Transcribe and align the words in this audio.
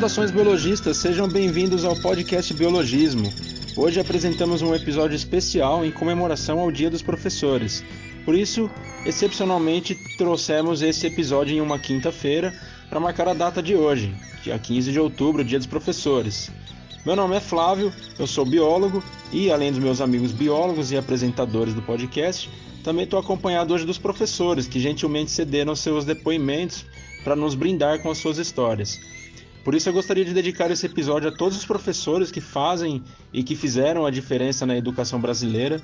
Saudações 0.00 0.30
biologistas, 0.30 0.96
sejam 0.96 1.28
bem-vindos 1.28 1.84
ao 1.84 1.94
podcast 1.94 2.54
Biologismo. 2.54 3.30
Hoje 3.76 4.00
apresentamos 4.00 4.62
um 4.62 4.74
episódio 4.74 5.14
especial 5.14 5.84
em 5.84 5.90
comemoração 5.90 6.58
ao 6.58 6.72
Dia 6.72 6.88
dos 6.88 7.02
Professores. 7.02 7.84
Por 8.24 8.34
isso, 8.34 8.70
excepcionalmente, 9.04 9.94
trouxemos 10.16 10.80
esse 10.80 11.06
episódio 11.06 11.54
em 11.54 11.60
uma 11.60 11.78
quinta-feira 11.78 12.50
para 12.88 12.98
marcar 12.98 13.28
a 13.28 13.34
data 13.34 13.62
de 13.62 13.76
hoje, 13.76 14.14
dia 14.42 14.58
15 14.58 14.90
de 14.90 14.98
outubro, 14.98 15.44
Dia 15.44 15.58
dos 15.58 15.66
Professores. 15.66 16.50
Meu 17.04 17.14
nome 17.14 17.36
é 17.36 17.40
Flávio, 17.40 17.92
eu 18.18 18.26
sou 18.26 18.46
biólogo 18.46 19.04
e, 19.30 19.52
além 19.52 19.70
dos 19.70 19.82
meus 19.82 20.00
amigos 20.00 20.32
biólogos 20.32 20.90
e 20.92 20.96
apresentadores 20.96 21.74
do 21.74 21.82
podcast, 21.82 22.48
também 22.82 23.04
estou 23.04 23.20
acompanhado 23.20 23.74
hoje 23.74 23.84
dos 23.84 23.98
professores 23.98 24.66
que 24.66 24.80
gentilmente 24.80 25.30
cederam 25.30 25.76
seus 25.76 26.06
depoimentos 26.06 26.86
para 27.22 27.36
nos 27.36 27.54
brindar 27.54 28.00
com 28.00 28.10
as 28.10 28.16
suas 28.16 28.38
histórias. 28.38 28.98
Por 29.64 29.74
isso 29.74 29.88
eu 29.88 29.92
gostaria 29.92 30.24
de 30.24 30.32
dedicar 30.32 30.70
esse 30.70 30.86
episódio 30.86 31.28
a 31.28 31.32
todos 31.32 31.56
os 31.58 31.66
professores 31.66 32.30
que 32.30 32.40
fazem 32.40 33.02
e 33.32 33.42
que 33.42 33.54
fizeram 33.54 34.06
a 34.06 34.10
diferença 34.10 34.64
na 34.64 34.76
educação 34.76 35.20
brasileira. 35.20 35.80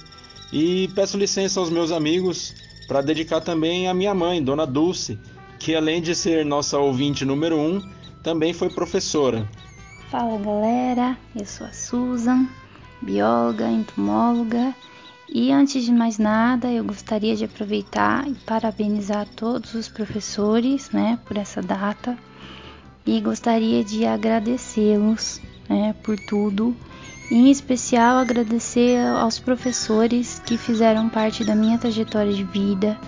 E 0.52 0.88
peço 0.94 1.18
licença 1.18 1.60
aos 1.60 1.68
meus 1.68 1.92
amigos 1.92 2.54
para 2.88 3.02
dedicar 3.02 3.40
também 3.40 3.88
à 3.88 3.92
minha 3.92 4.14
mãe, 4.14 4.42
Dona 4.42 4.66
Dulce, 4.66 5.18
que 5.58 5.74
além 5.74 6.00
de 6.00 6.14
ser 6.14 6.44
nossa 6.44 6.78
ouvinte 6.78 7.24
número 7.24 7.58
um, 7.58 7.82
também 8.22 8.54
foi 8.54 8.70
professora. 8.70 9.46
Fala 10.10 10.38
galera, 10.38 11.18
eu 11.34 11.45
sou 11.45 11.66
a 11.66 11.73
Susan, 11.73 12.48
bióloga, 13.02 13.68
entomóloga. 13.68 14.74
E 15.29 15.51
antes 15.51 15.84
de 15.84 15.92
mais 15.92 16.18
nada, 16.18 16.70
eu 16.70 16.84
gostaria 16.84 17.34
de 17.34 17.45
aproveitar 17.45 18.26
e 18.29 18.34
parabenizar 18.46 19.26
todos 19.34 19.74
os 19.74 19.88
professores, 19.88 20.90
né, 20.90 21.18
por 21.26 21.36
essa 21.36 21.60
data 21.60 22.16
e 23.07 23.21
gostaria 23.21 23.85
de 23.85 24.04
agradecê-los 24.04 25.40
né, 25.68 25.95
por 26.02 26.18
tudo. 26.18 26.76
Em 27.30 27.51
especial, 27.51 28.18
agradecer 28.18 28.98
aos 28.98 29.38
professores 29.38 30.40
que 30.45 30.57
fizeram 30.57 31.09
parte 31.09 31.45
da 31.45 31.54
minha 31.54 31.79
trajetória 31.79 32.32
de 32.32 32.45
vida, 32.45 32.98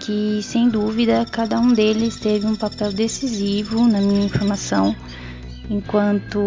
que 0.00 0.40
sem 0.42 0.68
dúvida 0.68 1.26
cada 1.30 1.58
um 1.58 1.72
deles 1.72 2.16
teve 2.16 2.46
um 2.46 2.54
papel 2.54 2.92
decisivo 2.92 3.86
na 3.86 4.00
minha 4.00 4.28
formação 4.28 4.94
enquanto 5.68 6.38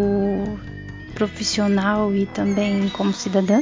profissional 1.14 2.16
e 2.16 2.26
também 2.26 2.88
como 2.90 3.14
cidadã, 3.14 3.62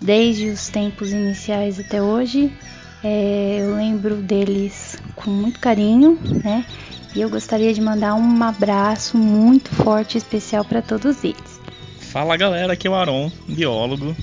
desde 0.00 0.50
os 0.50 0.68
tempos 0.68 1.12
iniciais 1.12 1.80
até 1.80 2.02
hoje. 2.02 2.52
É, 3.02 3.58
eu 3.60 3.74
lembro 3.74 4.16
deles 4.16 5.00
com 5.16 5.30
muito 5.30 5.58
carinho, 5.58 6.18
né? 6.44 6.64
E 7.14 7.20
eu 7.20 7.28
gostaria 7.28 7.74
de 7.74 7.80
mandar 7.80 8.14
um 8.14 8.42
abraço 8.42 9.18
muito 9.18 9.70
forte 9.74 10.14
e 10.14 10.18
especial 10.18 10.64
para 10.64 10.80
todos 10.80 11.22
eles. 11.22 11.60
Fala 12.00 12.36
galera, 12.36 12.72
aqui 12.72 12.86
é 12.86 12.90
o 12.90 12.94
Aron, 12.94 13.30
biólogo. 13.46 14.16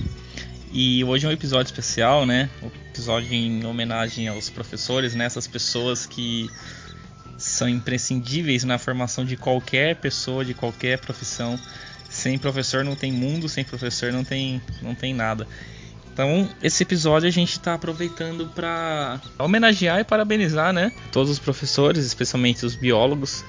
E 0.72 1.02
hoje 1.04 1.26
é 1.26 1.28
um 1.28 1.32
episódio 1.32 1.70
especial, 1.70 2.26
né? 2.26 2.50
Um 2.62 2.66
episódio 2.88 3.32
em 3.32 3.64
homenagem 3.64 4.26
aos 4.26 4.50
professores, 4.50 5.14
né? 5.14 5.24
Essas 5.24 5.46
pessoas 5.46 6.04
que 6.04 6.48
são 7.38 7.68
imprescindíveis 7.68 8.64
na 8.64 8.76
formação 8.76 9.24
de 9.24 9.36
qualquer 9.36 9.96
pessoa, 9.96 10.44
de 10.44 10.54
qualquer 10.54 10.98
profissão. 10.98 11.58
Sem 12.08 12.38
professor 12.38 12.84
não 12.84 12.96
tem 12.96 13.12
mundo, 13.12 13.48
sem 13.48 13.64
professor 13.64 14.12
não 14.12 14.24
tem, 14.24 14.60
não 14.82 14.96
tem 14.96 15.14
nada. 15.14 15.46
Então, 16.20 16.46
esse 16.62 16.82
episódio 16.82 17.26
a 17.26 17.32
gente 17.32 17.52
está 17.52 17.72
aproveitando 17.72 18.46
para 18.54 19.18
homenagear 19.38 20.00
e 20.00 20.04
parabenizar, 20.04 20.70
né, 20.70 20.92
todos 21.10 21.30
os 21.30 21.38
professores, 21.38 22.04
especialmente 22.04 22.66
os 22.66 22.74
biólogos 22.74 23.42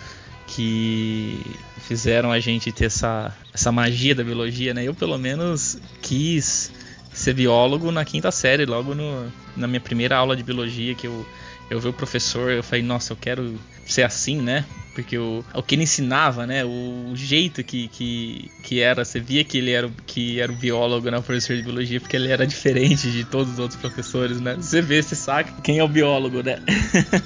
que 0.48 1.38
fizeram 1.80 2.32
a 2.32 2.40
gente 2.40 2.72
ter 2.72 2.86
essa, 2.86 3.36
essa 3.54 3.74
magia 3.74 4.16
da 4.16 4.24
biologia, 4.24 4.74
né? 4.74 4.86
Eu 4.86 4.94
pelo 4.94 5.18
menos 5.18 5.82
quis 6.02 6.72
ser 7.12 7.34
biólogo 7.34 7.92
na 7.92 8.06
quinta 8.06 8.32
série, 8.32 8.66
logo 8.66 8.96
no, 8.96 9.30
na 9.58 9.68
minha 9.68 9.82
primeira 9.82 10.16
aula 10.16 10.34
de 10.34 10.42
biologia 10.42 10.96
que 10.96 11.08
eu 11.08 11.26
eu 11.70 11.80
vi 11.80 11.88
o 11.88 11.94
professor, 11.94 12.52
eu 12.52 12.62
falei, 12.62 12.84
nossa, 12.84 13.14
eu 13.14 13.18
quero 13.18 13.58
ser 13.86 14.04
assim, 14.04 14.42
né? 14.42 14.66
Porque 14.94 15.18
o, 15.18 15.44
o 15.54 15.64
que 15.64 15.76
ele 15.76 15.84
ensinava, 15.84 16.46
né? 16.46 16.66
O, 16.66 17.12
jeito 17.16 17.64
que, 17.64 17.88
que, 17.88 18.52
que 18.64 18.82
era, 18.82 19.06
você 19.06 19.20
via 19.20 19.44
que 19.44 19.58
ele 19.58 19.72
era, 19.72 19.90
que 20.06 20.40
era 20.40 20.52
o 20.52 20.56
biólogo, 20.56 21.10
né? 21.10 21.18
O 21.18 21.24
professor 21.24 21.56
de 21.56 21.64
biologia, 21.64 22.00
porque 22.00 22.16
ele 22.16 22.32
era 22.32 22.46
diferente 22.46 23.10
de 23.12 23.24
todos 23.24 23.54
os 23.54 23.60
outros 23.60 23.80
professores, 23.80 24.40
né? 24.40 24.56
Você 24.56 24.82
vê, 24.82 25.02
você 25.02 25.16
saca 25.16 25.62
quem 25.62 25.80
é 25.80 25.84
o 25.84 25.88
biólogo, 25.88 26.44
né? 26.44 26.62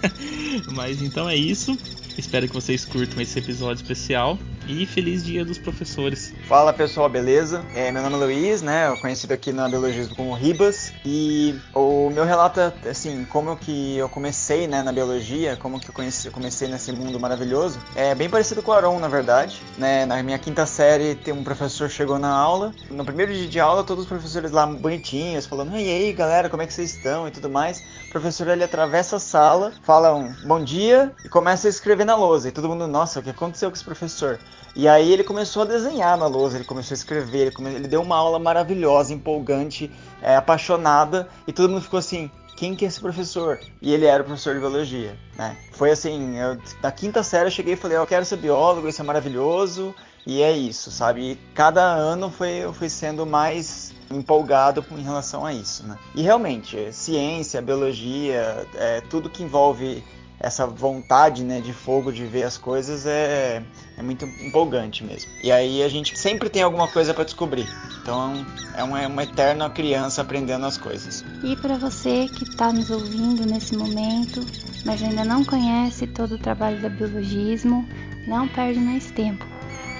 Mas 0.73 1.01
então 1.01 1.27
é 1.27 1.35
isso. 1.35 1.77
Espero 2.17 2.47
que 2.47 2.53
vocês 2.53 2.85
curtam 2.85 3.21
esse 3.21 3.37
episódio 3.37 3.81
especial 3.81 4.37
e 4.67 4.85
feliz 4.85 5.23
dia 5.23 5.43
dos 5.43 5.57
professores. 5.57 6.33
Fala 6.47 6.71
pessoal, 6.71 7.09
beleza? 7.09 7.63
É, 7.75 7.91
meu 7.91 8.01
nome 8.01 8.15
é 8.15 8.19
Luiz, 8.19 8.61
né? 8.61 8.87
Eu 8.87 8.97
conhecido 8.97 9.33
aqui 9.33 9.51
na 9.51 9.67
biologismo 9.67 10.15
como 10.15 10.33
Ribas 10.33 10.93
e 11.05 11.59
o 11.73 12.09
meu 12.09 12.23
relato 12.23 12.59
é 12.61 12.89
assim, 12.89 13.25
como 13.25 13.57
que 13.57 13.97
eu 13.97 14.07
comecei, 14.07 14.65
né, 14.65 14.81
na 14.81 14.93
biologia, 14.93 15.57
como 15.57 15.79
que 15.79 15.89
eu, 15.89 15.93
conheci, 15.93 16.27
eu 16.27 16.31
comecei 16.31 16.69
nesse 16.69 16.91
mundo 16.93 17.19
maravilhoso. 17.19 17.54
É 17.95 18.13
bem 18.13 18.29
parecido 18.29 18.61
com 18.61 18.71
o 18.71 18.73
Aron, 18.73 18.99
na 18.99 19.07
verdade, 19.07 19.61
né? 19.77 20.05
Na 20.05 20.21
minha 20.21 20.37
quinta 20.37 20.65
série, 20.65 21.15
tem 21.15 21.33
um 21.33 21.43
professor 21.43 21.89
chegou 21.89 22.19
na 22.19 22.29
aula. 22.29 22.73
No 22.89 23.05
primeiro 23.05 23.33
dia 23.33 23.47
de 23.47 23.59
aula, 23.59 23.83
todos 23.83 24.03
os 24.03 24.09
professores 24.09 24.51
lá 24.51 24.65
bonitinhos, 24.67 25.45
falando: 25.45 25.75
"E 25.77 25.89
aí, 25.89 26.11
galera, 26.13 26.49
como 26.49 26.61
é 26.61 26.67
que 26.67 26.73
vocês 26.73 26.95
estão?" 26.95 27.27
e 27.27 27.31
tudo 27.31 27.49
mais. 27.49 27.79
O 28.07 28.11
professor 28.11 28.47
ele 28.47 28.63
atravessa 28.63 29.15
a 29.15 29.19
sala, 29.19 29.73
fala 29.83 30.13
um 30.13 30.33
bom 30.45 30.63
dia 30.63 31.13
e 31.23 31.29
começa 31.29 31.67
a 31.67 31.69
escrever 31.69 32.05
na 32.05 32.15
lousa. 32.15 32.49
E 32.49 32.51
todo 32.51 32.67
mundo, 32.67 32.87
nossa, 32.87 33.19
o 33.19 33.23
que 33.23 33.29
aconteceu 33.29 33.69
com 33.69 33.75
esse 33.75 33.85
professor? 33.85 34.39
E 34.75 34.89
aí 34.89 35.13
ele 35.13 35.23
começou 35.23 35.61
a 35.61 35.65
desenhar 35.65 36.17
na 36.17 36.27
lousa, 36.27 36.57
ele 36.57 36.65
começou 36.65 36.93
a 36.93 36.97
escrever, 36.97 37.39
ele, 37.43 37.51
come... 37.51 37.73
ele 37.73 37.87
deu 37.87 38.01
uma 38.01 38.17
aula 38.17 38.37
maravilhosa, 38.37 39.13
empolgante, 39.13 39.89
é, 40.21 40.35
apaixonada, 40.35 41.29
e 41.47 41.53
todo 41.53 41.69
mundo 41.69 41.81
ficou 41.81 41.99
assim, 41.99 42.29
quem 42.55 42.75
que 42.75 42.85
é 42.85 42.87
esse 42.87 42.99
professor? 42.99 43.59
E 43.81 43.93
ele 43.93 44.05
era 44.05 44.23
o 44.23 44.25
professor 44.25 44.53
de 44.53 44.59
biologia, 44.59 45.17
né? 45.37 45.57
Foi 45.73 45.91
assim, 45.91 46.37
eu, 46.37 46.57
na 46.81 46.91
quinta 46.91 47.21
série 47.21 47.47
eu 47.47 47.51
cheguei 47.51 47.73
e 47.73 47.77
falei, 47.77 47.97
eu 47.97 48.07
quero 48.07 48.25
ser 48.25 48.37
biólogo, 48.37 48.87
isso 48.87 49.01
é 49.01 49.05
maravilhoso, 49.05 49.93
e 50.25 50.41
é 50.41 50.51
isso, 50.51 50.89
sabe? 50.89 51.31
E 51.31 51.35
cada 51.53 51.83
ano 51.83 52.31
foi, 52.31 52.49
eu 52.49 52.73
fui 52.73 52.89
sendo 52.89 53.25
mais 53.25 53.93
empolgado 54.09 54.83
em 54.91 55.03
relação 55.03 55.45
a 55.45 55.53
isso, 55.53 55.85
né? 55.85 55.97
E 56.15 56.21
realmente, 56.21 56.91
ciência, 56.93 57.61
biologia, 57.61 58.67
é, 58.75 59.01
tudo 59.01 59.29
que 59.29 59.43
envolve 59.43 60.03
essa 60.39 60.67
vontade 60.67 61.43
né, 61.43 61.61
de 61.61 61.73
fogo 61.73 62.11
de 62.11 62.25
ver 62.25 62.43
as 62.43 62.57
coisas 62.57 63.05
é, 63.05 63.63
é 63.97 64.01
muito 64.01 64.25
empolgante 64.25 65.03
mesmo. 65.03 65.31
E 65.43 65.51
aí 65.51 65.81
a 65.81 65.89
gente 65.89 66.17
sempre 66.17 66.49
tem 66.49 66.61
alguma 66.61 66.87
coisa 66.87 67.13
para 67.13 67.23
descobrir. 67.23 67.67
Então 68.01 68.45
é 68.75 68.83
uma, 68.83 69.01
é 69.01 69.07
uma 69.07 69.23
eterna 69.23 69.69
criança 69.69 70.21
aprendendo 70.21 70.65
as 70.65 70.77
coisas. 70.77 71.23
E 71.43 71.55
para 71.55 71.77
você 71.77 72.27
que 72.27 72.43
está 72.43 72.71
nos 72.71 72.89
ouvindo 72.89 73.45
nesse 73.45 73.75
momento, 73.75 74.45
mas 74.85 75.01
ainda 75.01 75.25
não 75.25 75.43
conhece 75.43 76.05
todo 76.07 76.35
o 76.35 76.39
trabalho 76.39 76.81
da 76.81 76.89
biologismo, 76.89 77.87
não 78.27 78.47
perde 78.47 78.79
mais 78.79 79.09
tempo. 79.11 79.45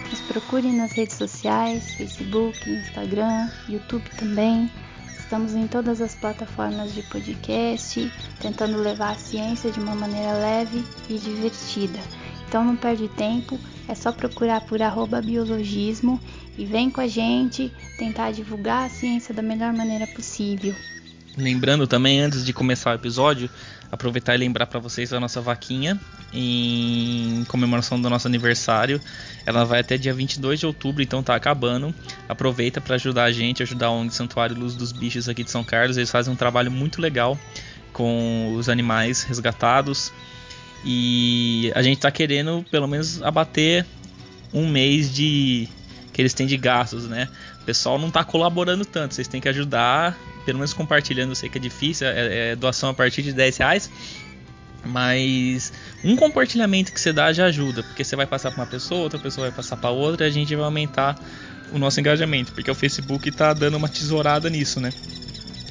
Nos 0.09 0.21
procure 0.21 0.71
nas 0.71 0.91
redes 0.91 1.17
sociais, 1.17 1.93
Facebook, 1.95 2.69
Instagram, 2.69 3.49
YouTube 3.67 4.07
também. 4.17 4.69
Estamos 5.25 5.55
em 5.55 5.65
todas 5.65 6.01
as 6.01 6.13
plataformas 6.13 6.93
de 6.93 7.01
podcast, 7.01 8.11
tentando 8.39 8.79
levar 8.79 9.13
a 9.13 9.15
ciência 9.15 9.71
de 9.71 9.79
uma 9.79 9.95
maneira 9.95 10.33
leve 10.33 10.83
e 11.09 11.17
divertida. 11.17 11.97
Então 12.47 12.63
não 12.63 12.75
perde 12.75 13.07
tempo, 13.07 13.59
é 13.87 13.95
só 13.95 14.11
procurar 14.11 14.61
por 14.61 14.79
biologismo 15.23 16.21
e 16.55 16.63
vem 16.63 16.91
com 16.91 17.01
a 17.01 17.07
gente 17.07 17.73
tentar 17.97 18.33
divulgar 18.33 18.85
a 18.85 18.89
ciência 18.89 19.33
da 19.33 19.41
melhor 19.41 19.73
maneira 19.73 20.05
possível. 20.05 20.75
Lembrando 21.35 21.87
também, 21.87 22.21
antes 22.21 22.45
de 22.45 22.53
começar 22.53 22.91
o 22.91 22.95
episódio, 22.95 23.49
aproveitar 23.95 24.35
e 24.35 24.37
lembrar 24.37 24.67
para 24.67 24.79
vocês 24.79 25.11
a 25.11 25.19
nossa 25.19 25.41
vaquinha 25.41 25.99
em 26.31 27.43
comemoração 27.47 27.99
do 27.99 28.09
nosso 28.09 28.27
aniversário. 28.27 29.01
Ela 29.45 29.65
vai 29.65 29.79
até 29.79 29.97
dia 29.97 30.13
22 30.13 30.59
de 30.59 30.65
outubro, 30.65 31.01
então 31.01 31.23
tá 31.23 31.35
acabando. 31.35 31.93
Aproveita 32.29 32.79
para 32.79 32.95
ajudar 32.95 33.23
a 33.23 33.31
gente, 33.31 33.63
ajudar 33.63 33.87
a 33.87 33.91
ONG 33.91 34.13
Santuário 34.13 34.55
Luz 34.55 34.75
dos 34.75 34.91
Bichos 34.91 35.27
aqui 35.27 35.43
de 35.43 35.51
São 35.51 35.63
Carlos. 35.63 35.97
Eles 35.97 36.11
fazem 36.11 36.31
um 36.31 36.37
trabalho 36.37 36.71
muito 36.71 37.01
legal 37.01 37.39
com 37.91 38.53
os 38.55 38.69
animais 38.69 39.23
resgatados. 39.23 40.11
E 40.83 41.71
a 41.73 41.81
gente 41.81 41.99
tá 41.99 42.11
querendo 42.11 42.63
pelo 42.69 42.87
menos 42.87 43.21
abater 43.23 43.85
um 44.53 44.67
mês 44.67 45.13
de 45.13 45.67
que 46.13 46.21
eles 46.21 46.33
têm 46.33 46.47
de 46.47 46.55
gastos, 46.55 47.07
né? 47.07 47.27
Pessoal 47.65 47.97
não 47.97 48.11
tá 48.11 48.23
colaborando 48.23 48.85
tanto, 48.85 49.15
vocês 49.15 49.27
têm 49.27 49.41
que 49.41 49.49
ajudar 49.49 50.17
pelo 50.45 50.59
menos 50.59 50.73
compartilhando, 50.73 51.31
eu 51.31 51.35
sei 51.35 51.49
que 51.49 51.57
é 51.57 51.61
difícil, 51.61 52.07
é, 52.07 52.51
é 52.51 52.55
doação 52.55 52.89
a 52.89 52.93
partir 52.93 53.23
de 53.23 53.33
10 53.33 53.57
reais. 53.57 53.91
Mas 54.85 55.73
um 56.03 56.15
compartilhamento 56.15 56.93
que 56.93 57.01
você 57.01 57.11
dá 57.11 57.33
já 57.33 57.45
ajuda, 57.45 57.81
porque 57.81 58.03
você 58.03 58.15
vai 58.15 58.27
passar 58.27 58.51
para 58.51 58.61
uma 58.61 58.67
pessoa, 58.67 59.01
outra 59.01 59.17
pessoa 59.17 59.47
vai 59.47 59.55
passar 59.55 59.77
para 59.77 59.89
outra, 59.89 60.27
e 60.27 60.29
a 60.29 60.31
gente 60.31 60.55
vai 60.55 60.63
aumentar 60.63 61.19
o 61.73 61.79
nosso 61.79 61.99
engajamento, 61.99 62.53
porque 62.53 62.69
o 62.69 62.75
Facebook 62.75 63.27
está 63.27 63.51
dando 63.51 63.77
uma 63.77 63.89
tesourada 63.89 64.47
nisso, 64.47 64.79
né? 64.79 64.91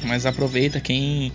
Mas 0.02 0.26
aproveita 0.26 0.80
quem 0.80 1.32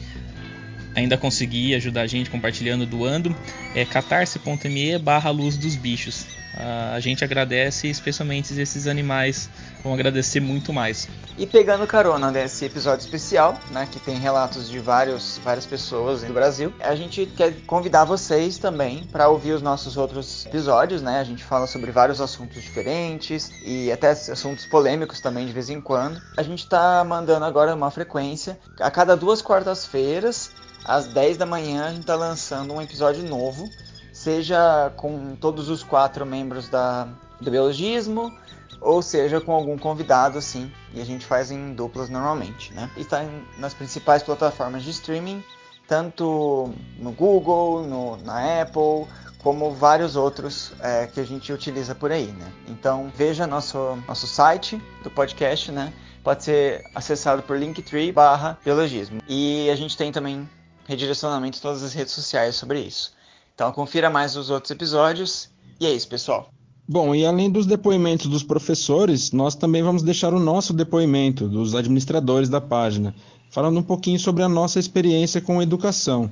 ainda 0.94 1.18
conseguir 1.18 1.74
ajudar 1.76 2.02
a 2.02 2.08
gente 2.08 2.30
compartilhando, 2.30 2.86
doando, 2.86 3.34
é 3.74 3.86
catarse.me 3.86 4.98
barra 5.00 5.30
luz 5.30 5.56
dos 5.56 5.78
bichos. 5.78 6.26
A 6.60 7.00
gente 7.00 7.24
agradece, 7.24 7.88
especialmente 7.88 8.60
esses 8.60 8.88
animais 8.88 9.50
vão 9.84 9.94
agradecer 9.94 10.40
muito 10.40 10.74
mais. 10.74 11.08
E 11.38 11.48
pegando 11.48 11.88
carona 11.88 12.30
nesse 12.32 12.66
episódio 12.66 13.06
especial, 13.06 13.58
né, 13.72 13.88
que 13.90 14.00
tem 14.00 14.18
relatos 14.18 14.70
de 14.70 14.78
vários, 14.80 15.40
várias 15.44 15.66
pessoas 15.66 16.22
do 16.22 16.34
Brasil, 16.34 16.74
a 16.80 16.96
gente 16.96 17.26
quer 17.26 17.54
convidar 17.66 18.04
vocês 18.04 18.58
também 18.58 19.06
para 19.06 19.30
ouvir 19.30 19.54
os 19.54 19.62
nossos 19.62 19.96
outros 19.96 20.46
episódios, 20.46 21.02
né? 21.02 21.20
A 21.20 21.24
gente 21.24 21.44
fala 21.44 21.66
sobre 21.66 21.92
vários 21.92 22.20
assuntos 22.20 22.62
diferentes 22.62 23.52
e 23.66 23.92
até 23.92 24.10
assuntos 24.10 24.66
polêmicos 24.66 25.22
também 25.22 25.46
de 25.46 25.54
vez 25.54 25.70
em 25.70 25.80
quando. 25.80 26.22
A 26.36 26.44
gente 26.44 26.64
está 26.64 27.04
mandando 27.06 27.46
agora 27.46 27.74
uma 27.74 27.90
frequência 27.90 28.60
a 28.80 28.92
cada 28.92 29.16
duas 29.16 29.42
quartas-feiras 29.42 30.52
às 30.86 31.08
10 31.08 31.38
da 31.38 31.46
manhã 31.46 31.86
a 31.86 31.90
gente 31.90 32.02
está 32.02 32.16
lançando 32.16 32.74
um 32.74 32.82
episódio 32.82 33.24
novo, 33.24 33.70
seja 34.20 34.92
com 34.98 35.34
todos 35.38 35.70
os 35.70 35.82
quatro 35.82 36.26
membros 36.26 36.68
da, 36.68 37.08
do 37.40 37.50
Biologismo, 37.50 38.34
ou 38.82 39.02
seja 39.02 39.40
com 39.40 39.54
algum 39.54 39.78
convidado 39.78 40.38
assim, 40.38 40.70
e 40.94 41.00
a 41.00 41.06
gente 41.06 41.26
faz 41.26 41.52
em 41.52 41.74
duplas 41.74 42.10
normalmente, 42.10 42.74
né? 42.74 42.90
Está 42.98 43.24
nas 43.58 43.74
principais 43.74 44.22
plataformas 44.22 44.84
de 44.84 44.90
streaming, 44.90 45.42
tanto 45.88 46.74
no 46.98 47.14
Google, 47.14 47.84
no, 47.84 48.18
na 48.18 48.62
Apple, 48.62 49.08
como 49.42 49.72
vários 49.72 50.18
outros 50.18 50.74
é, 50.82 51.08
que 51.08 51.22
a 51.22 51.26
gente 51.26 51.54
utiliza 51.54 51.96
por 51.96 52.12
aí, 52.12 52.28
né? 52.28 52.52
Então 52.68 53.10
veja 53.16 53.48
nosso, 53.48 53.98
nosso 54.06 54.28
site 54.28 54.82
do 55.02 55.10
podcast, 55.10 55.72
né? 55.72 55.94
Pode 56.26 56.44
ser 56.44 56.84
acessado 56.94 57.42
por 57.42 57.58
Linktree 57.58 58.12
barra 58.12 58.60
Biologismo. 58.66 59.22
E 59.30 59.70
a 59.70 59.78
gente 59.78 59.96
tem 59.96 60.12
também 60.12 60.48
redirecionamento 60.86 61.58
em 61.58 61.62
todas 61.62 61.84
as 61.84 61.94
redes 61.94 62.12
sociais 62.12 62.56
sobre 62.56 62.82
isso. 62.82 63.18
Então 63.60 63.74
confira 63.74 64.10
mais 64.10 64.38
os 64.38 64.50
outros 64.50 64.72
episódios. 64.72 65.50
E 65.82 65.86
é 65.86 65.94
isso, 65.94 66.08
pessoal. 66.08 66.50
Bom, 66.88 67.14
e 67.14 67.26
além 67.26 67.52
dos 67.52 67.66
depoimentos 67.66 68.28
dos 68.28 68.42
professores, 68.42 69.34
nós 69.34 69.54
também 69.54 69.84
vamos 69.84 70.02
deixar 70.02 70.34
o 70.34 70.40
nosso 70.40 70.72
depoimento 70.72 71.46
dos 71.46 71.76
administradores 71.76 72.48
da 72.48 72.62
página, 72.62 73.14
falando 73.52 73.78
um 73.78 73.84
pouquinho 73.84 74.18
sobre 74.18 74.44
a 74.44 74.48
nossa 74.48 74.80
experiência 74.80 75.42
com 75.42 75.62
educação. 75.62 76.32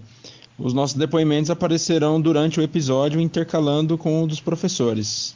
Os 0.58 0.74
nossos 0.74 0.96
depoimentos 0.96 1.52
aparecerão 1.52 2.22
durante 2.22 2.62
o 2.62 2.64
episódio, 2.64 3.20
intercalando 3.20 3.98
com 3.98 4.24
o 4.24 4.28
dos 4.28 4.40
professores. 4.40 5.36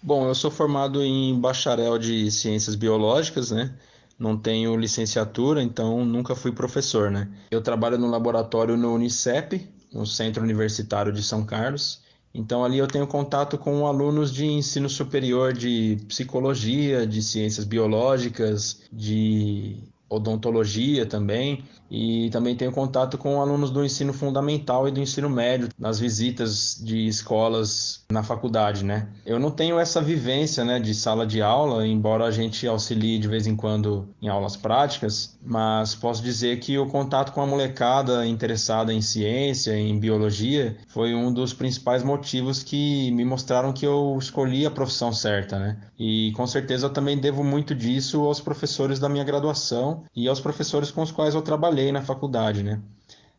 Bom, 0.00 0.28
eu 0.28 0.34
sou 0.36 0.52
formado 0.52 1.02
em 1.02 1.36
bacharel 1.40 1.98
de 1.98 2.30
ciências 2.30 2.76
biológicas, 2.76 3.50
né? 3.50 3.74
Não 4.18 4.36
tenho 4.36 4.76
licenciatura, 4.76 5.62
então 5.62 6.04
nunca 6.04 6.34
fui 6.34 6.52
professor, 6.52 7.10
né? 7.10 7.28
Eu 7.50 7.60
trabalho 7.60 7.98
no 7.98 8.08
laboratório 8.08 8.76
no 8.76 8.94
Unicep, 8.94 9.68
no 9.92 10.06
Centro 10.06 10.42
Universitário 10.42 11.12
de 11.12 11.22
São 11.22 11.44
Carlos. 11.44 12.02
Então 12.34 12.64
ali 12.64 12.78
eu 12.78 12.86
tenho 12.86 13.06
contato 13.06 13.56
com 13.56 13.86
alunos 13.86 14.32
de 14.32 14.44
ensino 14.44 14.88
superior 14.88 15.52
de 15.52 15.98
psicologia, 16.06 17.06
de 17.06 17.22
ciências 17.22 17.64
biológicas, 17.64 18.82
de 18.92 19.82
odontologia 20.08 21.04
também 21.06 21.64
e 21.90 22.30
também 22.30 22.56
tenho 22.56 22.72
contato 22.72 23.16
com 23.16 23.40
alunos 23.40 23.70
do 23.70 23.84
ensino 23.84 24.12
fundamental 24.12 24.88
e 24.88 24.90
do 24.90 25.00
ensino 25.00 25.30
médio 25.30 25.68
nas 25.78 25.98
visitas 25.98 26.80
de 26.82 27.06
escolas 27.06 28.04
na 28.10 28.22
faculdade, 28.22 28.84
né? 28.84 29.08
Eu 29.24 29.38
não 29.38 29.50
tenho 29.50 29.78
essa 29.78 30.00
vivência, 30.00 30.64
né, 30.64 30.80
de 30.80 30.94
sala 30.94 31.26
de 31.26 31.40
aula, 31.40 31.86
embora 31.86 32.24
a 32.24 32.30
gente 32.30 32.66
auxilie 32.66 33.18
de 33.18 33.28
vez 33.28 33.46
em 33.46 33.54
quando 33.54 34.08
em 34.20 34.28
aulas 34.28 34.56
práticas, 34.56 35.38
mas 35.44 35.94
posso 35.94 36.22
dizer 36.22 36.58
que 36.58 36.76
o 36.78 36.86
contato 36.86 37.32
com 37.32 37.40
a 37.40 37.46
molecada 37.46 38.26
interessada 38.26 38.92
em 38.92 39.00
ciência, 39.00 39.76
em 39.76 39.98
biologia, 39.98 40.76
foi 40.88 41.14
um 41.14 41.32
dos 41.32 41.52
principais 41.52 42.02
motivos 42.02 42.62
que 42.62 43.10
me 43.12 43.24
mostraram 43.24 43.72
que 43.72 43.86
eu 43.86 44.16
escolhi 44.18 44.66
a 44.66 44.70
profissão 44.70 45.12
certa, 45.12 45.58
né? 45.58 45.78
E 45.98 46.32
com 46.36 46.46
certeza 46.46 46.86
eu 46.86 46.90
também 46.90 47.18
devo 47.18 47.44
muito 47.44 47.74
disso 47.74 48.24
aos 48.24 48.40
professores 48.40 48.98
da 48.98 49.08
minha 49.08 49.24
graduação 49.24 49.95
e 50.14 50.28
aos 50.28 50.40
professores 50.40 50.90
com 50.90 51.02
os 51.02 51.10
quais 51.10 51.34
eu 51.34 51.42
trabalhei 51.42 51.92
na 51.92 52.02
faculdade, 52.02 52.62
né? 52.62 52.80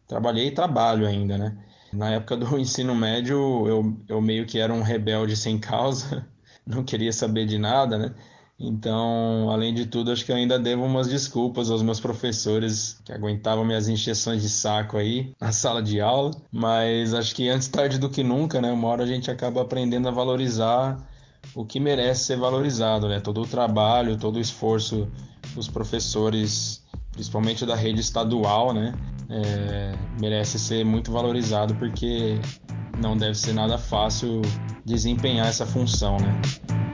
Trabalhei 0.08 0.48
e 0.48 0.52
trabalho 0.52 1.06
ainda, 1.08 1.38
né? 1.38 1.58
Na 1.94 2.12
época 2.12 2.38
do 2.38 2.46
ensino 2.60 2.96
médio, 2.96 3.68
eu, 3.68 3.98
eu 4.08 4.22
meio 4.22 4.46
que 4.46 4.60
era 4.60 4.74
um 4.74 4.82
rebelde 4.82 5.36
sem 5.36 5.58
causa, 5.60 6.28
não 6.66 6.84
queria 6.84 7.14
saber 7.14 7.46
de 7.46 7.58
nada, 7.58 7.98
né? 7.98 8.16
Então, 8.60 9.52
além 9.52 9.72
de 9.72 9.86
tudo, 9.86 10.12
acho 10.12 10.26
que 10.26 10.32
eu 10.32 10.36
ainda 10.36 10.58
devo 10.58 10.84
umas 10.84 11.08
desculpas 11.08 11.70
aos 11.70 11.84
meus 11.84 12.00
professores 12.00 13.00
que 13.06 13.14
aguentavam 13.14 13.64
minhas 13.64 13.88
injeções 13.88 14.42
de 14.42 14.50
saco 14.50 14.98
aí 14.98 15.32
na 15.40 15.52
sala 15.52 15.82
de 15.82 16.02
aula, 16.02 16.32
mas 16.52 17.14
acho 17.14 17.36
que 17.36 17.48
antes 17.50 17.68
tarde 17.68 18.00
do 18.00 18.10
que 18.10 18.24
nunca, 18.24 18.60
né? 18.60 18.72
Uma 18.72 18.88
hora 18.88 19.04
a 19.04 19.08
gente 19.08 19.30
acaba 19.30 19.62
aprendendo 19.62 20.08
a 20.08 20.12
valorizar 20.12 20.98
o 21.56 21.66
que 21.66 21.80
merece 21.80 22.26
ser 22.26 22.38
valorizado, 22.38 23.08
né? 23.08 23.20
Todo 23.20 23.42
o 23.42 23.48
trabalho, 23.48 24.18
todo 24.18 24.36
o 24.36 24.40
esforço 24.40 25.08
dos 25.56 25.68
professores 25.68 26.86
principalmente 27.18 27.66
da 27.66 27.76
rede 27.76 28.00
estadual, 28.00 28.72
né, 28.72 28.94
é, 29.28 29.96
merece 30.22 30.60
ser 30.60 30.86
muito 30.86 31.12
valorizado 31.12 31.74
porque 31.76 32.40
não 33.02 33.18
deve 33.18 33.34
ser 33.34 33.54
nada 33.54 33.76
fácil 33.76 34.42
desempenhar 34.86 35.48
essa 35.48 35.66
função, 35.66 36.18
né. 36.18 36.87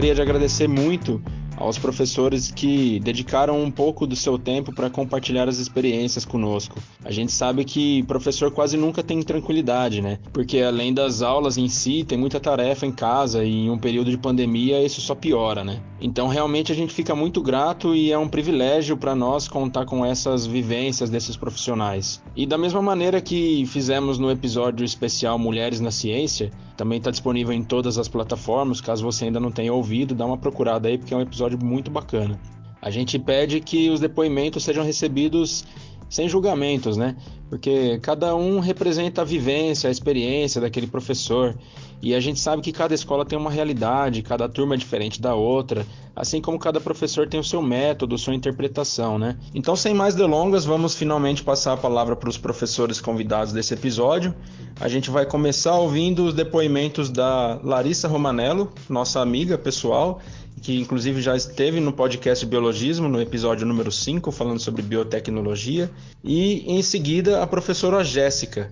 Gostaria 0.00 0.14
de 0.14 0.22
agradecer 0.22 0.66
muito 0.66 1.22
aos 1.58 1.76
professores 1.76 2.50
que 2.50 2.98
dedicaram 3.00 3.62
um 3.62 3.70
pouco 3.70 4.06
do 4.06 4.16
seu 4.16 4.38
tempo 4.38 4.74
para 4.74 4.88
compartilhar 4.88 5.46
as 5.46 5.58
experiências 5.58 6.24
conosco. 6.24 6.78
A 7.04 7.10
gente 7.10 7.30
sabe 7.30 7.66
que 7.66 8.02
professor 8.04 8.50
quase 8.50 8.78
nunca 8.78 9.02
tem 9.02 9.20
tranquilidade, 9.22 10.00
né? 10.00 10.18
Porque 10.32 10.60
além 10.60 10.94
das 10.94 11.20
aulas 11.20 11.58
em 11.58 11.68
si, 11.68 12.02
tem 12.02 12.16
muita 12.16 12.40
tarefa 12.40 12.86
em 12.86 12.92
casa 12.92 13.44
e 13.44 13.66
em 13.66 13.70
um 13.70 13.76
período 13.76 14.10
de 14.10 14.16
pandemia 14.16 14.82
isso 14.82 15.02
só 15.02 15.14
piora, 15.14 15.62
né? 15.62 15.82
Então 16.00 16.28
realmente 16.28 16.72
a 16.72 16.74
gente 16.74 16.94
fica 16.94 17.14
muito 17.14 17.42
grato 17.42 17.94
e 17.94 18.10
é 18.10 18.16
um 18.16 18.26
privilégio 18.26 18.96
para 18.96 19.14
nós 19.14 19.46
contar 19.46 19.84
com 19.84 20.02
essas 20.02 20.46
vivências 20.46 21.10
desses 21.10 21.36
profissionais. 21.36 22.22
E 22.34 22.46
da 22.46 22.56
mesma 22.56 22.80
maneira 22.80 23.20
que 23.20 23.66
fizemos 23.66 24.18
no 24.18 24.30
episódio 24.30 24.82
especial 24.82 25.38
Mulheres 25.38 25.78
na 25.78 25.90
Ciência, 25.90 26.50
também 26.74 26.96
está 26.96 27.10
disponível 27.10 27.52
em 27.52 27.62
todas 27.62 27.98
as 27.98 28.08
plataformas, 28.08 28.80
caso 28.80 29.04
você 29.04 29.26
ainda 29.26 29.38
não 29.38 29.50
tenha 29.50 29.70
ouvido, 29.70 29.89
dá 30.14 30.24
uma 30.24 30.38
procurada 30.38 30.88
aí 30.88 30.96
porque 30.98 31.12
é 31.12 31.16
um 31.16 31.20
episódio 31.20 31.40
episódio 31.50 31.58
muito 31.62 31.90
bacana. 31.90 32.38
A 32.82 32.90
gente 32.90 33.18
pede 33.18 33.60
que 33.60 33.90
os 33.90 34.00
depoimentos 34.00 34.64
sejam 34.64 34.84
recebidos 34.84 35.64
sem 36.10 36.28
julgamentos, 36.28 36.96
né? 36.96 37.16
Porque 37.48 37.98
cada 38.02 38.34
um 38.34 38.58
representa 38.58 39.22
a 39.22 39.24
vivência, 39.24 39.88
a 39.88 39.90
experiência 39.90 40.60
daquele 40.60 40.86
professor. 40.86 41.56
E 42.02 42.14
a 42.14 42.20
gente 42.20 42.40
sabe 42.40 42.62
que 42.62 42.72
cada 42.72 42.94
escola 42.94 43.24
tem 43.24 43.38
uma 43.38 43.50
realidade, 43.50 44.22
cada 44.22 44.48
turma 44.48 44.74
é 44.74 44.78
diferente 44.78 45.20
da 45.20 45.34
outra, 45.34 45.86
assim 46.16 46.40
como 46.40 46.58
cada 46.58 46.80
professor 46.80 47.28
tem 47.28 47.38
o 47.38 47.44
seu 47.44 47.60
método, 47.60 48.16
sua 48.16 48.34
interpretação, 48.34 49.18
né? 49.18 49.36
Então, 49.54 49.76
sem 49.76 49.92
mais 49.92 50.14
delongas, 50.14 50.64
vamos 50.64 50.94
finalmente 50.94 51.42
passar 51.42 51.74
a 51.74 51.76
palavra 51.76 52.16
para 52.16 52.28
os 52.28 52.38
professores 52.38 53.00
convidados 53.00 53.52
desse 53.52 53.74
episódio. 53.74 54.34
A 54.80 54.88
gente 54.88 55.10
vai 55.10 55.26
começar 55.26 55.74
ouvindo 55.76 56.24
os 56.24 56.32
depoimentos 56.32 57.10
da 57.10 57.60
Larissa 57.62 58.08
Romanello, 58.08 58.72
nossa 58.88 59.20
amiga 59.20 59.58
pessoal, 59.58 60.20
que 60.60 60.78
inclusive 60.78 61.22
já 61.22 61.34
esteve 61.34 61.80
no 61.80 61.92
podcast 61.92 62.44
Biologismo, 62.44 63.08
no 63.08 63.20
episódio 63.20 63.66
número 63.66 63.90
5, 63.90 64.30
falando 64.30 64.60
sobre 64.60 64.82
biotecnologia, 64.82 65.90
e 66.22 66.70
em 66.70 66.82
seguida 66.82 67.42
a 67.42 67.46
professora 67.46 68.04
Jéssica. 68.04 68.70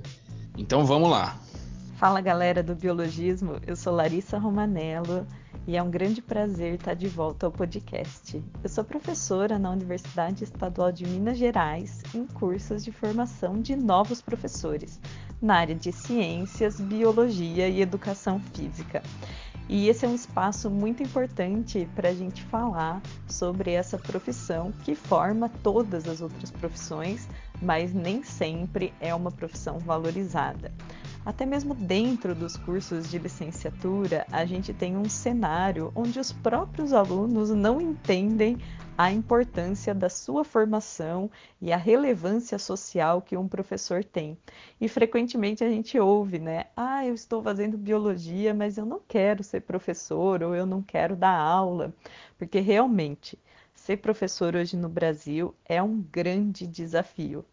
Então 0.57 0.85
vamos 0.85 1.11
lá. 1.11 1.39
Fala 1.97 2.21
galera 2.21 2.63
do 2.63 2.75
Biologismo, 2.77 3.57
eu 3.67 3.75
sou 3.75 3.93
Larissa 3.93 4.39
Romanello 4.39 5.27
e 5.67 5.77
é 5.77 5.83
um 5.83 5.91
grande 5.91 6.23
prazer 6.23 6.75
estar 6.75 6.95
de 6.95 7.09
volta 7.09 7.47
ao 7.47 7.53
podcast. 7.53 8.43
Eu 8.63 8.69
sou 8.69 8.85
professora 8.85 9.59
na 9.59 9.71
Universidade 9.71 10.45
Estadual 10.45 10.93
de 10.93 11.05
Minas 11.05 11.37
Gerais 11.37 12.03
em 12.15 12.25
cursos 12.25 12.85
de 12.85 12.93
formação 12.93 13.61
de 13.61 13.75
novos 13.75 14.23
professores 14.23 15.01
na 15.41 15.57
área 15.57 15.75
de 15.75 15.93
ciências, 15.93 16.81
biologia 16.81 17.69
e 17.69 17.81
educação 17.81 18.41
física. 18.55 19.03
E 19.69 19.89
esse 19.89 20.07
é 20.07 20.09
um 20.09 20.15
espaço 20.15 20.71
muito 20.71 21.03
importante 21.03 21.87
para 21.95 22.09
a 22.09 22.15
gente 22.15 22.43
falar 22.45 23.03
sobre 23.27 23.73
essa 23.73 23.99
profissão 23.99 24.73
que 24.83 24.95
forma 24.95 25.51
todas 25.63 26.09
as 26.09 26.23
outras 26.23 26.51
profissões, 26.51 27.29
mas 27.61 27.93
nem 27.93 28.23
sempre 28.23 28.95
é 28.99 29.15
uma 29.15 29.31
profissão 29.31 29.79
valorizada. 29.79 30.73
até 31.27 31.45
mesmo 31.45 31.75
dentro 31.75 32.35
dos 32.35 32.57
cursos 32.57 33.11
de 33.11 33.19
licenciatura, 33.19 34.27
a 34.33 34.47
gente 34.47 34.73
tem 34.73 34.97
um 34.97 35.07
cenário 35.07 35.93
onde 35.95 36.19
os 36.19 36.33
próprios 36.33 36.95
alunos 36.95 37.51
não 37.51 37.79
entendem 37.79 38.57
a 38.99 39.13
importância 39.13 39.95
da 39.95 40.09
sua 40.09 40.43
formação 40.43 41.31
e 41.63 41.73
a 41.73 41.77
relevância 41.77 42.59
social 42.59 43.23
que 43.23 43.37
um 43.37 43.47
professor 43.47 44.03
tem. 44.03 44.37
E 44.81 44.89
frequentemente 44.89 45.63
a 45.63 45.71
gente 45.71 45.97
ouve, 46.01 46.41
né? 46.41 46.67
Ah, 46.77 47.07
eu 47.07 47.15
estou 47.15 47.41
fazendo 47.41 47.79
biologia, 47.79 48.53
mas 48.53 48.77
eu 48.77 48.85
não 48.85 49.01
quero 49.07 49.45
ser 49.45 49.61
professor 49.61 50.43
ou 50.43 50.53
eu 50.53 50.67
não 50.67 50.83
quero 50.83 51.15
dar 51.15 51.39
aula, 51.39 51.95
porque 52.37 52.59
realmente 52.59 53.39
ser 53.73 53.99
professor 53.99 54.57
hoje 54.57 54.77
no 54.77 54.89
Brasil 54.89 55.55
é 55.65 55.81
um 55.81 56.03
grande 56.03 56.67
desafio. 56.67 57.45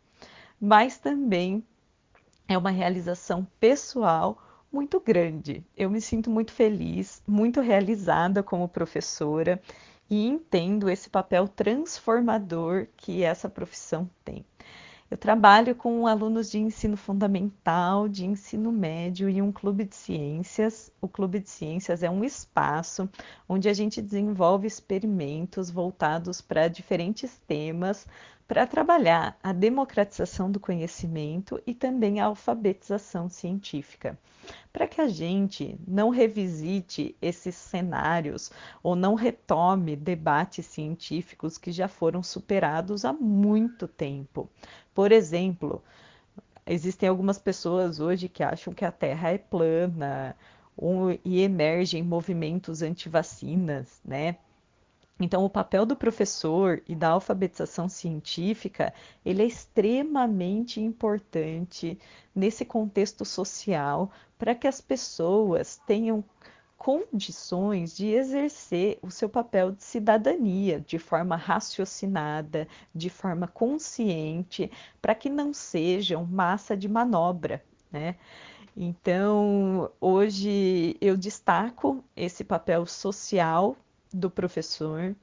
Mas 0.59 0.97
também 0.97 1.63
é 2.47 2.57
uma 2.57 2.71
realização 2.71 3.47
pessoal 3.59 4.41
muito 4.71 4.99
grande. 4.99 5.63
Eu 5.77 5.91
me 5.91 6.01
sinto 6.01 6.27
muito 6.29 6.51
feliz, 6.51 7.21
muito 7.27 7.61
realizada 7.61 8.41
como 8.41 8.67
professora 8.67 9.61
e 10.09 10.25
entendo 10.25 10.89
esse 10.89 11.09
papel 11.09 11.47
transformador 11.47 12.87
que 12.97 13.23
essa 13.23 13.49
profissão 13.49 14.09
tem. 14.23 14.45
Eu 15.09 15.17
trabalho 15.17 15.75
com 15.75 16.07
alunos 16.07 16.49
de 16.49 16.57
ensino 16.57 16.97
fundamental, 16.97 18.09
de 18.09 18.25
ensino 18.25 18.71
médio 18.71 19.29
e 19.29 19.39
um 19.39 19.51
clube 19.51 19.83
de 19.85 19.95
ciências. 19.95 20.91
O 20.99 21.07
clube 21.07 21.39
de 21.39 21.49
ciências 21.49 22.01
é 22.01 22.09
um 22.09 22.23
espaço 22.23 23.07
onde 23.47 23.69
a 23.69 23.73
gente 23.73 24.01
desenvolve 24.01 24.65
experimentos 24.65 25.69
voltados 25.69 26.41
para 26.41 26.67
diferentes 26.67 27.39
temas 27.47 28.07
para 28.47 28.67
trabalhar 28.67 29.37
a 29.41 29.51
democratização 29.51 30.51
do 30.51 30.59
conhecimento 30.59 31.59
e 31.65 31.73
também 31.73 32.19
a 32.19 32.25
alfabetização 32.25 33.27
científica. 33.27 34.17
Para 34.71 34.87
que 34.87 35.01
a 35.01 35.07
gente 35.07 35.79
não 35.87 36.09
revisite 36.09 37.15
esses 37.19 37.55
cenários 37.55 38.51
ou 38.83 38.95
não 38.95 39.15
retome 39.15 39.95
debates 39.95 40.67
científicos 40.67 41.57
que 41.57 41.71
já 41.71 41.87
foram 41.87 42.21
superados 42.21 43.03
há 43.03 43.11
muito 43.11 43.87
tempo. 43.87 44.47
Por 44.93 45.11
exemplo, 45.11 45.83
existem 46.65 47.09
algumas 47.09 47.39
pessoas 47.39 47.99
hoje 47.99 48.29
que 48.29 48.43
acham 48.43 48.73
que 48.73 48.85
a 48.85 48.91
Terra 48.91 49.31
é 49.31 49.37
plana 49.39 50.35
e 51.23 51.41
emergem 51.41 52.03
movimentos 52.03 52.81
anti-vacinas, 52.83 53.99
né? 54.05 54.37
Então, 55.19 55.45
o 55.45 55.49
papel 55.49 55.85
do 55.85 55.95
professor 55.95 56.83
e 56.87 56.93
da 56.93 57.09
alfabetização 57.09 57.87
científica, 57.87 58.93
ele 59.23 59.43
é 59.43 59.45
extremamente 59.45 60.81
importante 60.81 61.97
nesse 62.35 62.65
contexto 62.65 63.23
social 63.23 64.11
para 64.37 64.53
que 64.53 64.67
as 64.67 64.81
pessoas 64.81 65.77
tenham 65.87 66.23
condições 66.77 67.95
de 67.95 68.07
exercer 68.07 68.99
o 69.01 69.09
seu 69.09 69.29
papel 69.29 69.71
de 69.71 69.83
cidadania 69.83 70.81
de 70.81 70.99
forma 70.99 71.37
raciocinada, 71.37 72.67
de 72.93 73.09
forma 73.09 73.47
consciente, 73.47 74.69
para 75.01 75.15
que 75.15 75.29
não 75.29 75.53
sejam 75.53 76.25
massa 76.25 76.75
de 76.75 76.89
manobra, 76.89 77.63
né? 77.89 78.17
Então, 78.75 79.89
hoje 80.01 80.97
eu 80.99 81.15
destaco 81.15 82.03
esse 82.13 82.43
papel 82.43 82.85
social 82.85 83.77
do 84.15 84.29
professor, 84.29 85.15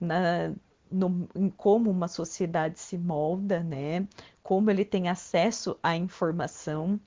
na, 0.00 0.52
no, 0.90 1.28
em 1.34 1.48
como 1.50 1.90
uma 1.90 2.08
sociedade 2.08 2.78
se 2.80 2.96
molda, 2.96 3.62
né? 3.62 4.06
Como 4.42 4.70
ele 4.70 4.84
tem 4.84 5.08
acesso 5.08 5.78
à 5.82 5.96
informação 5.96 6.98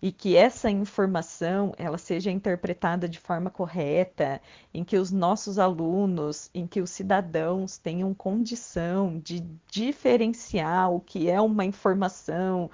e 0.00 0.12
que 0.12 0.36
essa 0.36 0.70
informação 0.70 1.74
ela 1.78 1.98
seja 1.98 2.30
interpretada 2.30 3.08
de 3.08 3.18
forma 3.18 3.50
correta, 3.50 4.40
em 4.72 4.84
que 4.84 4.96
os 4.96 5.10
nossos 5.10 5.58
alunos, 5.58 6.50
em 6.54 6.66
que 6.66 6.80
os 6.80 6.90
cidadãos 6.90 7.78
tenham 7.78 8.12
condição 8.14 9.18
de 9.18 9.40
diferenciar 9.68 10.92
o 10.92 11.00
que 11.00 11.28
é 11.30 11.40
uma 11.40 11.64
informação, 11.64 12.70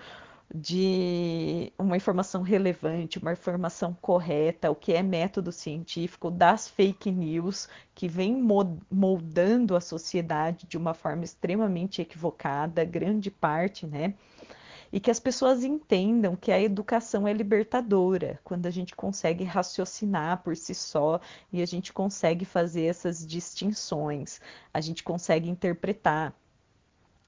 de 0.54 1.72
uma 1.78 1.96
informação 1.96 2.42
relevante, 2.42 3.18
uma 3.18 3.32
informação 3.32 3.94
correta, 3.94 4.70
o 4.70 4.74
que 4.74 4.92
é 4.92 5.02
método 5.02 5.50
científico, 5.50 6.30
das 6.30 6.68
fake 6.68 7.10
news 7.10 7.68
que 7.94 8.06
vem 8.06 8.36
moldando 8.90 9.74
a 9.74 9.80
sociedade 9.80 10.66
de 10.66 10.76
uma 10.76 10.92
forma 10.92 11.24
extremamente 11.24 12.02
equivocada, 12.02 12.84
grande 12.84 13.30
parte, 13.30 13.86
né? 13.86 14.14
E 14.92 15.00
que 15.00 15.10
as 15.10 15.18
pessoas 15.18 15.64
entendam 15.64 16.36
que 16.36 16.52
a 16.52 16.60
educação 16.60 17.26
é 17.26 17.32
libertadora, 17.32 18.38
quando 18.44 18.66
a 18.66 18.70
gente 18.70 18.94
consegue 18.94 19.42
raciocinar 19.42 20.42
por 20.42 20.54
si 20.54 20.74
só 20.74 21.18
e 21.50 21.62
a 21.62 21.66
gente 21.66 21.94
consegue 21.94 22.44
fazer 22.44 22.84
essas 22.84 23.26
distinções, 23.26 24.38
a 24.74 24.82
gente 24.82 25.02
consegue 25.02 25.48
interpretar 25.48 26.34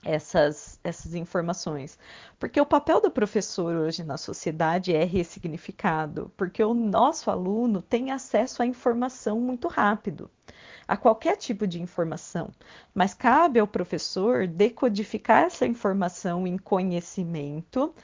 essas, 0.04 0.78
essas 0.84 1.14
informações. 1.14 1.98
Porque 2.38 2.60
o 2.60 2.66
papel 2.66 3.00
do 3.00 3.10
professor 3.10 3.74
hoje 3.74 4.04
na 4.04 4.16
sociedade 4.16 4.94
é 4.94 5.04
ressignificado, 5.04 6.30
porque 6.36 6.62
o 6.62 6.74
nosso 6.74 7.30
aluno 7.30 7.80
tem 7.80 8.10
acesso 8.10 8.62
à 8.62 8.66
informação 8.66 9.40
muito 9.40 9.68
rápido, 9.68 10.30
a 10.86 10.96
qualquer 10.96 11.36
tipo 11.36 11.66
de 11.66 11.80
informação, 11.80 12.50
mas 12.94 13.14
cabe 13.14 13.58
ao 13.58 13.66
professor 13.66 14.46
decodificar 14.46 15.44
essa 15.44 15.66
informação 15.66 16.46
em 16.46 16.58
conhecimento 16.58 17.94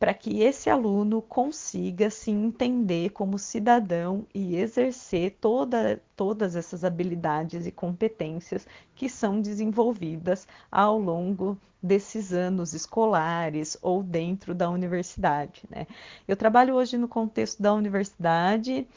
para 0.00 0.14
que 0.14 0.40
esse 0.40 0.70
aluno 0.70 1.20
consiga 1.20 2.08
se 2.08 2.30
entender 2.30 3.10
como 3.10 3.38
cidadão 3.38 4.26
e 4.34 4.56
exercer 4.56 5.36
toda, 5.38 6.02
todas 6.16 6.56
essas 6.56 6.84
habilidades 6.84 7.66
e 7.66 7.70
competências 7.70 8.66
que 8.94 9.10
são 9.10 9.42
desenvolvidas 9.42 10.48
ao 10.72 10.98
longo 10.98 11.58
desses 11.82 12.32
anos 12.32 12.72
escolares 12.72 13.76
ou 13.82 14.02
dentro 14.02 14.54
da 14.54 14.70
universidade. 14.70 15.64
Né? 15.68 15.86
Eu 16.26 16.34
trabalho 16.34 16.76
hoje 16.76 16.96
no 16.96 17.06
contexto 17.06 17.62
da 17.62 17.74
universidade 17.74 18.88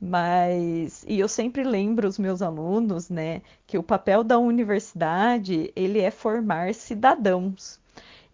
mas 0.00 1.04
e 1.08 1.18
eu 1.18 1.28
sempre 1.28 1.62
lembro 1.62 2.08
os 2.08 2.18
meus 2.18 2.42
alunos, 2.42 3.08
né, 3.08 3.40
que 3.68 3.78
o 3.78 3.84
papel 3.84 4.24
da 4.24 4.36
universidade 4.36 5.72
ele 5.76 6.00
é 6.00 6.10
formar 6.10 6.74
cidadãos. 6.74 7.80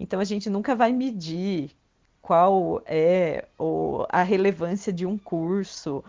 Então 0.00 0.18
a 0.18 0.24
gente 0.24 0.48
nunca 0.48 0.74
vai 0.74 0.92
medir 0.92 1.70
qual 2.20 2.82
é 2.86 3.46
o, 3.58 4.04
a 4.08 4.22
relevância 4.22 4.92
de 4.92 5.06
um 5.06 5.16
curso 5.16 6.04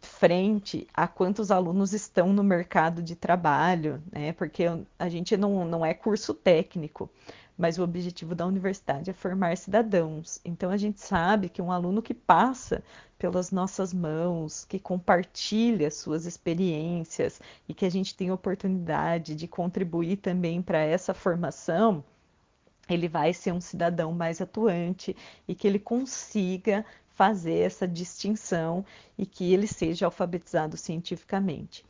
frente 0.00 0.86
a 0.92 1.06
quantos 1.06 1.50
alunos 1.50 1.92
estão 1.92 2.32
no 2.32 2.42
mercado 2.42 3.02
de 3.02 3.14
trabalho, 3.14 4.02
né? 4.12 4.32
Porque 4.32 4.64
a 4.98 5.08
gente 5.08 5.36
não, 5.36 5.64
não 5.64 5.84
é 5.84 5.94
curso 5.94 6.34
técnico, 6.34 7.08
mas 7.56 7.78
o 7.78 7.82
objetivo 7.82 8.34
da 8.34 8.46
universidade 8.46 9.10
é 9.10 9.12
formar 9.12 9.56
cidadãos. 9.56 10.40
Então 10.44 10.70
a 10.70 10.76
gente 10.76 11.00
sabe 11.00 11.48
que 11.48 11.62
um 11.62 11.72
aluno 11.72 12.02
que 12.02 12.14
passa 12.14 12.82
pelas 13.18 13.50
nossas 13.50 13.94
mãos, 13.94 14.64
que 14.64 14.78
compartilha 14.78 15.90
suas 15.90 16.26
experiências 16.26 17.40
e 17.68 17.72
que 17.72 17.86
a 17.86 17.90
gente 17.90 18.14
tem 18.14 18.30
oportunidade 18.30 19.34
de 19.34 19.48
contribuir 19.48 20.16
também 20.16 20.60
para 20.60 20.78
essa 20.78 21.14
formação, 21.14 22.04
ele 22.88 23.08
vai 23.08 23.32
ser 23.32 23.52
um 23.52 23.60
cidadão 23.60 24.12
mais 24.12 24.40
atuante 24.40 25.16
e 25.46 25.54
que 25.54 25.66
ele 25.66 25.78
consiga 25.78 26.84
fazer 27.14 27.60
essa 27.60 27.88
distinção 27.88 28.84
e 29.16 29.24
que 29.24 29.52
ele 29.52 29.66
seja 29.66 30.06
alfabetizado 30.06 30.76
cientificamente. 30.76 31.84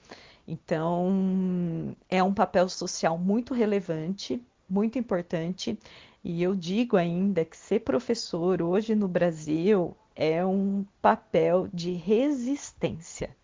Então, 0.47 1.97
é 2.09 2.23
um 2.23 2.33
papel 2.33 2.69
social 2.69 3.19
muito 3.19 3.53
relevante, 3.53 4.41
muito 4.69 4.99
importante, 4.99 5.77
e 6.23 6.43
eu 6.43 6.55
digo 6.55 6.97
ainda 6.97 7.45
que 7.45 7.57
ser 7.57 7.81
professor 7.81 8.63
hoje 8.63 8.95
no 8.95 9.09
Brasil 9.09 9.97
é 10.15 10.45
um 10.47 10.85
papel 11.03 11.69
de 11.73 11.93
resistência. 11.93 13.37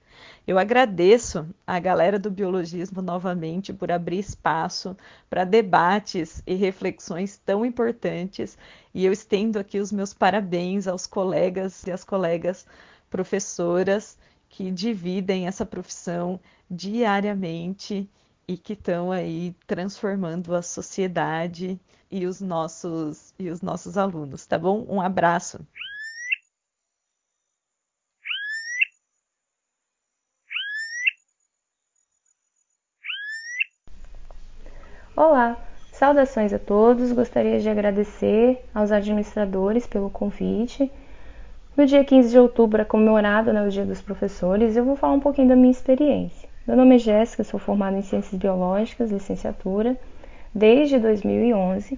Eu 0.47 0.59
agradeço 0.59 1.47
a 1.67 1.79
galera 1.79 2.19
do 2.19 2.31
biologismo 2.31 3.01
novamente 3.01 3.73
por 3.73 3.91
abrir 3.91 4.19
espaço 4.19 4.97
para 5.31 5.45
debates 5.45 6.43
e 6.47 6.55
reflexões 6.55 7.37
tão 7.39 7.65
importantes 7.65 8.59
e 8.95 9.05
eu 9.05 9.13
estendo 9.13 9.59
aqui 9.59 9.79
os 9.79 9.93
meus 9.93 10.13
parabéns 10.13 10.87
aos 10.87 11.07
colegas 11.07 11.87
e 11.87 11.93
às 11.93 12.05
colegas 12.05 12.67
professoras 13.11 14.19
que 14.49 14.71
dividem 14.71 15.47
essa 15.47 15.65
profissão 15.65 16.41
diariamente 16.71 18.09
e 18.47 18.57
que 18.57 18.75
estão 18.75 19.13
aí 19.13 19.55
transformando 19.67 20.55
a 20.55 20.63
sociedade 20.63 21.81
e 22.11 22.27
os 22.27 22.41
nossos 22.41 23.33
e 23.39 23.49
os 23.49 23.63
nossos 23.63 23.97
alunos, 23.97 24.47
tá 24.47 24.59
bom? 24.59 24.85
Um 24.89 25.01
abraço. 25.01 25.67
Olá, 35.25 35.57
saudações 35.93 36.53
a 36.53 36.59
todos. 36.59 37.13
Gostaria 37.13 37.61
de 37.61 37.69
agradecer 37.69 38.61
aos 38.75 38.91
administradores 38.91 39.87
pelo 39.87 40.11
convite. 40.11 40.91
No 41.77 41.87
dia 41.87 42.05
15 42.05 42.29
de 42.29 42.39
outubro 42.41 42.83
é 42.83 42.85
comemorado 42.85 43.53
né, 43.53 43.65
o 43.65 43.71
Dia 43.71 43.85
dos 43.85 44.03
Professores 44.03 44.77
eu 44.77 44.85
vou 44.85 44.97
falar 44.97 45.13
um 45.13 45.21
pouquinho 45.21 45.47
da 45.47 45.55
minha 45.55 45.71
experiência. 45.71 46.49
Meu 46.67 46.77
nome 46.77 46.97
é 46.97 46.99
Jéssica, 46.99 47.45
sou 47.45 47.61
formada 47.61 47.97
em 47.97 48.03
Ciências 48.03 48.35
Biológicas, 48.35 49.13
licenciatura, 49.13 49.97
desde 50.53 50.99
2011 50.99 51.97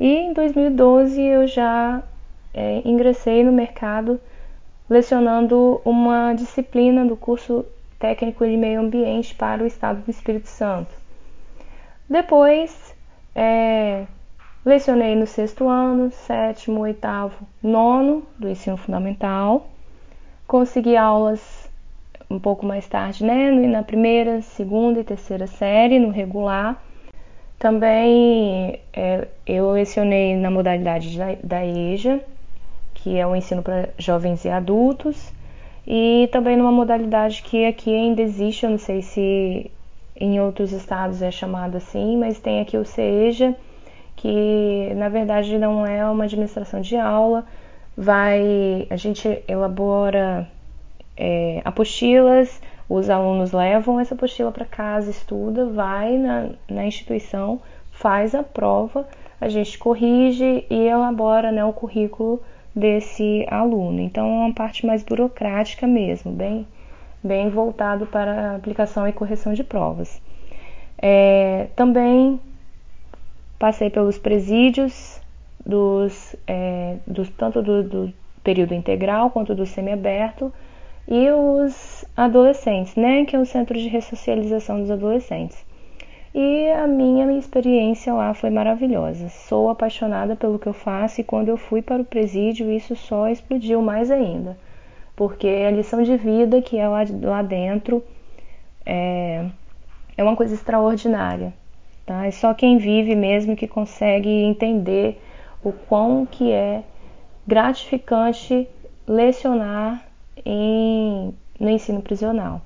e 0.00 0.08
em 0.08 0.32
2012 0.32 1.22
eu 1.22 1.46
já 1.46 2.02
é, 2.52 2.82
ingressei 2.84 3.44
no 3.44 3.52
mercado 3.52 4.20
lecionando 4.90 5.80
uma 5.84 6.34
disciplina 6.34 7.04
do 7.04 7.16
curso 7.16 7.64
técnico 8.00 8.44
de 8.44 8.56
meio 8.56 8.80
ambiente 8.80 9.32
para 9.32 9.62
o 9.62 9.66
estado 9.66 10.02
do 10.02 10.10
Espírito 10.10 10.48
Santo. 10.48 11.03
Depois, 12.08 12.94
é, 13.34 14.04
lecionei 14.64 15.14
no 15.14 15.26
sexto 15.26 15.68
ano, 15.68 16.10
sétimo, 16.10 16.80
oitavo, 16.80 17.46
nono 17.62 18.22
do 18.38 18.48
ensino 18.48 18.76
fundamental. 18.76 19.66
Consegui 20.46 20.96
aulas 20.96 21.70
um 22.30 22.38
pouco 22.38 22.66
mais 22.66 22.86
tarde, 22.86 23.24
né, 23.24 23.50
na 23.50 23.82
primeira, 23.82 24.42
segunda 24.42 25.00
e 25.00 25.04
terceira 25.04 25.46
série, 25.46 25.98
no 25.98 26.10
regular. 26.10 26.82
Também 27.58 28.80
é, 28.92 29.28
eu 29.46 29.70
lecionei 29.70 30.36
na 30.36 30.50
modalidade 30.50 31.18
da, 31.42 31.64
EJA, 31.64 32.20
que 32.92 33.16
é 33.16 33.26
o 33.26 33.34
ensino 33.34 33.62
para 33.62 33.88
jovens 33.98 34.44
e 34.44 34.48
adultos, 34.50 35.32
e 35.86 36.28
também 36.32 36.56
numa 36.56 36.72
modalidade 36.72 37.42
que 37.42 37.64
aqui 37.64 37.94
ainda 37.94 38.22
existe, 38.22 38.64
eu 38.64 38.70
não 38.70 38.78
sei 38.78 39.02
se 39.02 39.70
em 40.16 40.40
outros 40.40 40.72
estados 40.72 41.22
é 41.22 41.30
chamado 41.30 41.76
assim, 41.76 42.16
mas 42.16 42.38
tem 42.38 42.60
aqui 42.60 42.76
o 42.76 42.84
CEJA, 42.84 43.54
que 44.16 44.92
na 44.96 45.08
verdade 45.08 45.58
não 45.58 45.86
é 45.86 46.08
uma 46.08 46.24
administração 46.24 46.80
de 46.80 46.96
aula, 46.96 47.44
vai 47.96 48.86
a 48.90 48.96
gente 48.96 49.42
elabora 49.48 50.48
é, 51.16 51.60
apostilas, 51.64 52.60
os 52.88 53.08
alunos 53.08 53.52
levam 53.52 53.98
essa 53.98 54.14
apostila 54.14 54.52
para 54.52 54.64
casa, 54.64 55.10
estuda, 55.10 55.66
vai 55.66 56.16
na, 56.18 56.50
na 56.68 56.86
instituição, 56.86 57.60
faz 57.90 58.34
a 58.34 58.42
prova, 58.42 59.06
a 59.40 59.48
gente 59.48 59.78
corrige 59.78 60.64
e 60.68 60.86
elabora 60.86 61.50
né, 61.50 61.64
o 61.64 61.72
currículo 61.72 62.42
desse 62.74 63.46
aluno. 63.48 64.00
Então 64.00 64.26
é 64.26 64.46
uma 64.46 64.54
parte 64.54 64.84
mais 64.84 65.02
burocrática 65.02 65.86
mesmo, 65.86 66.32
bem, 66.32 66.66
bem 67.24 67.48
voltado 67.48 68.06
para 68.06 68.54
aplicação 68.54 69.08
e 69.08 69.12
correção 69.12 69.54
de 69.54 69.64
provas. 69.64 70.20
É, 70.98 71.68
também 71.74 72.38
passei 73.58 73.88
pelos 73.88 74.18
presídios 74.18 75.20
dos, 75.64 76.36
é, 76.46 76.98
dos 77.06 77.28
tanto 77.30 77.62
do, 77.62 77.82
do, 77.82 78.12
período 78.42 78.74
integral 78.74 79.30
quanto 79.30 79.54
do 79.54 79.64
semiaberto 79.64 80.52
e 81.08 81.30
os 81.30 82.04
adolescentes, 82.14 82.94
né, 82.94 83.24
que 83.24 83.34
é 83.34 83.38
o 83.38 83.46
centro 83.46 83.74
de 83.74 83.88
ressocialização 83.88 84.80
dos 84.80 84.90
adolescentes. 84.90 85.64
E 86.34 86.68
a 86.72 86.86
minha 86.86 87.32
experiência 87.38 88.12
lá 88.12 88.34
foi 88.34 88.50
maravilhosa. 88.50 89.28
Sou 89.30 89.70
apaixonada 89.70 90.36
pelo 90.36 90.58
que 90.58 90.66
eu 90.66 90.72
faço 90.74 91.20
e 91.20 91.24
quando 91.24 91.48
eu 91.48 91.56
fui 91.56 91.80
para 91.80 92.02
o 92.02 92.04
presídio 92.04 92.70
isso 92.70 92.94
só 92.94 93.28
explodiu 93.28 93.80
mais 93.80 94.10
ainda, 94.10 94.58
porque 95.16 95.46
a 95.46 95.70
lição 95.70 96.02
de 96.02 96.16
vida 96.16 96.60
que 96.60 96.76
é 96.76 96.88
lá, 96.88 97.04
lá 97.22 97.42
dentro 97.42 98.02
é, 98.84 99.46
é 100.16 100.22
uma 100.22 100.36
coisa 100.36 100.54
extraordinária. 100.54 101.52
Tá? 102.04 102.26
É 102.26 102.30
só 102.30 102.52
quem 102.52 102.76
vive 102.76 103.14
mesmo 103.14 103.56
que 103.56 103.66
consegue 103.66 104.28
entender 104.28 105.20
o 105.62 105.72
quão 105.72 106.26
que 106.26 106.50
é 106.50 106.82
gratificante 107.46 108.68
lecionar 109.06 110.06
em, 110.44 111.34
no 111.58 111.70
ensino 111.70 112.02
prisional. 112.02 112.60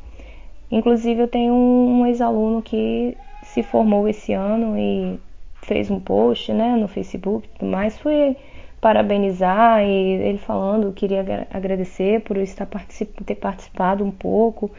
Inclusive 0.70 1.22
eu 1.22 1.28
tenho 1.28 1.54
um, 1.54 2.00
um 2.00 2.06
ex-aluno 2.06 2.62
que 2.62 3.16
se 3.42 3.62
formou 3.62 4.08
esse 4.08 4.32
ano 4.32 4.76
e 4.76 5.18
fez 5.62 5.90
um 5.90 6.00
post 6.00 6.52
né, 6.52 6.76
no 6.76 6.88
Facebook 6.88 7.46
e 7.46 7.58
tudo 7.58 7.70
mais, 7.70 7.98
fui 7.98 8.36
parabenizar 8.80 9.82
e 9.84 10.14
ele 10.22 10.38
falando 10.38 10.92
queria 10.92 11.46
agradecer 11.50 12.20
por 12.22 12.36
eu 12.36 12.42
estar 12.42 12.66
particip 12.66 13.24
ter 13.24 13.34
participado 13.34 14.04
um 14.04 14.10
pouco. 14.10 14.70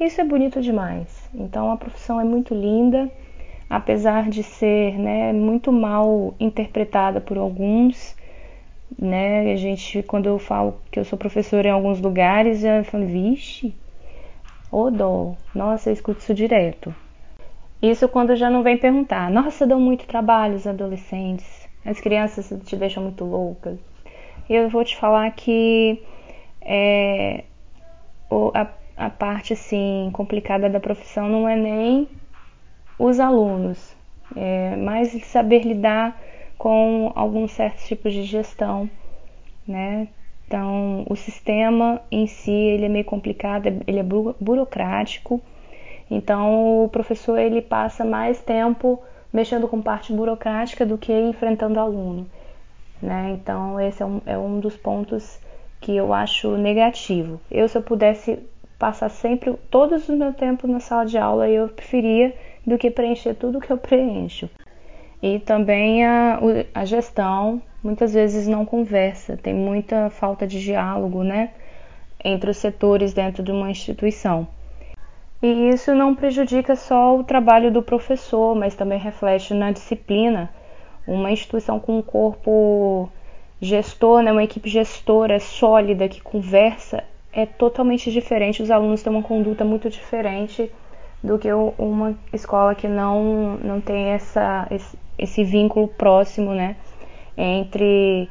Isso 0.00 0.20
é 0.20 0.24
bonito 0.24 0.60
demais. 0.60 1.28
Então 1.34 1.70
a 1.70 1.76
profissão 1.76 2.20
é 2.20 2.24
muito 2.24 2.54
linda 2.54 3.10
apesar 3.68 4.30
de 4.30 4.42
ser 4.42 4.98
né, 4.98 5.32
muito 5.32 5.70
mal 5.70 6.34
interpretada 6.40 7.20
por 7.20 7.36
alguns, 7.36 8.16
né? 8.98 9.52
A 9.52 9.56
gente, 9.56 10.02
quando 10.02 10.26
eu 10.26 10.38
falo 10.38 10.80
que 10.90 10.98
eu 10.98 11.04
sou 11.04 11.18
professora 11.18 11.68
em 11.68 11.70
alguns 11.70 12.00
lugares, 12.00 12.60
já 12.60 12.82
falo, 12.84 13.06
vixe, 13.06 13.74
ô 14.72 14.90
dó, 14.90 15.34
nossa, 15.54 15.90
eu 15.90 15.92
escuto 15.92 16.20
isso 16.20 16.34
direto. 16.34 16.94
Isso 17.80 18.08
quando 18.08 18.34
já 18.34 18.50
não 18.50 18.62
vem 18.62 18.76
perguntar, 18.76 19.30
nossa, 19.30 19.66
dão 19.66 19.78
muito 19.78 20.06
trabalho 20.06 20.56
os 20.56 20.66
adolescentes, 20.66 21.57
as 21.84 22.00
crianças 22.00 22.52
te 22.64 22.76
deixam 22.76 23.02
muito 23.02 23.24
loucas. 23.24 23.78
E 24.48 24.54
eu 24.54 24.68
vou 24.68 24.84
te 24.84 24.96
falar 24.96 25.30
que 25.32 26.02
é, 26.60 27.44
a, 28.54 28.66
a 28.96 29.10
parte 29.10 29.52
assim 29.52 30.10
complicada 30.12 30.68
da 30.68 30.80
profissão 30.80 31.28
não 31.28 31.48
é 31.48 31.56
nem 31.56 32.08
os 32.98 33.20
alunos, 33.20 33.96
é, 34.34 34.76
mas 34.76 35.10
saber 35.26 35.62
lidar 35.62 36.20
com 36.56 37.12
alguns 37.14 37.52
certos 37.52 37.86
tipos 37.86 38.12
de 38.12 38.24
gestão, 38.24 38.90
né? 39.66 40.08
Então, 40.46 41.04
o 41.08 41.14
sistema 41.14 42.00
em 42.10 42.26
si 42.26 42.50
ele 42.50 42.86
é 42.86 42.88
meio 42.88 43.04
complicado, 43.04 43.66
ele 43.86 43.98
é 43.98 44.02
burocrático. 44.02 45.40
Então, 46.10 46.84
o 46.84 46.88
professor 46.88 47.38
ele 47.38 47.60
passa 47.60 48.02
mais 48.02 48.40
tempo 48.40 48.98
mexendo 49.32 49.68
com 49.68 49.80
parte 49.80 50.12
burocrática 50.12 50.86
do 50.86 50.98
que 50.98 51.12
enfrentando 51.12 51.78
aluno, 51.78 52.26
né? 53.00 53.30
Então, 53.30 53.80
esse 53.80 54.02
é 54.02 54.06
um, 54.06 54.20
é 54.26 54.38
um 54.38 54.60
dos 54.60 54.76
pontos 54.76 55.38
que 55.80 55.94
eu 55.94 56.12
acho 56.12 56.56
negativo. 56.56 57.40
Eu, 57.50 57.68
se 57.68 57.78
eu 57.78 57.82
pudesse 57.82 58.38
passar 58.78 59.08
sempre 59.08 59.54
todos 59.70 60.08
o 60.08 60.16
meu 60.16 60.32
tempo 60.32 60.66
na 60.66 60.80
sala 60.80 61.04
de 61.04 61.18
aula, 61.18 61.48
eu 61.48 61.68
preferia 61.68 62.34
do 62.66 62.78
que 62.78 62.90
preencher 62.90 63.34
tudo 63.34 63.60
que 63.60 63.72
eu 63.72 63.78
preencho. 63.78 64.48
E 65.22 65.40
também 65.40 66.04
a, 66.06 66.38
a 66.74 66.84
gestão 66.84 67.60
muitas 67.82 68.14
vezes 68.14 68.46
não 68.46 68.64
conversa, 68.64 69.36
tem 69.36 69.54
muita 69.54 70.10
falta 70.10 70.46
de 70.46 70.60
diálogo, 70.60 71.22
né, 71.22 71.50
entre 72.24 72.50
os 72.50 72.56
setores 72.56 73.12
dentro 73.12 73.42
de 73.42 73.50
uma 73.50 73.70
instituição. 73.70 74.46
E 75.40 75.68
isso 75.68 75.94
não 75.94 76.14
prejudica 76.14 76.74
só 76.74 77.16
o 77.16 77.24
trabalho 77.24 77.70
do 77.70 77.82
professor, 77.82 78.56
mas 78.56 78.74
também 78.74 78.98
reflete 78.98 79.54
na 79.54 79.70
disciplina. 79.70 80.50
Uma 81.06 81.30
instituição 81.30 81.78
com 81.78 81.98
um 81.98 82.02
corpo 82.02 83.08
gestor, 83.60 84.22
né, 84.22 84.32
uma 84.32 84.42
equipe 84.42 84.68
gestora 84.68 85.38
sólida 85.38 86.08
que 86.08 86.20
conversa, 86.20 87.04
é 87.32 87.46
totalmente 87.46 88.10
diferente. 88.10 88.62
Os 88.62 88.70
alunos 88.70 89.02
têm 89.02 89.12
uma 89.12 89.22
conduta 89.22 89.64
muito 89.64 89.88
diferente 89.88 90.70
do 91.22 91.38
que 91.38 91.52
uma 91.52 92.16
escola 92.32 92.74
que 92.74 92.88
não, 92.88 93.56
não 93.58 93.80
tem 93.80 94.06
essa, 94.08 94.68
esse, 95.18 95.44
vínculo 95.44 95.88
próximo 95.88 96.52
né, 96.52 96.76
entre 97.36 98.28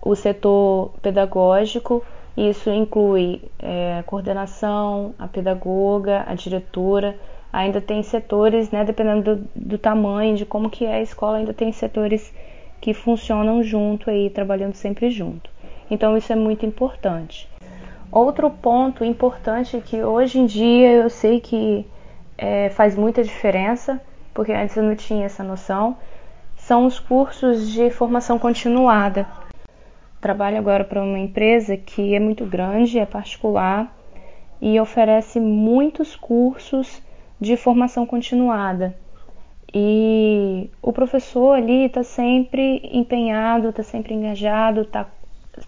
o 0.00 0.14
setor 0.14 0.92
pedagógico, 1.02 2.04
isso 2.38 2.70
inclui 2.70 3.42
é, 3.58 4.02
coordenação, 4.06 5.14
a 5.18 5.26
pedagoga, 5.26 6.24
a 6.26 6.34
diretora, 6.34 7.16
ainda 7.52 7.80
tem 7.80 8.02
setores, 8.02 8.70
né, 8.70 8.84
dependendo 8.84 9.36
do, 9.36 9.48
do, 9.54 9.78
tamanho, 9.78 10.36
de 10.36 10.44
como 10.44 10.70
que 10.70 10.84
é 10.84 10.94
a 10.94 11.02
escola, 11.02 11.38
ainda 11.38 11.54
tem 11.54 11.72
setores 11.72 12.32
que 12.80 12.94
funcionam 12.94 13.62
junto 13.62 14.10
aí, 14.10 14.30
trabalhando 14.30 14.74
sempre 14.74 15.10
junto. 15.10 15.50
Então 15.90 16.16
isso 16.16 16.32
é 16.32 16.36
muito 16.36 16.64
importante. 16.66 17.48
Outro 18.12 18.50
ponto 18.50 19.04
importante 19.04 19.82
que 19.84 20.02
hoje 20.02 20.38
em 20.38 20.46
dia 20.46 20.92
eu 20.92 21.10
sei 21.10 21.40
que 21.40 21.86
é, 22.36 22.68
faz 22.70 22.96
muita 22.96 23.22
diferença, 23.22 24.00
porque 24.32 24.52
antes 24.52 24.76
eu 24.76 24.82
não 24.82 24.94
tinha 24.94 25.26
essa 25.26 25.42
noção, 25.42 25.96
são 26.56 26.86
os 26.86 27.00
cursos 27.00 27.68
de 27.70 27.90
formação 27.90 28.38
continuada. 28.38 29.26
Trabalho 30.20 30.58
agora 30.58 30.84
para 30.84 31.02
uma 31.02 31.18
empresa 31.18 31.76
que 31.76 32.14
é 32.14 32.20
muito 32.20 32.44
grande, 32.44 32.98
é 32.98 33.06
particular 33.06 33.96
e 34.60 34.78
oferece 34.80 35.38
muitos 35.38 36.16
cursos 36.16 37.00
de 37.40 37.56
formação 37.56 38.04
continuada. 38.04 38.96
E 39.72 40.70
o 40.82 40.92
professor 40.92 41.52
ali 41.52 41.84
está 41.84 42.02
sempre 42.02 42.80
empenhado, 42.92 43.68
está 43.68 43.82
sempre 43.82 44.14
engajado, 44.14 44.80
está 44.80 45.06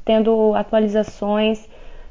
tendo 0.05 0.55
atualizações, 0.55 1.69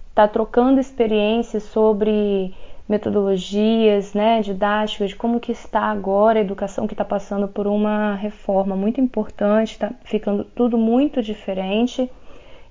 está 0.10 0.28
trocando 0.28 0.80
experiências 0.80 1.64
sobre 1.64 2.54
metodologias, 2.88 4.14
né, 4.14 4.42
didáticas, 4.42 5.10
de 5.10 5.16
como 5.16 5.40
que 5.40 5.52
está 5.52 5.82
agora 5.82 6.40
a 6.40 6.42
educação 6.42 6.88
que 6.88 6.94
está 6.94 7.06
passando 7.06 7.48
por 7.48 7.68
uma 7.68 8.16
reforma 8.16 8.76
muito 8.76 9.00
importante, 9.00 9.74
está 9.74 9.92
ficando 10.04 10.44
tudo 10.44 10.78
muito 10.78 11.22
diferente. 11.22 12.10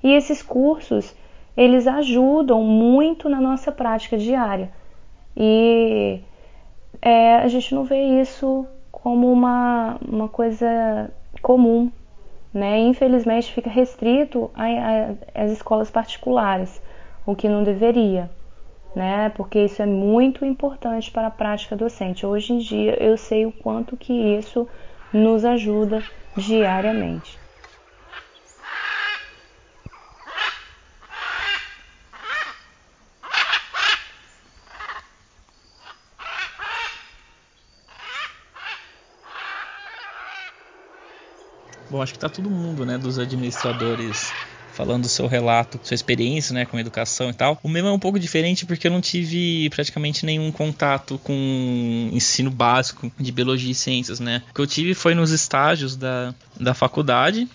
E 0.02 0.12
esses 0.12 0.42
cursos, 0.42 1.14
eles 1.56 1.86
ajudam 1.86 2.62
muito 2.62 3.28
na 3.28 3.40
nossa 3.40 3.72
prática 3.72 4.16
diária. 4.16 4.70
E 5.36 6.20
é, 7.00 7.36
a 7.36 7.48
gente 7.48 7.74
não 7.74 7.84
vê 7.84 8.20
isso 8.20 8.66
como 8.90 9.30
uma, 9.32 9.98
uma 10.06 10.28
coisa 10.28 11.10
comum, 11.40 11.90
né? 12.52 12.78
Infelizmente 12.80 13.52
fica 13.52 13.70
restrito 13.70 14.50
às 15.34 15.50
escolas 15.50 15.90
particulares, 15.90 16.82
o 17.24 17.34
que 17.36 17.48
não 17.48 17.62
deveria, 17.62 18.30
né? 18.94 19.28
Porque 19.30 19.60
isso 19.60 19.80
é 19.82 19.86
muito 19.86 20.44
importante 20.44 21.10
para 21.10 21.28
a 21.28 21.30
prática 21.30 21.76
docente. 21.76 22.26
Hoje 22.26 22.52
em 22.52 22.58
dia 22.58 23.02
eu 23.02 23.16
sei 23.16 23.46
o 23.46 23.52
quanto 23.52 23.96
que 23.96 24.12
isso 24.12 24.68
nos 25.12 25.44
ajuda 25.44 26.02
diariamente. 26.36 27.37
Bom, 41.90 42.02
acho 42.02 42.12
que 42.12 42.18
tá 42.18 42.28
todo 42.28 42.50
mundo, 42.50 42.84
né, 42.84 42.98
dos 42.98 43.18
administradores 43.18 44.32
falando 44.78 45.02
do 45.02 45.08
seu 45.08 45.26
relato, 45.26 45.80
sua 45.82 45.94
experiência, 45.94 46.54
né, 46.54 46.64
com 46.64 46.78
educação 46.78 47.30
e 47.30 47.34
tal. 47.34 47.58
O 47.64 47.68
meu 47.68 47.86
é 47.86 47.90
um 47.92 47.98
pouco 47.98 48.18
diferente 48.18 48.64
porque 48.64 48.86
eu 48.86 48.92
não 48.92 49.00
tive 49.00 49.68
praticamente 49.70 50.24
nenhum 50.24 50.52
contato 50.52 51.18
com 51.18 52.10
ensino 52.12 52.50
básico 52.50 53.10
de 53.18 53.32
biologia 53.32 53.72
e 53.72 53.74
ciências, 53.74 54.20
né. 54.20 54.42
O 54.50 54.54
que 54.54 54.60
eu 54.60 54.66
tive 54.66 54.94
foi 54.94 55.14
nos 55.14 55.32
estágios 55.32 55.96
da, 55.96 56.32
da 56.60 56.74
faculdade, 56.74 57.48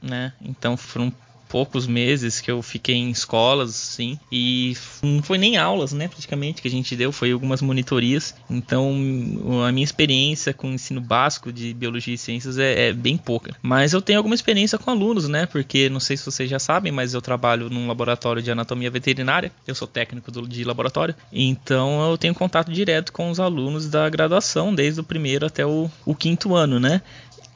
né. 0.00 0.32
Então 0.40 0.76
foram 0.76 1.12
poucos 1.50 1.86
meses 1.86 2.40
que 2.40 2.50
eu 2.50 2.62
fiquei 2.62 2.94
em 2.94 3.10
escolas, 3.10 3.70
assim, 3.70 4.18
e 4.30 4.76
não 5.02 5.20
foi 5.20 5.36
nem 5.36 5.56
aulas, 5.56 5.92
né, 5.92 6.06
praticamente, 6.06 6.62
que 6.62 6.68
a 6.68 6.70
gente 6.70 6.94
deu, 6.94 7.10
foi 7.10 7.32
algumas 7.32 7.60
monitorias. 7.60 8.34
Então, 8.48 8.94
a 9.66 9.72
minha 9.72 9.84
experiência 9.84 10.54
com 10.54 10.70
o 10.70 10.72
ensino 10.72 11.00
básico 11.00 11.52
de 11.52 11.74
biologia 11.74 12.14
e 12.14 12.18
ciências 12.18 12.56
é, 12.56 12.88
é, 12.88 12.92
bem 12.92 13.16
pouca. 13.16 13.54
Mas 13.60 13.92
eu 13.92 14.00
tenho 14.00 14.20
alguma 14.20 14.34
experiência 14.34 14.78
com 14.78 14.90
alunos, 14.90 15.28
né, 15.28 15.44
porque 15.44 15.88
não 15.88 15.98
sei 15.98 16.16
se 16.16 16.24
vocês 16.24 16.48
já 16.48 16.60
sabem, 16.60 16.92
mas 16.92 17.14
eu 17.14 17.20
trabalho 17.20 17.68
num 17.68 17.88
laboratório 17.88 18.40
de 18.40 18.50
anatomia 18.50 18.90
veterinária, 18.90 19.50
eu 19.66 19.74
sou 19.74 19.88
técnico 19.88 20.30
do, 20.30 20.46
de 20.46 20.62
laboratório, 20.62 21.16
então 21.32 22.08
eu 22.08 22.16
tenho 22.16 22.34
contato 22.34 22.70
direto 22.70 23.12
com 23.12 23.28
os 23.28 23.40
alunos 23.40 23.88
da 23.88 24.08
graduação, 24.08 24.72
desde 24.72 25.00
o 25.00 25.04
primeiro 25.04 25.46
até 25.46 25.66
o, 25.66 25.90
o 26.06 26.14
quinto 26.14 26.54
ano, 26.54 26.78
né? 26.78 27.02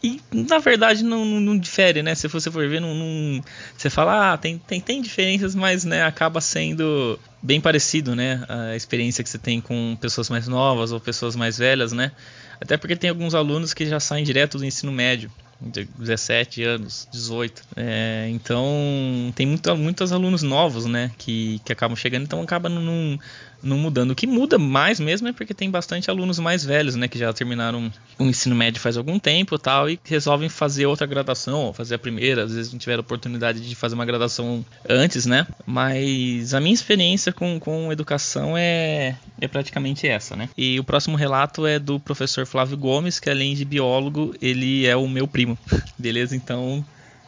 E 0.05 0.21
na 0.35 0.59
verdade 0.59 1.03
não, 1.03 1.25
não, 1.25 1.41
não, 1.41 1.59
difere, 1.59 2.03
né? 2.03 2.15
Se 2.15 2.29
você 2.29 2.51
for 2.51 2.69
ver, 2.69 2.79
não, 2.79 2.95
não, 2.95 3.43
você 3.75 3.89
fala, 3.89 4.35
ah, 4.35 4.37
tem, 4.37 4.59
tem, 4.59 4.79
tem 4.79 5.01
diferenças, 5.01 5.55
mas 5.55 5.83
né, 5.83 6.03
acaba 6.03 6.43
sendo 6.43 7.19
bem 7.43 7.59
parecido, 7.59 8.15
né? 8.15 8.45
A 8.47 8.77
experiência 8.77 9.25
que 9.25 9.31
você 9.31 9.39
tem 9.39 9.63
com 9.63 9.97
pessoas 9.99 10.29
mais 10.29 10.47
novas 10.47 10.93
ou 10.93 11.01
pessoas 11.01 11.35
mais 11.35 11.57
velhas, 11.57 11.93
né? 11.93 12.13
Até 12.61 12.77
porque 12.77 12.97
tem 12.97 13.09
alguns 13.09 13.35
alunos 13.35 13.73
que 13.73 13.87
já 13.87 13.99
saem 13.99 14.25
direto 14.25 14.59
do 14.59 14.67
ensino 14.67 14.93
médio. 14.93 15.33
17 15.59 16.63
anos, 16.63 17.09
18. 17.11 17.63
É, 17.77 18.29
então 18.31 19.33
tem 19.35 19.47
muito, 19.47 19.75
muitos 19.75 20.13
alunos 20.13 20.43
novos, 20.43 20.85
né, 20.85 21.13
que, 21.17 21.61
que 21.65 21.73
acabam 21.73 21.97
chegando, 21.97 22.25
então 22.25 22.43
acaba 22.43 22.69
não, 22.69 23.19
não 23.65 23.79
mudando. 23.79 24.13
O 24.13 24.15
que 24.15 24.27
muda 24.27 24.59
mais 24.59 25.01
mesmo 25.01 25.29
é 25.29 25.33
porque 25.33 25.55
tem 25.55 25.71
bastante 25.71 26.11
alunos 26.11 26.39
mais 26.39 26.65
velhos, 26.65 26.95
né, 26.95 27.09
que 27.09 27.19
já 27.19 27.33
terminaram 27.33 27.93
o 28.19 28.25
ensino 28.25 28.55
médio 28.55 28.81
faz 28.81 28.97
algum 28.97 29.19
tempo 29.19 29.59
tal, 29.59 29.89
e 29.89 29.99
resolvem 30.05 30.49
fazer 30.49 30.87
outra 30.87 31.07
graduação, 31.07 31.67
ou 31.67 31.73
fazer 31.73 31.95
a 31.95 31.99
primeira, 31.99 32.45
às 32.45 32.55
vezes 32.55 32.73
não 32.73 32.79
tiveram 32.79 33.01
oportunidade 33.01 33.67
de 33.67 33.75
fazer 33.75 33.95
uma 33.95 34.05
graduação 34.05 34.65
antes, 34.89 35.27
né? 35.27 35.47
Mas 35.67 36.55
a 36.55 36.61
minha 36.61 36.75
experiência 36.75 37.33
com, 37.33 37.59
com 37.59 37.91
educação 37.91 38.57
é, 38.57 39.17
é 39.41 39.49
praticamente 39.49 40.07
essa, 40.07 40.37
né? 40.37 40.49
E 40.57 40.79
o 40.79 40.85
próximo 40.85 41.17
relato 41.17 41.67
é 41.67 41.79
do 41.79 41.99
professor 41.99 42.47
Flávio 42.47 42.77
Gomes, 42.77 43.19
que 43.19 43.31
além 43.31 43.55
de 43.55 43.65
biólogo, 43.65 44.35
ele 44.41 44.87
é 44.87 44.97
o 44.97 45.09
meu 45.09 45.27
primo. 45.27 45.59
Beleza? 45.99 46.37
Então, 46.37 46.85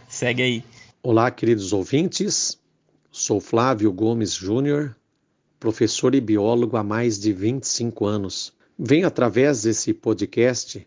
segue 0.08 0.42
aí. 0.42 0.64
Olá, 1.02 1.30
queridos 1.30 1.72
ouvintes. 1.72 2.58
Sou 3.10 3.40
Flávio 3.40 3.90
Gomes 3.92 4.34
Júnior, 4.34 4.94
professor 5.66 6.14
e 6.14 6.20
biólogo 6.20 6.76
há 6.76 6.84
mais 6.84 7.18
de 7.18 7.32
25 7.32 8.06
anos. 8.06 8.52
Venho, 8.78 9.04
através 9.04 9.62
desse 9.62 9.92
podcast, 9.92 10.86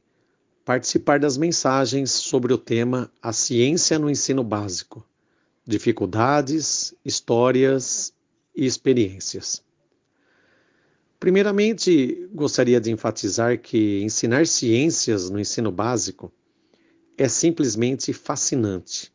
participar 0.63 1.19
das 1.19 1.35
mensagens 1.35 2.11
sobre 2.11 2.53
o 2.53 2.57
tema 2.57 3.11
A 3.21 3.33
Ciência 3.33 3.99
no 3.99 4.09
Ensino 4.09 4.41
Básico: 4.41 5.05
Dificuldades, 5.67 6.93
Histórias 7.03 8.13
e 8.55 8.65
Experiências. 8.65 9.61
Primeiramente, 11.19 12.29
gostaria 12.33 12.79
de 12.79 12.89
enfatizar 12.89 13.59
que 13.59 14.01
ensinar 14.01 14.47
ciências 14.47 15.29
no 15.29 15.41
ensino 15.41 15.73
básico 15.73 16.31
é 17.17 17.27
simplesmente 17.27 18.13
fascinante. 18.13 19.11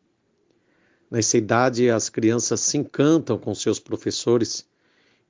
Nessa 1.11 1.39
idade, 1.39 1.89
as 1.89 2.11
crianças 2.11 2.61
se 2.61 2.77
encantam 2.77 3.39
com 3.39 3.55
seus 3.55 3.81
professores 3.81 4.67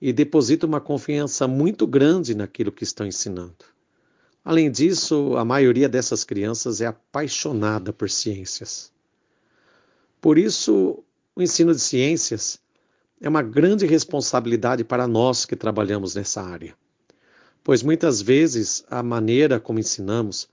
e 0.01 0.13
deposita 0.13 0.67
uma 0.67 0.81
confiança 0.81 1.47
muito 1.47 1.87
grande 1.87 2.35
naquilo 2.35 2.73
que 2.73 2.85
estão 2.85 3.07
ensinando. 3.07 3.65
Além 4.45 4.71
disso, 4.71 5.37
a 5.37 5.45
maioria 5.45 5.89
dessas 5.89 6.23
crianças 6.23 6.81
é 6.81 6.87
apaixonada 6.87 7.93
por 7.93 8.11
ciências. 8.11 8.93
Por 10.21 10.39
isso, 10.39 11.03
o 11.35 11.43
ensino 11.43 11.75
de 11.75 11.81
ciências 11.81 12.59
é 13.21 13.29
uma 13.29 13.43
grande 13.43 13.87
responsabilidade 13.87 14.85
para 14.85 15.09
nós 15.09 15.47
que 15.47 15.57
trabalhamos 15.57 16.15
nessa 16.15 16.43
área, 16.43 16.75
pois 17.63 17.83
muitas 17.83 18.21
vezes 18.21 18.85
a 18.91 19.03
maneira 19.03 19.59
como 19.59 19.79
ensinamos 19.79 20.49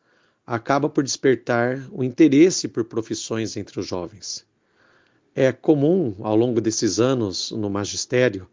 acaba 0.48 0.90
por 0.90 1.04
despertar 1.04 1.86
o 1.92 2.04
interesse 2.04 2.68
por 2.68 2.86
profissões 2.86 3.58
entre 3.58 3.80
os 3.80 3.88
jovens. 3.88 4.46
É 5.36 5.52
comum, 5.52 6.16
ao 6.20 6.36
longo 6.36 6.60
desses 6.60 7.00
anos 7.00 7.52
no 7.52 7.70
magistério, 7.70 8.48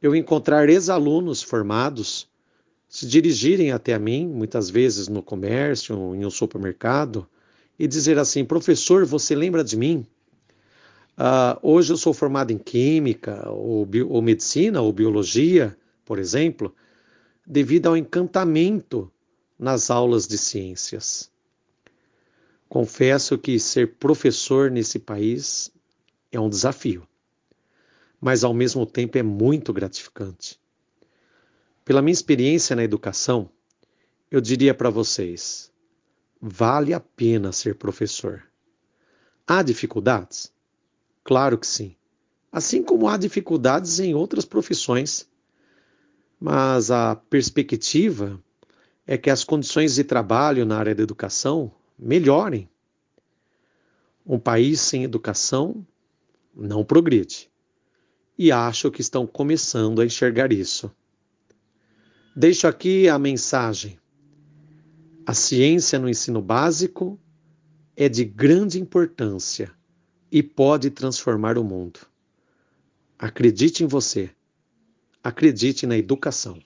eu 0.00 0.14
encontrar 0.14 0.68
ex-alunos 0.68 1.42
formados 1.42 2.28
se 2.88 3.06
dirigirem 3.06 3.72
até 3.72 3.98
mim, 3.98 4.26
muitas 4.26 4.70
vezes 4.70 5.08
no 5.08 5.22
comércio, 5.22 6.14
em 6.14 6.24
um 6.24 6.30
supermercado, 6.30 7.26
e 7.78 7.86
dizer 7.86 8.18
assim: 8.18 8.44
professor, 8.44 9.04
você 9.04 9.34
lembra 9.34 9.64
de 9.64 9.76
mim? 9.76 10.06
Uh, 11.18 11.58
hoje 11.62 11.92
eu 11.92 11.96
sou 11.96 12.12
formado 12.12 12.52
em 12.52 12.58
química, 12.58 13.48
ou, 13.48 13.88
ou 14.08 14.22
medicina, 14.22 14.82
ou 14.82 14.92
biologia, 14.92 15.76
por 16.04 16.18
exemplo, 16.18 16.74
devido 17.46 17.86
ao 17.86 17.96
encantamento 17.96 19.10
nas 19.58 19.90
aulas 19.90 20.26
de 20.26 20.36
ciências. 20.36 21.30
Confesso 22.68 23.38
que 23.38 23.58
ser 23.58 23.94
professor 23.94 24.70
nesse 24.70 24.98
país 24.98 25.72
é 26.30 26.38
um 26.38 26.50
desafio 26.50 27.06
mas 28.20 28.44
ao 28.44 28.54
mesmo 28.54 28.86
tempo 28.86 29.18
é 29.18 29.22
muito 29.22 29.72
gratificante. 29.72 30.58
Pela 31.84 32.02
minha 32.02 32.12
experiência 32.12 32.74
na 32.74 32.82
educação, 32.82 33.50
eu 34.30 34.40
diria 34.40 34.74
para 34.74 34.90
vocês: 34.90 35.72
vale 36.40 36.92
a 36.92 37.00
pena 37.00 37.52
ser 37.52 37.76
professor. 37.76 38.42
Há 39.46 39.62
dificuldades? 39.62 40.52
Claro 41.22 41.58
que 41.58 41.66
sim. 41.66 41.94
Assim 42.50 42.82
como 42.82 43.08
há 43.08 43.16
dificuldades 43.16 44.00
em 44.00 44.14
outras 44.14 44.44
profissões. 44.44 45.28
Mas 46.40 46.90
a 46.90 47.14
perspectiva 47.14 48.42
é 49.06 49.16
que 49.16 49.30
as 49.30 49.44
condições 49.44 49.94
de 49.94 50.04
trabalho 50.04 50.66
na 50.66 50.78
área 50.78 50.94
da 50.94 51.02
educação 51.02 51.72
melhorem. 51.98 52.68
Um 54.26 54.38
país 54.38 54.80
sem 54.80 55.04
educação 55.04 55.86
não 56.54 56.84
progride 56.84 57.48
e 58.38 58.52
acho 58.52 58.90
que 58.90 59.00
estão 59.00 59.26
começando 59.26 60.00
a 60.00 60.06
enxergar 60.06 60.52
isso. 60.52 60.90
Deixo 62.34 62.66
aqui 62.66 63.08
a 63.08 63.18
mensagem. 63.18 63.98
A 65.26 65.32
ciência 65.32 65.98
no 65.98 66.08
ensino 66.08 66.42
básico 66.42 67.18
é 67.96 68.08
de 68.08 68.24
grande 68.24 68.78
importância 68.78 69.72
e 70.30 70.42
pode 70.42 70.90
transformar 70.90 71.56
o 71.56 71.64
mundo. 71.64 72.00
Acredite 73.18 73.82
em 73.82 73.86
você. 73.86 74.30
Acredite 75.24 75.86
na 75.86 75.96
educação. 75.96 76.62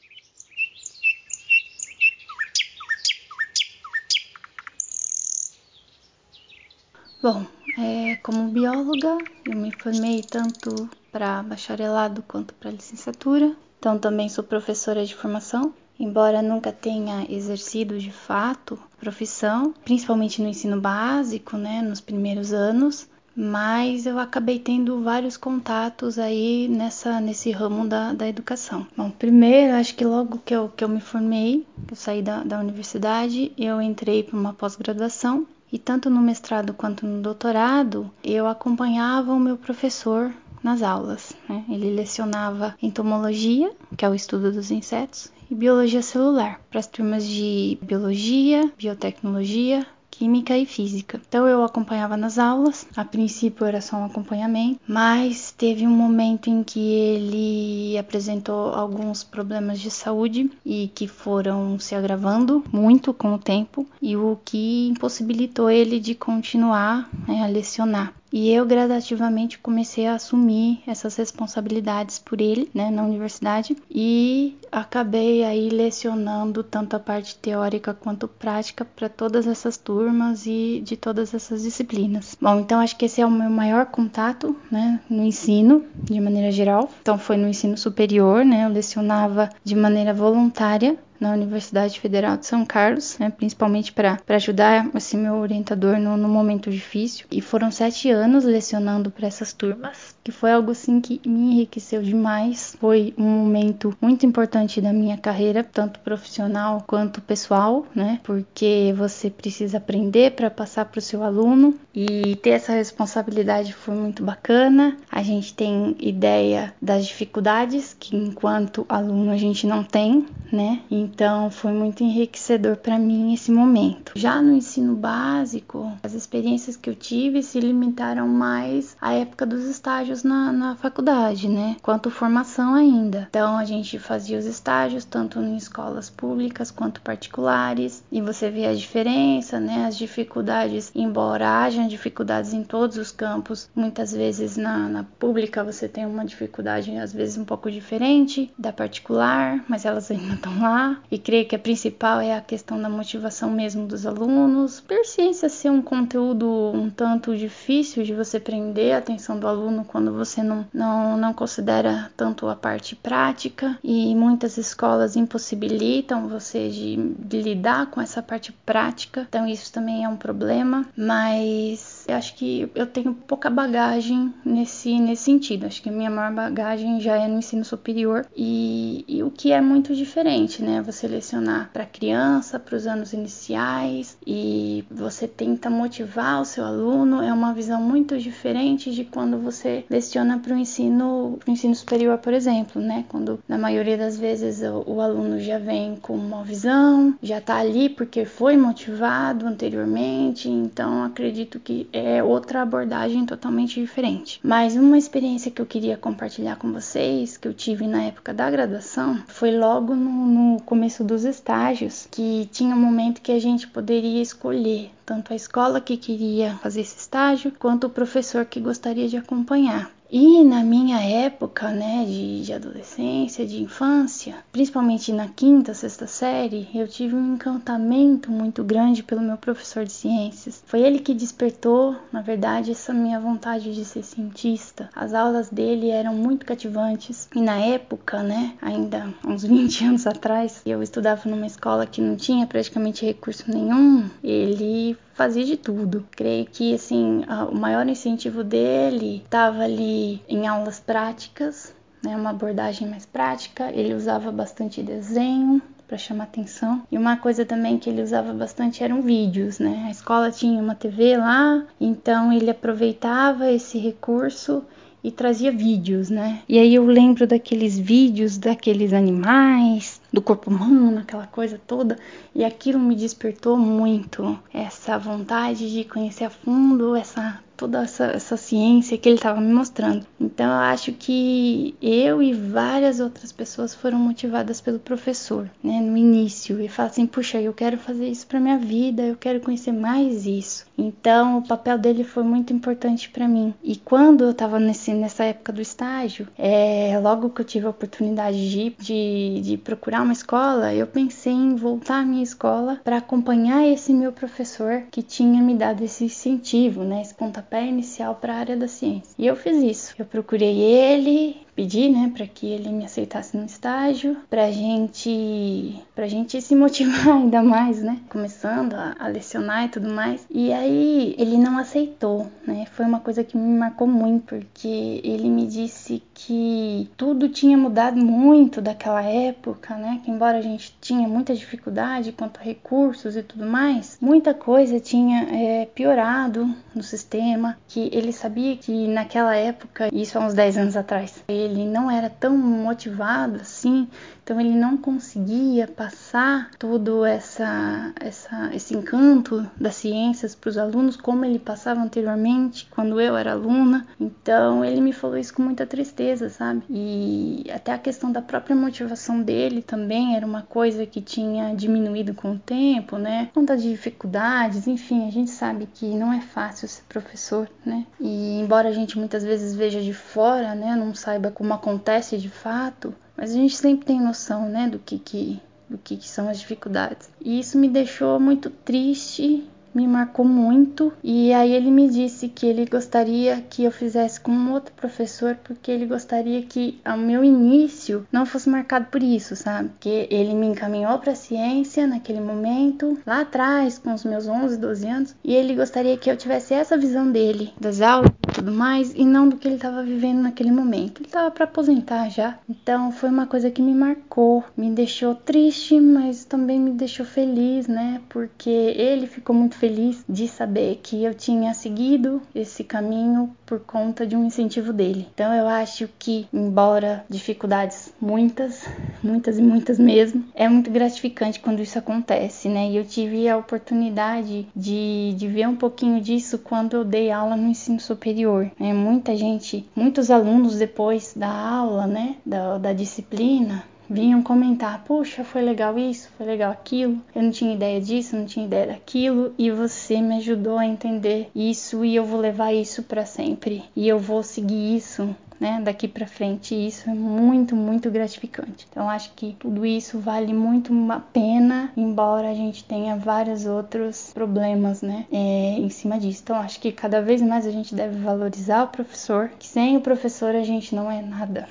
Bom, 7.22 7.46
é, 7.78 8.16
como 8.16 8.50
bióloga, 8.50 9.18
eu 9.44 9.54
me 9.54 9.70
formei 9.78 10.22
tanto 10.22 10.88
para 11.10 11.42
bacharelado 11.42 12.22
quanto 12.26 12.54
para 12.54 12.70
licenciatura. 12.70 13.54
Então 13.78 13.98
também 13.98 14.28
sou 14.28 14.44
professora 14.44 15.04
de 15.04 15.14
formação, 15.14 15.72
embora 15.98 16.42
nunca 16.42 16.70
tenha 16.70 17.26
exercido 17.30 17.98
de 17.98 18.10
fato 18.10 18.78
profissão, 18.98 19.74
principalmente 19.84 20.42
no 20.42 20.48
ensino 20.48 20.80
básico, 20.80 21.56
né, 21.56 21.80
nos 21.80 22.00
primeiros 22.00 22.52
anos, 22.52 23.08
mas 23.34 24.06
eu 24.06 24.18
acabei 24.18 24.58
tendo 24.58 25.02
vários 25.02 25.36
contatos 25.36 26.18
aí 26.18 26.68
nessa 26.68 27.20
nesse 27.20 27.50
ramo 27.50 27.86
da, 27.86 28.12
da 28.12 28.28
educação. 28.28 28.86
Bom, 28.96 29.10
primeiro, 29.10 29.74
acho 29.74 29.94
que 29.94 30.04
logo 30.04 30.38
que 30.44 30.54
eu, 30.54 30.68
que 30.68 30.84
eu 30.84 30.88
me 30.88 31.00
formei, 31.00 31.66
que 31.86 31.92
eu 31.92 31.96
saí 31.96 32.22
da, 32.22 32.42
da 32.42 32.58
universidade, 32.58 33.52
eu 33.56 33.80
entrei 33.80 34.22
para 34.22 34.38
uma 34.38 34.52
pós-graduação 34.52 35.46
e 35.72 35.78
tanto 35.78 36.10
no 36.10 36.20
mestrado 36.20 36.74
quanto 36.74 37.06
no 37.06 37.22
doutorado 37.22 38.10
eu 38.22 38.46
acompanhava 38.46 39.32
o 39.32 39.40
meu 39.40 39.56
professor 39.56 40.32
nas 40.62 40.82
aulas. 40.82 41.32
Né? 41.48 41.64
Ele 41.68 41.94
lecionava 41.94 42.74
entomologia, 42.82 43.70
que 43.96 44.04
é 44.04 44.08
o 44.08 44.14
estudo 44.14 44.52
dos 44.52 44.70
insetos, 44.70 45.32
e 45.50 45.54
biologia 45.54 46.02
celular 46.02 46.60
para 46.70 46.78
as 46.78 46.86
turmas 46.86 47.26
de 47.26 47.76
biologia, 47.82 48.70
biotecnologia, 48.78 49.86
química 50.10 50.56
e 50.58 50.66
física. 50.66 51.18
Então 51.26 51.46
eu 51.48 51.64
acompanhava 51.64 52.14
nas 52.14 52.38
aulas, 52.38 52.86
a 52.94 53.04
princípio 53.04 53.64
era 53.64 53.80
só 53.80 53.96
um 53.96 54.04
acompanhamento, 54.04 54.78
mas 54.86 55.50
teve 55.56 55.86
um 55.86 55.90
momento 55.90 56.50
em 56.50 56.62
que 56.62 56.78
ele 56.78 57.96
apresentou 57.96 58.74
alguns 58.74 59.24
problemas 59.24 59.80
de 59.80 59.90
saúde 59.90 60.50
e 60.64 60.88
que 60.94 61.08
foram 61.08 61.78
se 61.78 61.94
agravando 61.94 62.62
muito 62.70 63.14
com 63.14 63.32
o 63.32 63.38
tempo 63.38 63.86
e 64.02 64.14
o 64.14 64.38
que 64.44 64.88
impossibilitou 64.88 65.70
ele 65.70 65.98
de 65.98 66.14
continuar 66.14 67.08
né, 67.26 67.42
a 67.42 67.46
lecionar. 67.46 68.12
E 68.32 68.50
eu 68.50 68.64
gradativamente 68.64 69.58
comecei 69.58 70.06
a 70.06 70.14
assumir 70.14 70.82
essas 70.86 71.16
responsabilidades 71.16 72.18
por 72.18 72.40
ele, 72.40 72.70
né, 72.74 72.90
na 72.90 73.02
universidade, 73.02 73.76
e 73.90 74.56
acabei 74.70 75.44
aí 75.44 75.68
lecionando 75.68 76.62
tanto 76.62 76.94
a 76.94 77.00
parte 77.00 77.36
teórica 77.36 77.92
quanto 77.92 78.28
prática 78.28 78.84
para 78.84 79.08
todas 79.08 79.46
essas 79.46 79.76
turmas 79.76 80.46
e 80.46 80.80
de 80.84 80.96
todas 80.96 81.34
essas 81.34 81.62
disciplinas. 81.62 82.36
Bom, 82.40 82.60
então 82.60 82.80
acho 82.80 82.96
que 82.96 83.06
esse 83.06 83.20
é 83.20 83.26
o 83.26 83.30
meu 83.30 83.50
maior 83.50 83.86
contato, 83.86 84.56
né, 84.70 85.00
no 85.08 85.24
ensino, 85.24 85.84
de 86.04 86.20
maneira 86.20 86.52
geral. 86.52 86.90
Então 87.02 87.18
foi 87.18 87.36
no 87.36 87.48
ensino 87.48 87.76
superior, 87.76 88.44
né, 88.44 88.64
eu 88.64 88.70
lecionava 88.70 89.50
de 89.64 89.74
maneira 89.74 90.14
voluntária 90.14 90.98
na 91.20 91.32
Universidade 91.32 92.00
Federal 92.00 92.36
de 92.36 92.46
São 92.46 92.64
Carlos, 92.64 93.18
né, 93.18 93.30
principalmente 93.30 93.92
para 93.92 94.18
ajudar 94.28 94.88
esse 94.94 95.16
meu 95.16 95.34
orientador 95.34 95.98
no, 95.98 96.16
no, 96.16 96.28
momento 96.28 96.70
difícil. 96.70 97.26
E 97.30 97.40
foram 97.40 97.70
sete 97.70 98.10
anos 98.10 98.44
lecionando 98.44 99.10
para 99.10 99.28
essas 99.28 99.52
turmas, 99.52 100.14
que 100.24 100.32
foi 100.32 100.52
algo 100.52 100.70
assim 100.70 101.00
que 101.00 101.20
me 101.26 101.52
enriqueceu 101.52 102.02
demais. 102.02 102.76
Foi 102.80 103.12
um 103.18 103.28
momento 103.28 103.96
muito 104.00 104.24
importante 104.24 104.80
da 104.80 104.92
minha 104.92 105.18
carreira, 105.18 105.62
tanto 105.62 106.00
profissional 106.00 106.82
quanto 106.86 107.20
pessoal, 107.20 107.86
né, 107.94 108.20
porque 108.22 108.94
você 108.96 109.28
precisa 109.28 109.76
aprender 109.76 110.32
para 110.32 110.50
passar 110.50 110.86
para 110.86 110.98
o 110.98 111.02
seu 111.02 111.22
aluno 111.22 111.74
e 111.94 112.36
ter 112.36 112.50
essa 112.50 112.72
responsabilidade 112.72 113.72
foi 113.72 113.94
muito 113.94 114.22
bacana. 114.24 114.96
A 115.10 115.22
gente 115.22 115.52
tem 115.54 115.96
ideia 115.98 116.72
das 116.80 117.06
dificuldades 117.06 117.96
que 117.98 118.16
enquanto 118.16 118.86
aluno 118.88 119.30
a 119.30 119.36
gente 119.36 119.66
não 119.66 119.82
tem, 119.82 120.26
né? 120.52 120.80
Então 121.12 121.50
foi 121.50 121.72
muito 121.72 122.04
enriquecedor 122.04 122.76
para 122.76 122.96
mim 122.96 123.34
esse 123.34 123.50
momento. 123.50 124.12
Já 124.14 124.40
no 124.40 124.52
ensino 124.52 124.94
básico, 124.94 125.92
as 126.02 126.14
experiências 126.14 126.76
que 126.76 126.88
eu 126.88 126.94
tive 126.94 127.42
se 127.42 127.58
limitaram 127.58 128.28
mais 128.28 128.96
à 129.00 129.12
época 129.12 129.44
dos 129.44 129.64
estágios 129.64 130.22
na, 130.22 130.52
na 130.52 130.76
faculdade, 130.76 131.48
né? 131.48 131.76
Quanto 131.82 132.10
formação 132.10 132.74
ainda. 132.74 133.26
Então 133.28 133.58
a 133.58 133.64
gente 133.64 133.98
fazia 133.98 134.38
os 134.38 134.46
estágios 134.46 135.04
tanto 135.04 135.40
em 135.40 135.56
escolas 135.56 136.08
públicas 136.08 136.70
quanto 136.70 137.00
particulares 137.00 138.04
e 138.10 138.20
você 138.20 138.48
vê 138.48 138.66
a 138.66 138.74
diferença, 138.74 139.58
né? 139.58 139.86
As 139.86 139.98
dificuldades, 139.98 140.92
embora 140.94 141.62
haja 141.62 141.88
dificuldades 141.88 142.54
em 142.54 142.62
todos 142.62 142.96
os 142.96 143.10
campos, 143.10 143.68
muitas 143.74 144.12
vezes 144.12 144.56
na, 144.56 144.88
na 144.88 145.04
pública 145.04 145.64
você 145.64 145.88
tem 145.88 146.06
uma 146.06 146.24
dificuldade 146.24 146.96
às 146.96 147.12
vezes 147.12 147.36
um 147.36 147.44
pouco 147.44 147.70
diferente 147.70 148.52
da 148.56 148.72
particular, 148.72 149.64
mas 149.68 149.84
elas 149.84 150.10
ainda 150.10 150.34
estão 150.34 150.60
lá 150.60 150.99
e 151.10 151.18
creio 151.18 151.46
que 151.46 151.56
a 151.56 151.58
principal 151.58 152.20
é 152.20 152.34
a 152.34 152.40
questão 152.40 152.80
da 152.80 152.88
motivação 152.88 153.50
mesmo 153.50 153.86
dos 153.86 154.06
alunos. 154.06 154.80
Por 154.80 155.04
ciência 155.04 155.48
ser 155.48 155.70
um 155.70 155.82
conteúdo 155.82 156.72
um 156.74 156.90
tanto 156.90 157.36
difícil 157.36 158.02
de 158.02 158.14
você 158.14 158.38
prender 158.40 158.94
a 158.94 158.98
atenção 158.98 159.38
do 159.38 159.46
aluno 159.46 159.84
quando 159.84 160.12
você 160.12 160.42
não, 160.42 160.66
não, 160.72 161.16
não 161.16 161.32
considera 161.32 162.10
tanto 162.16 162.48
a 162.48 162.56
parte 162.56 162.94
prática 162.96 163.78
e 163.82 164.14
muitas 164.14 164.56
escolas 164.56 165.16
impossibilitam 165.16 166.28
você 166.28 166.68
de, 166.68 166.96
de 167.18 167.42
lidar 167.42 167.86
com 167.90 168.00
essa 168.00 168.22
parte 168.22 168.52
prática, 168.52 169.26
então 169.28 169.46
isso 169.46 169.72
também 169.72 170.04
é 170.04 170.08
um 170.08 170.16
problema, 170.16 170.86
mas 170.96 172.04
eu 172.08 172.16
acho 172.16 172.34
que 172.34 172.70
eu 172.74 172.86
tenho 172.86 173.14
pouca 173.14 173.50
bagagem 173.50 174.32
nesse, 174.44 174.98
nesse 174.98 175.24
sentido. 175.24 175.66
Acho 175.66 175.82
que 175.82 175.88
a 175.88 175.92
minha 175.92 176.10
maior 176.10 176.32
bagagem 176.32 177.00
já 177.00 177.16
é 177.16 177.28
no 177.28 177.38
ensino 177.38 177.64
superior 177.64 178.26
e, 178.36 179.04
e 179.06 179.22
o 179.22 179.30
que 179.30 179.52
é 179.52 179.60
muito 179.60 179.94
diferente, 179.94 180.62
né? 180.62 180.82
Você 180.90 181.06
lecionar 181.06 181.70
para 181.72 181.86
criança, 181.86 182.58
para 182.58 182.74
os 182.74 182.84
anos 182.84 183.12
iniciais 183.12 184.18
e 184.26 184.84
você 184.90 185.28
tenta 185.28 185.70
motivar 185.70 186.42
o 186.42 186.44
seu 186.44 186.64
aluno 186.64 187.22
é 187.22 187.32
uma 187.32 187.54
visão 187.54 187.80
muito 187.80 188.18
diferente 188.18 188.90
de 188.90 189.04
quando 189.04 189.38
você 189.38 189.84
leciona 189.88 190.40
para 190.40 190.52
o 190.52 190.58
ensino, 190.58 191.38
ensino 191.46 191.76
superior, 191.76 192.18
por 192.18 192.32
exemplo, 192.32 192.82
né? 192.82 193.04
Quando 193.08 193.38
na 193.46 193.56
maioria 193.56 193.96
das 193.96 194.18
vezes 194.18 194.62
o, 194.62 194.82
o 194.84 195.00
aluno 195.00 195.38
já 195.38 195.58
vem 195.58 195.94
com 195.94 196.16
uma 196.16 196.42
visão, 196.42 197.14
já 197.22 197.38
está 197.38 197.58
ali 197.58 197.88
porque 197.88 198.24
foi 198.24 198.56
motivado 198.56 199.46
anteriormente, 199.46 200.48
então 200.48 201.04
acredito 201.04 201.60
que 201.60 201.88
é 201.92 202.20
outra 202.20 202.62
abordagem 202.62 203.24
totalmente 203.24 203.80
diferente. 203.80 204.40
Mas 204.42 204.74
uma 204.74 204.98
experiência 204.98 205.52
que 205.52 205.62
eu 205.62 205.66
queria 205.66 205.96
compartilhar 205.96 206.56
com 206.56 206.72
vocês, 206.72 207.36
que 207.36 207.46
eu 207.46 207.54
tive 207.54 207.86
na 207.86 208.02
época 208.02 208.34
da 208.34 208.50
graduação, 208.50 209.22
foi 209.28 209.56
logo 209.56 209.94
no, 209.94 210.26
no 210.26 210.60
começo 210.80 211.04
dos 211.04 211.24
estágios, 211.24 212.08
que 212.10 212.48
tinha 212.50 212.74
um 212.74 212.80
momento 212.80 213.20
que 213.20 213.32
a 213.32 213.38
gente 213.38 213.68
poderia 213.68 214.22
escolher 214.22 214.90
tanto 215.04 215.30
a 215.30 215.36
escola 215.36 215.78
que 215.78 215.94
queria 215.94 216.56
fazer 216.62 216.80
esse 216.80 216.96
estágio, 216.96 217.52
quanto 217.58 217.86
o 217.86 217.90
professor 217.90 218.46
que 218.46 218.58
gostaria 218.58 219.06
de 219.06 219.18
acompanhar. 219.18 219.92
E 220.12 220.42
na 220.42 220.64
minha 220.64 221.00
época, 221.00 221.70
né, 221.70 222.04
de, 222.04 222.42
de, 222.42 222.52
adolescência, 222.52 223.46
de 223.46 223.62
infância, 223.62 224.38
principalmente 224.50 225.12
na 225.12 225.28
quinta, 225.28 225.72
sexta 225.72 226.06
série, 226.06 226.68
eu 226.74 226.88
tive 226.88 227.14
um 227.14 227.34
encantamento 227.34 228.28
muito 228.28 228.64
grande 228.64 229.04
pelo 229.04 229.20
meu 229.20 229.36
professor 229.36 229.84
de 229.84 229.92
ciências. 229.92 230.64
Foi 230.66 230.80
ele 230.80 230.98
que 230.98 231.14
despertou, 231.14 231.96
na 232.12 232.22
verdade, 232.22 232.72
essa 232.72 232.92
minha 232.92 233.20
vontade 233.20 233.72
de 233.72 233.84
ser 233.84 234.02
cientista. 234.02 234.90
As 234.96 235.14
aulas 235.14 235.48
dele 235.48 235.90
eram 235.90 236.14
muito 236.14 236.44
cativantes 236.44 237.28
e 237.34 237.40
na 237.40 237.58
época, 237.58 238.20
né, 238.20 238.54
ainda 238.60 239.14
uns 239.24 239.44
20 239.50 239.84
anos 239.84 240.06
atrás, 240.08 240.60
eu 240.66 240.82
estudava 240.82 241.30
numa 241.30 241.46
escola 241.46 241.86
que 241.86 242.00
não 242.00 242.16
tinha 242.16 242.48
praticamente 242.48 243.06
recurso 243.06 243.44
nenhum. 243.48 244.10
Ele 244.24 244.96
fazia 245.20 245.44
de 245.44 245.58
tudo. 245.58 246.06
Creio 246.12 246.46
que 246.46 246.72
assim, 246.72 247.22
o 247.52 247.54
maior 247.54 247.86
incentivo 247.86 248.42
dele 248.42 249.20
estava 249.22 249.64
ali 249.64 250.22
em 250.26 250.48
aulas 250.48 250.80
práticas, 250.80 251.74
né, 252.02 252.16
uma 252.16 252.30
abordagem 252.30 252.88
mais 252.88 253.04
prática. 253.04 253.70
Ele 253.70 253.92
usava 253.92 254.32
bastante 254.32 254.82
desenho, 254.82 255.60
para 255.86 255.98
chamar 255.98 256.24
atenção. 256.24 256.82
E 256.90 256.96
uma 256.96 257.18
coisa 257.18 257.44
também 257.44 257.76
que 257.76 257.90
ele 257.90 258.00
usava 258.00 258.32
bastante 258.32 258.82
eram 258.82 259.02
vídeos, 259.02 259.58
né? 259.58 259.86
A 259.88 259.90
escola 259.90 260.30
tinha 260.30 260.62
uma 260.62 260.74
TV 260.74 261.16
lá, 261.16 261.66
então 261.80 262.32
ele 262.32 262.48
aproveitava 262.48 263.50
esse 263.50 263.76
recurso 263.76 264.62
e 265.02 265.10
trazia 265.10 265.50
vídeos, 265.50 266.08
né? 266.08 266.42
E 266.48 266.58
aí 266.58 266.74
eu 266.74 266.86
lembro 266.86 267.26
daqueles 267.26 267.78
vídeos 267.78 268.38
daqueles 268.38 268.92
animais, 268.92 269.99
do 270.12 270.20
corpo 270.20 270.50
humano, 270.50 270.98
aquela 270.98 271.26
coisa 271.26 271.60
toda, 271.66 271.98
e 272.34 272.44
aquilo 272.44 272.78
me 272.78 272.96
despertou 272.96 273.56
muito 273.56 274.38
essa 274.52 274.98
vontade 274.98 275.70
de 275.72 275.84
conhecer 275.84 276.24
a 276.24 276.30
fundo 276.30 276.96
essa 276.96 277.40
toda 277.60 277.82
essa, 277.82 278.04
essa 278.06 278.38
ciência 278.38 278.96
que 278.96 279.06
ele 279.06 279.16
estava 279.16 279.38
me 279.38 279.52
mostrando. 279.52 280.06
Então 280.18 280.46
eu 280.46 280.60
acho 280.62 280.92
que 280.92 281.74
eu 281.82 282.22
e 282.22 282.32
várias 282.32 283.00
outras 283.00 283.32
pessoas 283.32 283.74
foram 283.74 283.98
motivadas 283.98 284.62
pelo 284.62 284.78
professor, 284.78 285.50
né, 285.62 285.78
no 285.78 285.94
início, 285.94 286.58
e 286.58 286.68
falam 286.68 286.90
assim, 286.90 287.06
puxa, 287.06 287.38
eu 287.38 287.52
quero 287.52 287.76
fazer 287.76 288.08
isso 288.08 288.26
para 288.26 288.40
minha 288.40 288.56
vida, 288.56 289.02
eu 289.02 289.14
quero 289.14 289.40
conhecer 289.40 289.72
mais 289.72 290.24
isso. 290.24 290.64
Então 290.80 291.38
o 291.38 291.46
papel 291.46 291.78
dele 291.78 292.04
foi 292.04 292.22
muito 292.22 292.52
importante 292.52 293.10
para 293.10 293.28
mim. 293.28 293.54
E 293.62 293.76
quando 293.76 294.24
eu 294.24 294.30
estava 294.30 294.58
nessa 294.58 295.24
época 295.24 295.52
do 295.52 295.60
estágio, 295.60 296.28
é, 296.38 296.98
logo 297.02 297.30
que 297.30 297.40
eu 297.40 297.44
tive 297.44 297.66
a 297.66 297.70
oportunidade 297.70 298.50
de, 298.50 298.74
de, 298.78 299.40
de 299.42 299.56
procurar 299.56 300.02
uma 300.02 300.12
escola, 300.12 300.72
eu 300.74 300.86
pensei 300.86 301.32
em 301.32 301.54
voltar 301.54 302.00
à 302.00 302.04
minha 302.04 302.22
escola 302.22 302.80
para 302.82 302.98
acompanhar 302.98 303.66
esse 303.66 303.92
meu 303.92 304.12
professor 304.12 304.82
que 304.90 305.02
tinha 305.02 305.42
me 305.42 305.54
dado 305.54 305.82
esse 305.84 306.04
incentivo, 306.04 306.82
né, 306.82 307.02
esse 307.02 307.14
pontapé 307.14 307.66
inicial 307.66 308.14
para 308.14 308.34
a 308.34 308.38
área 308.38 308.56
da 308.56 308.68
ciência. 308.68 309.14
E 309.18 309.26
eu 309.26 309.36
fiz 309.36 309.62
isso. 309.62 309.94
Eu 309.98 310.04
procurei 310.04 310.58
ele, 310.60 311.36
pedi, 311.54 311.88
né, 311.88 312.10
para 312.14 312.26
que 312.26 312.46
ele 312.46 312.70
me 312.70 312.84
aceitasse 312.84 313.36
no 313.36 313.44
estágio, 313.44 314.16
pra 314.30 314.50
gente, 314.50 315.78
pra 315.94 316.08
gente 316.08 316.40
se 316.40 316.54
motivar 316.56 317.08
ainda 317.16 317.42
mais, 317.42 317.82
né, 317.82 317.98
começando 318.08 318.74
a, 318.74 318.96
a 318.98 319.08
lecionar 319.08 319.66
e 319.66 319.68
tudo 319.68 319.92
mais. 319.92 320.26
E 320.30 320.52
aí 320.70 321.14
ele 321.18 321.36
não 321.36 321.58
aceitou, 321.58 322.30
né? 322.46 322.66
Foi 322.72 322.86
uma 322.86 323.00
coisa 323.00 323.24
que 323.24 323.36
me 323.36 323.58
marcou 323.58 323.86
muito, 323.86 324.36
porque 324.36 325.00
ele 325.04 325.28
me 325.28 325.46
disse 325.46 326.02
que 326.14 326.88
tudo 326.96 327.28
tinha 327.28 327.56
mudado 327.56 327.96
muito 327.96 328.60
daquela 328.60 329.02
época, 329.02 329.74
né? 329.74 330.00
Que 330.04 330.10
embora 330.10 330.38
a 330.38 330.42
gente 330.42 330.76
tinha 330.80 331.08
muita 331.08 331.34
dificuldade 331.34 332.12
quanto 332.12 332.40
a 332.40 332.42
recursos 332.42 333.16
e 333.16 333.22
tudo 333.22 333.44
mais, 333.44 333.98
muita 334.00 334.32
coisa 334.32 334.80
tinha 334.80 335.26
é, 335.30 335.66
piorado 335.66 336.54
no 336.74 336.82
sistema, 336.82 337.58
que 337.68 337.90
ele 337.92 338.12
sabia 338.12 338.56
que 338.56 338.86
naquela 338.88 339.34
época, 339.34 339.88
isso 339.92 340.18
há 340.18 340.24
uns 340.24 340.34
10 340.34 340.58
anos 340.58 340.76
atrás, 340.76 341.22
ele 341.28 341.66
não 341.66 341.90
era 341.90 342.08
tão 342.08 342.36
motivado 342.36 343.36
assim, 343.36 343.88
então 344.22 344.40
ele 344.40 344.54
não 344.54 344.76
conseguia 344.76 345.66
passar 345.66 346.50
todo 346.58 347.04
essa, 347.04 347.92
essa, 348.00 348.50
esse 348.54 348.76
encanto 348.76 349.44
das 349.60 349.74
ciências 349.74 350.34
para 350.36 350.50
os 350.50 350.58
alunos 350.60 350.96
como 350.96 351.24
ele 351.24 351.38
passava 351.38 351.80
anteriormente 351.80 352.68
quando 352.70 353.00
eu 353.00 353.16
era 353.16 353.32
aluna. 353.32 353.86
Então 353.98 354.64
ele 354.64 354.80
me 354.80 354.92
falou 354.92 355.16
isso 355.16 355.34
com 355.34 355.42
muita 355.42 355.66
tristeza, 355.66 356.28
sabe? 356.28 356.62
E 356.70 357.44
até 357.52 357.72
a 357.72 357.78
questão 357.78 358.12
da 358.12 358.22
própria 358.22 358.54
motivação 358.54 359.20
dele 359.20 359.62
também 359.62 360.16
era 360.16 360.26
uma 360.26 360.42
coisa 360.42 360.86
que 360.86 361.00
tinha 361.00 361.54
diminuído 361.54 362.14
com 362.14 362.32
o 362.32 362.38
tempo, 362.38 362.96
né? 362.98 363.30
Conta 363.34 363.56
de 363.56 363.70
dificuldades, 363.70 364.66
enfim, 364.66 365.08
a 365.08 365.10
gente 365.10 365.30
sabe 365.30 365.66
que 365.66 365.86
não 365.86 366.12
é 366.12 366.20
fácil 366.20 366.68
ser 366.68 366.82
professor, 366.88 367.48
né? 367.64 367.86
E 367.98 368.38
embora 368.40 368.68
a 368.68 368.72
gente 368.72 368.98
muitas 368.98 369.24
vezes 369.24 369.54
veja 369.54 369.80
de 369.80 369.92
fora, 369.92 370.54
né, 370.54 370.76
não 370.76 370.94
saiba 370.94 371.30
como 371.30 371.54
acontece 371.54 372.18
de 372.18 372.28
fato, 372.28 372.94
mas 373.16 373.30
a 373.30 373.34
gente 373.34 373.56
sempre 373.56 373.86
tem 373.86 374.00
noção, 374.00 374.48
né, 374.48 374.68
do 374.68 374.78
que, 374.78 374.98
que, 374.98 375.40
do 375.68 375.78
que, 375.78 375.96
que 375.96 376.08
são 376.08 376.28
as 376.28 376.40
dificuldades. 376.40 377.10
E 377.20 377.38
isso 377.38 377.58
me 377.58 377.68
deixou 377.68 378.18
muito 378.18 378.50
triste 378.50 379.48
me 379.74 379.86
marcou 379.86 380.24
muito. 380.24 380.92
E 381.02 381.32
aí 381.32 381.52
ele 381.52 381.70
me 381.70 381.88
disse 381.88 382.28
que 382.28 382.46
ele 382.46 382.66
gostaria 382.66 383.42
que 383.48 383.64
eu 383.64 383.70
fizesse 383.70 384.20
com 384.20 384.32
um 384.32 384.52
outro 384.52 384.72
professor, 384.74 385.36
porque 385.42 385.70
ele 385.70 385.86
gostaria 385.86 386.42
que 386.42 386.78
o 386.86 386.96
meu 386.96 387.22
início 387.24 388.06
não 388.12 388.26
fosse 388.26 388.48
marcado 388.48 388.86
por 388.86 389.02
isso, 389.02 389.36
sabe? 389.36 389.70
Que 389.80 390.08
ele 390.10 390.34
me 390.34 390.46
encaminhou 390.46 390.98
para 390.98 391.12
a 391.12 391.16
ciência 391.16 391.86
naquele 391.86 392.20
momento, 392.20 392.98
lá 393.06 393.20
atrás, 393.20 393.78
com 393.78 393.92
os 393.92 394.04
meus 394.04 394.26
11, 394.26 394.58
12 394.58 394.86
anos, 394.86 395.14
e 395.24 395.34
ele 395.34 395.54
gostaria 395.54 395.96
que 395.96 396.10
eu 396.10 396.16
tivesse 396.16 396.54
essa 396.54 396.76
visão 396.76 397.10
dele, 397.10 397.52
das 397.60 397.80
aulas 397.80 398.10
e 398.28 398.32
tudo 398.32 398.52
mais, 398.52 398.92
e 398.94 399.04
não 399.04 399.28
do 399.28 399.36
que 399.36 399.48
ele 399.48 399.56
estava 399.56 399.82
vivendo 399.82 400.22
naquele 400.22 400.50
momento. 400.50 401.00
Ele 401.00 401.08
estava 401.08 401.30
para 401.30 401.44
aposentar 401.44 402.08
já. 402.08 402.38
Então 402.48 402.92
foi 402.92 403.08
uma 403.08 403.26
coisa 403.26 403.50
que 403.50 403.62
me 403.62 403.74
marcou, 403.74 404.44
me 404.56 404.70
deixou 404.70 405.14
triste, 405.14 405.80
mas 405.80 406.24
também 406.24 406.58
me 406.58 406.70
deixou 406.72 407.06
feliz, 407.06 407.66
né? 407.66 408.00
Porque 408.08 408.50
ele 408.50 409.06
ficou 409.06 409.34
muito 409.34 409.54
feliz 409.60 410.02
de 410.08 410.26
saber 410.26 410.80
que 410.82 411.04
eu 411.04 411.14
tinha 411.14 411.52
seguido 411.52 412.22
esse 412.34 412.64
caminho 412.64 413.36
por 413.44 413.60
conta 413.60 414.06
de 414.06 414.16
um 414.16 414.24
incentivo 414.24 414.72
dele. 414.72 415.06
Então 415.12 415.34
eu 415.34 415.46
acho 415.46 415.86
que, 415.98 416.26
embora 416.32 417.04
dificuldades 417.10 417.92
muitas, 418.00 418.66
muitas 419.02 419.38
e 419.38 419.42
muitas 419.42 419.78
mesmo, 419.78 420.24
é 420.34 420.48
muito 420.48 420.70
gratificante 420.70 421.40
quando 421.40 421.60
isso 421.60 421.78
acontece, 421.78 422.48
né? 422.48 422.70
E 422.70 422.76
eu 422.76 422.84
tive 422.86 423.28
a 423.28 423.36
oportunidade 423.36 424.46
de, 424.56 425.14
de 425.14 425.28
ver 425.28 425.46
um 425.46 425.56
pouquinho 425.56 426.00
disso 426.00 426.38
quando 426.38 426.74
eu 426.74 426.84
dei 426.84 427.10
aula 427.10 427.36
no 427.36 427.48
ensino 427.48 427.78
superior. 427.78 428.50
Né? 428.58 428.72
Muita 428.72 429.14
gente, 429.14 429.68
muitos 429.76 430.10
alunos 430.10 430.56
depois 430.56 431.12
da 431.14 431.28
aula, 431.30 431.86
né, 431.86 432.16
da, 432.24 432.56
da 432.56 432.72
disciplina, 432.72 433.62
vinham 433.90 434.22
comentar: 434.22 434.84
Puxa, 434.84 435.24
foi 435.24 435.42
legal 435.42 435.76
isso, 435.76 436.08
foi 436.16 436.24
legal 436.24 436.52
aquilo, 436.52 437.00
eu 437.12 437.22
não 437.22 437.32
tinha 437.32 437.52
ideia 437.52 437.80
disso, 437.80 438.16
não 438.16 438.24
tinha 438.24 438.46
ideia 438.46 438.68
daquilo, 438.68 439.34
e 439.36 439.50
você 439.50 440.00
me 440.00 440.16
ajudou 440.18 440.58
a 440.58 440.64
entender 440.64 441.28
isso 441.34 441.84
e 441.84 441.96
eu 441.96 442.04
vou 442.04 442.20
levar 442.20 442.52
isso 442.52 442.84
para 442.84 443.04
sempre 443.04 443.64
e 443.74 443.88
eu 443.88 443.98
vou 443.98 444.22
seguir 444.22 444.76
isso. 444.76 445.14
Né, 445.40 445.58
daqui 445.64 445.88
para 445.88 446.06
frente, 446.06 446.54
e 446.54 446.66
isso 446.66 446.90
é 446.90 446.92
muito, 446.92 447.56
muito 447.56 447.90
gratificante. 447.90 448.66
Então, 448.68 448.90
acho 448.90 449.10
que 449.14 449.34
tudo 449.38 449.64
isso 449.64 449.98
vale 449.98 450.34
muito 450.34 450.70
a 450.92 451.00
pena, 451.00 451.72
embora 451.74 452.28
a 452.28 452.34
gente 452.34 452.62
tenha 452.62 452.94
vários 452.94 453.46
outros 453.46 454.12
problemas, 454.12 454.82
né, 454.82 455.06
é, 455.10 455.56
em 455.58 455.70
cima 455.70 455.98
disso. 455.98 456.20
Então, 456.22 456.36
acho 456.36 456.60
que 456.60 456.70
cada 456.70 457.00
vez 457.00 457.22
mais 457.22 457.46
a 457.46 457.50
gente 457.50 457.74
deve 457.74 457.98
valorizar 458.00 458.64
o 458.64 458.68
professor, 458.68 459.30
que 459.38 459.46
sem 459.46 459.78
o 459.78 459.80
professor 459.80 460.34
a 460.34 460.42
gente 460.42 460.74
não 460.74 460.90
é 460.90 461.00
nada. 461.00 461.48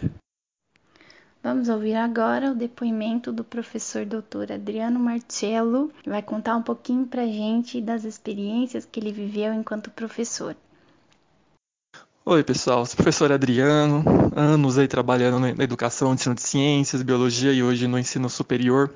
Vamos 1.42 1.70
ouvir 1.70 1.96
agora 1.96 2.52
o 2.52 2.56
depoimento 2.56 3.32
do 3.32 3.46
professor 3.46 4.06
doutor 4.06 4.52
Adriano 4.52 5.00
Marcello, 5.00 5.90
que 6.04 6.10
vai 6.10 6.22
contar 6.22 6.58
um 6.58 6.62
pouquinho 6.62 7.08
pra 7.08 7.26
gente 7.26 7.80
das 7.80 8.04
experiências 8.04 8.86
que 8.86 9.00
ele 9.00 9.14
viveu 9.14 9.54
enquanto 9.54 9.90
professor. 9.90 10.54
Oi, 12.26 12.44
pessoal, 12.44 12.86
sou 12.86 12.94
o 12.94 12.98
professor 12.98 13.32
Adriano, 13.32 14.04
anos 14.36 14.78
aí 14.78 14.88
trabalhando 14.88 15.40
na 15.40 15.64
educação, 15.64 16.14
ensino 16.14 16.36
de 16.36 16.42
ciências, 16.42 17.02
biologia 17.02 17.54
e 17.54 17.64
hoje 17.64 17.88
no 17.88 17.98
ensino 17.98 18.30
superior. 18.30 18.94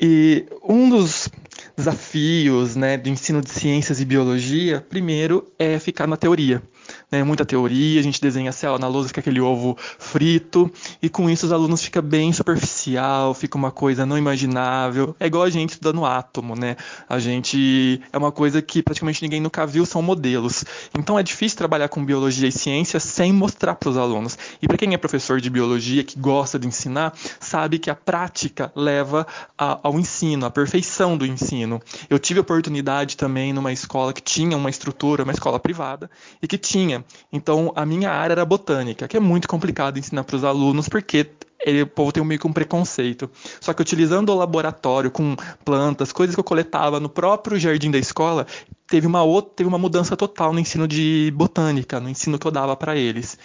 E 0.00 0.46
um 0.62 0.88
dos 0.88 1.28
desafios 1.76 2.76
né, 2.76 2.96
do 2.96 3.08
ensino 3.08 3.40
de 3.40 3.50
ciências 3.50 4.00
e 4.00 4.04
biologia, 4.04 4.84
primeiro, 4.88 5.46
é 5.58 5.78
ficar 5.78 6.06
na 6.06 6.16
teoria 6.16 6.62
né, 7.10 7.22
muita 7.22 7.44
teoria, 7.44 8.00
a 8.00 8.02
gente 8.02 8.20
desenha 8.20 8.52
célula 8.52 8.78
na 8.78 8.88
lousa, 8.88 9.08
fica 9.08 9.20
aquele 9.20 9.40
ovo 9.40 9.76
frito, 9.78 10.70
e 11.00 11.08
com 11.08 11.30
isso 11.30 11.46
os 11.46 11.52
alunos 11.52 11.82
fica 11.82 12.02
bem 12.02 12.32
superficial, 12.32 13.34
fica 13.34 13.56
uma 13.56 13.70
coisa 13.70 14.04
não 14.04 14.18
imaginável. 14.18 15.14
É 15.18 15.26
igual 15.26 15.44
a 15.44 15.50
gente 15.50 15.70
estudando 15.70 16.04
átomo, 16.04 16.54
né? 16.54 16.76
A 17.08 17.18
gente 17.18 18.00
é 18.12 18.18
uma 18.18 18.32
coisa 18.32 18.60
que 18.60 18.82
praticamente 18.82 19.22
ninguém 19.22 19.40
nunca 19.40 19.66
viu, 19.66 19.86
são 19.86 20.02
modelos. 20.02 20.64
Então 20.98 21.18
é 21.18 21.22
difícil 21.22 21.56
trabalhar 21.56 21.88
com 21.88 22.04
biologia 22.04 22.48
e 22.48 22.52
ciência 22.52 22.98
sem 22.98 23.32
mostrar 23.32 23.74
para 23.76 23.90
os 23.90 23.96
alunos. 23.96 24.36
E 24.60 24.66
para 24.66 24.76
quem 24.76 24.92
é 24.94 24.98
professor 24.98 25.40
de 25.40 25.48
biologia, 25.48 26.04
que 26.04 26.18
gosta 26.18 26.58
de 26.58 26.66
ensinar, 26.66 27.14
sabe 27.38 27.78
que 27.78 27.90
a 27.90 27.94
prática 27.94 28.72
leva 28.74 29.26
a, 29.56 29.83
ao 29.84 30.00
ensino, 30.00 30.46
à 30.46 30.50
perfeição 30.50 31.14
do 31.14 31.26
ensino. 31.26 31.78
Eu 32.08 32.18
tive 32.18 32.40
oportunidade 32.40 33.18
também 33.18 33.52
numa 33.52 33.70
escola 33.70 34.14
que 34.14 34.22
tinha 34.22 34.56
uma 34.56 34.70
estrutura, 34.70 35.24
uma 35.24 35.32
escola 35.32 35.60
privada, 35.60 36.10
e 36.40 36.48
que 36.48 36.56
tinha. 36.56 37.04
Então, 37.30 37.70
a 37.76 37.84
minha 37.84 38.10
área 38.10 38.32
era 38.32 38.46
botânica, 38.46 39.06
que 39.06 39.14
é 39.14 39.20
muito 39.20 39.46
complicado 39.46 39.98
ensinar 39.98 40.24
para 40.24 40.36
os 40.36 40.42
alunos, 40.42 40.88
porque 40.88 41.30
ele, 41.60 41.82
o 41.82 41.86
povo 41.86 42.12
tem 42.12 42.24
meio 42.24 42.40
que 42.40 42.46
um 42.46 42.52
preconceito. 42.52 43.30
Só 43.60 43.74
que 43.74 43.82
utilizando 43.82 44.30
o 44.30 44.34
laboratório 44.34 45.10
com 45.10 45.36
plantas, 45.64 46.12
coisas 46.12 46.34
que 46.34 46.40
eu 46.40 46.44
coletava 46.44 46.98
no 46.98 47.10
próprio 47.10 47.58
jardim 47.58 47.90
da 47.90 47.98
escola, 47.98 48.46
teve 48.86 49.06
uma 49.06 49.22
outra, 49.22 49.52
teve 49.56 49.68
uma 49.68 49.78
mudança 49.78 50.16
total 50.16 50.52
no 50.52 50.60
ensino 50.60 50.88
de 50.88 51.32
botânica, 51.34 52.00
no 52.00 52.08
ensino 52.08 52.38
que 52.38 52.46
eu 52.46 52.50
dava 52.50 52.76
para 52.76 52.96
eles. 52.96 53.38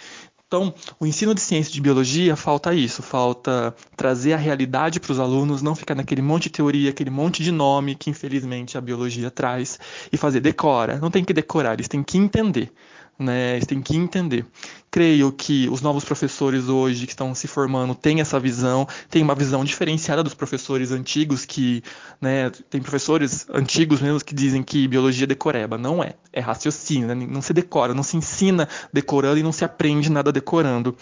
Então, 0.50 0.74
o 0.98 1.06
ensino 1.06 1.32
de 1.32 1.40
ciência 1.40 1.72
de 1.72 1.80
biologia 1.80 2.34
falta 2.34 2.74
isso, 2.74 3.04
falta 3.04 3.72
trazer 3.96 4.32
a 4.32 4.36
realidade 4.36 4.98
para 4.98 5.12
os 5.12 5.20
alunos, 5.20 5.62
não 5.62 5.76
ficar 5.76 5.94
naquele 5.94 6.20
monte 6.20 6.44
de 6.44 6.50
teoria, 6.50 6.90
aquele 6.90 7.08
monte 7.08 7.40
de 7.40 7.52
nome 7.52 7.94
que 7.94 8.10
infelizmente 8.10 8.76
a 8.76 8.80
biologia 8.80 9.30
traz 9.30 9.78
e 10.10 10.16
fazer 10.16 10.40
decora. 10.40 10.98
Não 10.98 11.08
tem 11.08 11.24
que 11.24 11.32
decorar, 11.32 11.74
eles 11.74 11.86
têm 11.86 12.02
que 12.02 12.18
entender 12.18 12.72
né? 13.20 13.56
Eles 13.56 13.66
têm 13.66 13.80
que 13.80 13.96
entender. 13.96 14.46
Creio 14.90 15.30
que 15.30 15.68
os 15.68 15.80
novos 15.80 16.04
professores 16.04 16.68
hoje 16.68 17.06
que 17.06 17.12
estão 17.12 17.32
se 17.34 17.46
formando 17.46 17.94
têm 17.94 18.20
essa 18.20 18.40
visão, 18.40 18.88
têm 19.08 19.22
uma 19.22 19.34
visão 19.34 19.64
diferenciada 19.64 20.22
dos 20.22 20.34
professores 20.34 20.90
antigos 20.90 21.44
que, 21.44 21.82
né, 22.20 22.50
tem 22.68 22.80
professores 22.80 23.46
antigos 23.50 24.00
mesmo 24.00 24.24
que 24.24 24.34
dizem 24.34 24.62
que 24.62 24.88
biologia 24.88 25.26
decoreba. 25.26 25.78
Não 25.78 26.02
é, 26.02 26.14
é 26.32 26.40
raciocínio, 26.40 27.06
né? 27.06 27.14
não 27.14 27.42
se 27.42 27.52
decora, 27.52 27.94
não 27.94 28.02
se 28.02 28.16
ensina 28.16 28.68
decorando 28.92 29.38
e 29.38 29.42
não 29.42 29.52
se 29.52 29.64
aprende 29.64 30.10
nada 30.10 30.32
decorando. 30.32 30.96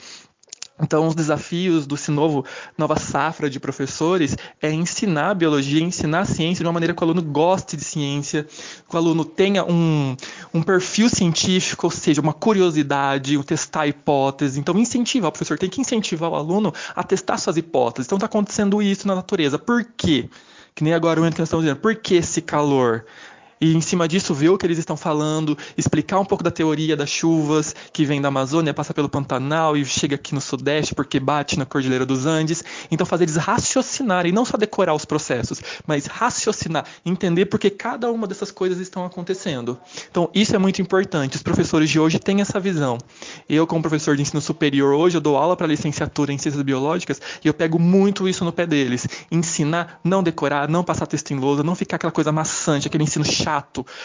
Então, 0.80 1.06
os 1.06 1.14
desafios 1.14 1.86
do 1.86 1.96
novo 2.12 2.44
nova 2.76 2.96
safra 2.96 3.50
de 3.50 3.58
professores 3.58 4.36
é 4.62 4.70
ensinar 4.70 5.34
biologia, 5.34 5.82
ensinar 5.82 6.24
ciência 6.24 6.62
de 6.62 6.66
uma 6.66 6.72
maneira 6.72 6.94
que 6.94 7.02
o 7.02 7.04
aluno 7.04 7.22
goste 7.22 7.76
de 7.76 7.84
ciência, 7.84 8.46
que 8.88 8.94
o 8.94 8.98
aluno 8.98 9.24
tenha 9.24 9.64
um, 9.64 10.16
um 10.54 10.62
perfil 10.62 11.08
científico, 11.08 11.86
ou 11.86 11.90
seja, 11.90 12.20
uma 12.20 12.32
curiosidade, 12.32 13.36
um 13.36 13.42
testar 13.42 13.86
hipóteses. 13.86 14.56
Então, 14.56 14.78
incentivar, 14.78 15.28
o 15.28 15.32
professor 15.32 15.58
tem 15.58 15.68
que 15.68 15.80
incentivar 15.80 16.30
o 16.30 16.36
aluno 16.36 16.72
a 16.94 17.02
testar 17.02 17.38
suas 17.38 17.56
hipóteses. 17.56 18.06
Então, 18.06 18.16
está 18.16 18.26
acontecendo 18.26 18.80
isso 18.80 19.06
na 19.08 19.14
natureza. 19.14 19.58
Por 19.58 19.84
quê? 19.84 20.28
Que 20.74 20.84
nem 20.84 20.94
agora 20.94 21.18
o 21.18 21.22
momento 21.22 21.34
que 21.34 21.40
nós 21.40 21.48
estamos 21.48 21.64
dizendo. 21.64 21.80
Por 21.80 21.96
que 21.96 22.14
esse 22.14 22.40
calor? 22.40 23.04
E 23.60 23.74
em 23.74 23.80
cima 23.80 24.06
disso 24.06 24.34
ver 24.34 24.50
o 24.50 24.58
que 24.58 24.66
eles 24.66 24.78
estão 24.78 24.96
falando, 24.96 25.56
explicar 25.76 26.18
um 26.18 26.24
pouco 26.24 26.44
da 26.44 26.50
teoria 26.50 26.96
das 26.96 27.10
chuvas 27.10 27.74
que 27.92 28.04
vem 28.04 28.20
da 28.20 28.28
Amazônia, 28.28 28.72
passa 28.72 28.94
pelo 28.94 29.08
Pantanal 29.08 29.76
e 29.76 29.84
chega 29.84 30.14
aqui 30.14 30.34
no 30.34 30.40
Sudeste 30.40 30.94
porque 30.94 31.18
bate 31.18 31.58
na 31.58 31.66
Cordilheira 31.66 32.06
dos 32.06 32.26
Andes. 32.26 32.64
Então 32.90 33.06
fazer 33.06 33.24
eles 33.24 33.36
raciocinarem, 33.36 34.32
não 34.32 34.44
só 34.44 34.56
decorar 34.56 34.94
os 34.94 35.04
processos, 35.04 35.60
mas 35.86 36.06
raciocinar, 36.06 36.84
entender 37.04 37.46
porque 37.46 37.70
cada 37.70 38.10
uma 38.10 38.26
dessas 38.26 38.50
coisas 38.50 38.78
estão 38.78 39.04
acontecendo. 39.04 39.78
Então 40.10 40.30
isso 40.34 40.54
é 40.54 40.58
muito 40.58 40.80
importante. 40.80 41.36
Os 41.36 41.42
professores 41.42 41.90
de 41.90 41.98
hoje 41.98 42.18
têm 42.18 42.40
essa 42.40 42.60
visão. 42.60 42.98
Eu 43.48 43.66
como 43.66 43.82
professor 43.82 44.16
de 44.16 44.22
ensino 44.22 44.40
superior 44.40 44.94
hoje, 44.94 45.16
eu 45.16 45.20
dou 45.20 45.36
aula 45.36 45.56
para 45.56 45.66
licenciatura 45.66 46.32
em 46.32 46.38
ciências 46.38 46.62
biológicas 46.62 47.20
e 47.44 47.48
eu 47.48 47.54
pego 47.54 47.78
muito 47.78 48.28
isso 48.28 48.44
no 48.44 48.52
pé 48.52 48.66
deles. 48.66 49.06
Ensinar, 49.30 50.00
não 50.04 50.22
decorar, 50.22 50.68
não 50.68 50.84
passar 50.84 51.06
texto 51.06 51.32
em 51.32 51.38
lousa, 51.38 51.62
não 51.62 51.74
ficar 51.74 51.96
aquela 51.96 52.12
coisa 52.12 52.30
maçante, 52.32 52.86
aquele 52.86 53.04
ensino 53.04 53.24
chato, 53.24 53.47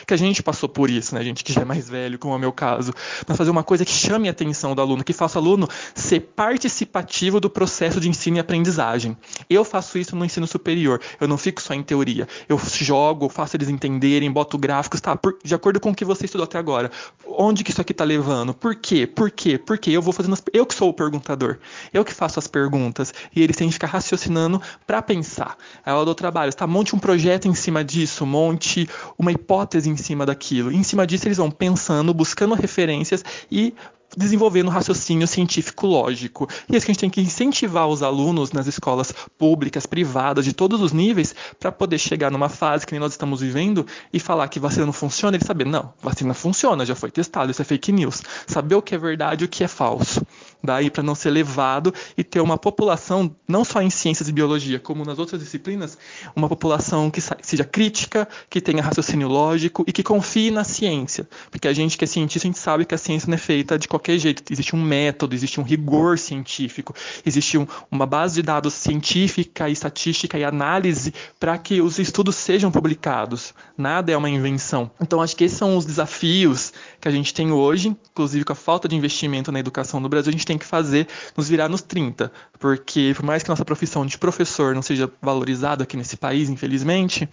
que 0.07 0.13
a 0.13 0.17
gente 0.17 0.41
passou 0.41 0.69
por 0.69 0.89
isso, 0.89 1.13
né, 1.15 1.23
gente 1.23 1.43
que 1.43 1.51
já 1.51 1.61
é 1.61 1.65
mais 1.65 1.89
velho, 1.89 2.17
como 2.17 2.33
é 2.33 2.37
o 2.37 2.39
meu 2.39 2.51
caso, 2.51 2.93
mas 3.27 3.37
fazer 3.37 3.49
uma 3.49 3.63
coisa 3.63 3.85
que 3.85 3.91
chame 3.91 4.27
a 4.27 4.31
atenção 4.31 4.73
do 4.73 4.81
aluno, 4.81 5.03
que 5.03 5.13
faça 5.13 5.39
o 5.39 5.41
aluno 5.41 5.67
ser 5.93 6.19
participativo 6.35 7.39
do 7.39 7.49
processo 7.49 7.99
de 7.99 8.09
ensino 8.09 8.37
e 8.37 8.39
aprendizagem. 8.39 9.17
Eu 9.49 9.63
faço 9.63 9.97
isso 9.97 10.15
no 10.15 10.25
ensino 10.25 10.47
superior, 10.47 11.01
eu 11.19 11.27
não 11.27 11.37
fico 11.37 11.61
só 11.61 11.73
em 11.73 11.83
teoria. 11.83 12.27
Eu 12.47 12.59
jogo, 12.73 13.29
faço 13.29 13.57
eles 13.57 13.69
entenderem, 13.69 14.31
boto 14.31 14.57
gráficos, 14.57 15.01
tá, 15.01 15.15
por, 15.15 15.37
de 15.43 15.53
acordo 15.53 15.79
com 15.79 15.91
o 15.91 15.95
que 15.95 16.05
você 16.05 16.25
estudou 16.25 16.45
até 16.45 16.57
agora. 16.57 16.91
Onde 17.25 17.63
que 17.63 17.71
isso 17.71 17.81
aqui 17.81 17.91
está 17.91 18.03
levando? 18.03 18.53
Por 18.53 18.75
quê? 18.75 19.05
Por 19.05 19.29
quê? 19.29 19.57
Por 19.57 19.77
quê? 19.77 19.91
Eu 19.91 20.01
vou 20.01 20.13
fazendo 20.13 20.33
as, 20.33 20.43
eu 20.53 20.65
que 20.65 20.73
sou 20.73 20.89
o 20.89 20.93
perguntador. 20.93 21.57
Eu 21.93 22.05
que 22.05 22.13
faço 22.13 22.39
as 22.39 22.47
perguntas 22.47 23.13
e 23.35 23.41
eles 23.41 23.55
têm 23.55 23.67
que 23.67 23.73
ficar 23.73 23.87
raciocinando 23.87 24.61
para 24.85 25.01
pensar. 25.01 25.57
Aí 25.85 25.93
eu 25.93 26.05
dou 26.05 26.15
trabalho, 26.15 26.53
tá? 26.53 26.65
Monte 26.67 26.95
um 26.95 26.99
projeto 26.99 27.47
em 27.47 27.53
cima 27.53 27.83
disso, 27.83 28.25
monte 28.25 28.87
uma 29.17 29.31
hipótese 29.33 29.89
em 29.89 29.97
cima 29.97 30.25
daquilo. 30.25 30.71
E 30.71 30.75
em 30.75 30.83
cima 30.83 31.05
disso 31.05 31.27
eles 31.27 31.37
vão 31.37 31.51
pensando, 31.51 32.13
buscando 32.13 32.55
referências 32.55 33.23
e 33.51 33.73
desenvolvendo 34.15 34.69
raciocínio 34.69 35.27
científico 35.27 35.87
lógico. 35.87 36.47
E 36.69 36.73
é 36.73 36.77
isso 36.77 36.85
que 36.85 36.91
a 36.91 36.93
gente 36.93 37.01
tem 37.01 37.09
que 37.09 37.21
incentivar 37.21 37.87
os 37.87 38.03
alunos 38.03 38.51
nas 38.51 38.67
escolas 38.67 39.13
públicas, 39.37 39.85
privadas, 39.85 40.45
de 40.45 40.53
todos 40.53 40.81
os 40.81 40.91
níveis, 40.91 41.35
para 41.59 41.71
poder 41.71 41.97
chegar 41.97 42.31
numa 42.31 42.49
fase 42.49 42.85
que 42.85 42.93
nem 42.93 42.99
nós 42.99 43.13
estamos 43.13 43.41
vivendo 43.41 43.85
e 44.11 44.19
falar 44.19 44.47
que 44.47 44.59
vacina 44.59 44.85
não 44.85 44.93
funciona, 44.93 45.35
ele 45.37 45.45
saber, 45.45 45.65
não, 45.65 45.93
vacina 46.01 46.33
funciona, 46.33 46.85
já 46.85 46.95
foi 46.95 47.11
testado, 47.11 47.51
isso 47.51 47.61
é 47.61 47.65
fake 47.65 47.91
news. 47.91 48.21
Saber 48.47 48.75
o 48.75 48.81
que 48.81 48.95
é 48.95 48.97
verdade 48.97 49.43
e 49.43 49.45
o 49.45 49.49
que 49.49 49.63
é 49.63 49.67
falso. 49.67 50.21
Daí 50.63 50.89
para 50.89 51.03
não 51.03 51.13
ser 51.13 51.29
levado 51.29 51.93
e 52.17 52.23
ter 52.23 52.39
uma 52.39 52.57
população, 52.57 53.35
não 53.45 53.65
só 53.65 53.81
em 53.81 53.89
ciências 53.89 54.29
e 54.29 54.31
biologia, 54.31 54.79
como 54.79 55.03
nas 55.03 55.19
outras 55.19 55.41
disciplinas, 55.41 55.97
uma 56.33 56.47
população 56.47 57.11
que 57.11 57.19
seja 57.41 57.65
crítica, 57.65 58.25
que 58.49 58.61
tenha 58.61 58.81
raciocínio 58.81 59.27
lógico 59.27 59.83
e 59.85 59.91
que 59.91 60.01
confie 60.01 60.51
na 60.51 60.63
ciência. 60.63 61.27
Porque 61.51 61.67
a 61.67 61.73
gente 61.73 61.97
que 61.97 62.05
é 62.05 62.07
cientista, 62.07 62.47
a 62.47 62.49
gente 62.49 62.59
sabe 62.59 62.85
que 62.85 62.95
a 62.95 62.97
ciência 62.97 63.27
não 63.27 63.35
é 63.35 63.37
feita 63.37 63.77
de 63.77 63.89
qualquer 63.89 64.17
jeito. 64.17 64.41
Existe 64.49 64.73
um 64.73 64.81
método, 64.81 65.35
existe 65.35 65.59
um 65.59 65.63
rigor 65.63 66.17
científico, 66.17 66.95
existe 67.25 67.57
um, 67.57 67.67
uma 67.91 68.05
base 68.05 68.35
de 68.35 68.43
dados 68.43 68.73
científica, 68.73 69.69
estatística 69.69 70.37
e 70.37 70.45
análise 70.45 71.13
para 71.39 71.57
que 71.57 71.81
os 71.81 71.99
estudos 71.99 72.37
sejam 72.37 72.71
publicados. 72.71 73.53
Nada 73.77 74.13
é 74.13 74.17
uma 74.17 74.29
invenção. 74.29 74.89
Então, 75.01 75.21
acho 75.21 75.35
que 75.35 75.43
esses 75.43 75.57
são 75.57 75.75
os 75.75 75.85
desafios 75.85 76.71
que 77.03 77.07
a 77.09 77.11
gente 77.11 77.33
tem 77.33 77.51
hoje, 77.51 77.89
inclusive 77.89 78.45
com 78.45 78.53
a 78.53 78.55
falta 78.55 78.87
de 78.87 78.95
investimento 78.95 79.51
na 79.51 79.59
educação 79.59 79.99
no 79.99 80.07
Brasil, 80.07 80.29
a 80.29 80.31
gente 80.31 80.45
tem 80.45 80.57
que 80.57 80.65
fazer 80.65 81.05
nos 81.35 81.49
virar 81.49 81.67
nos 81.67 81.81
30. 81.81 82.31
Porque, 82.57 83.11
por 83.13 83.25
mais 83.25 83.43
que 83.43 83.49
nossa 83.49 83.65
profissão 83.65 84.05
de 84.05 84.17
professor 84.17 84.73
não 84.73 84.81
seja 84.81 85.11
valorizada 85.21 85.83
aqui 85.83 85.97
nesse 85.97 86.15
país, 86.15 86.49
infelizmente, 86.49 87.27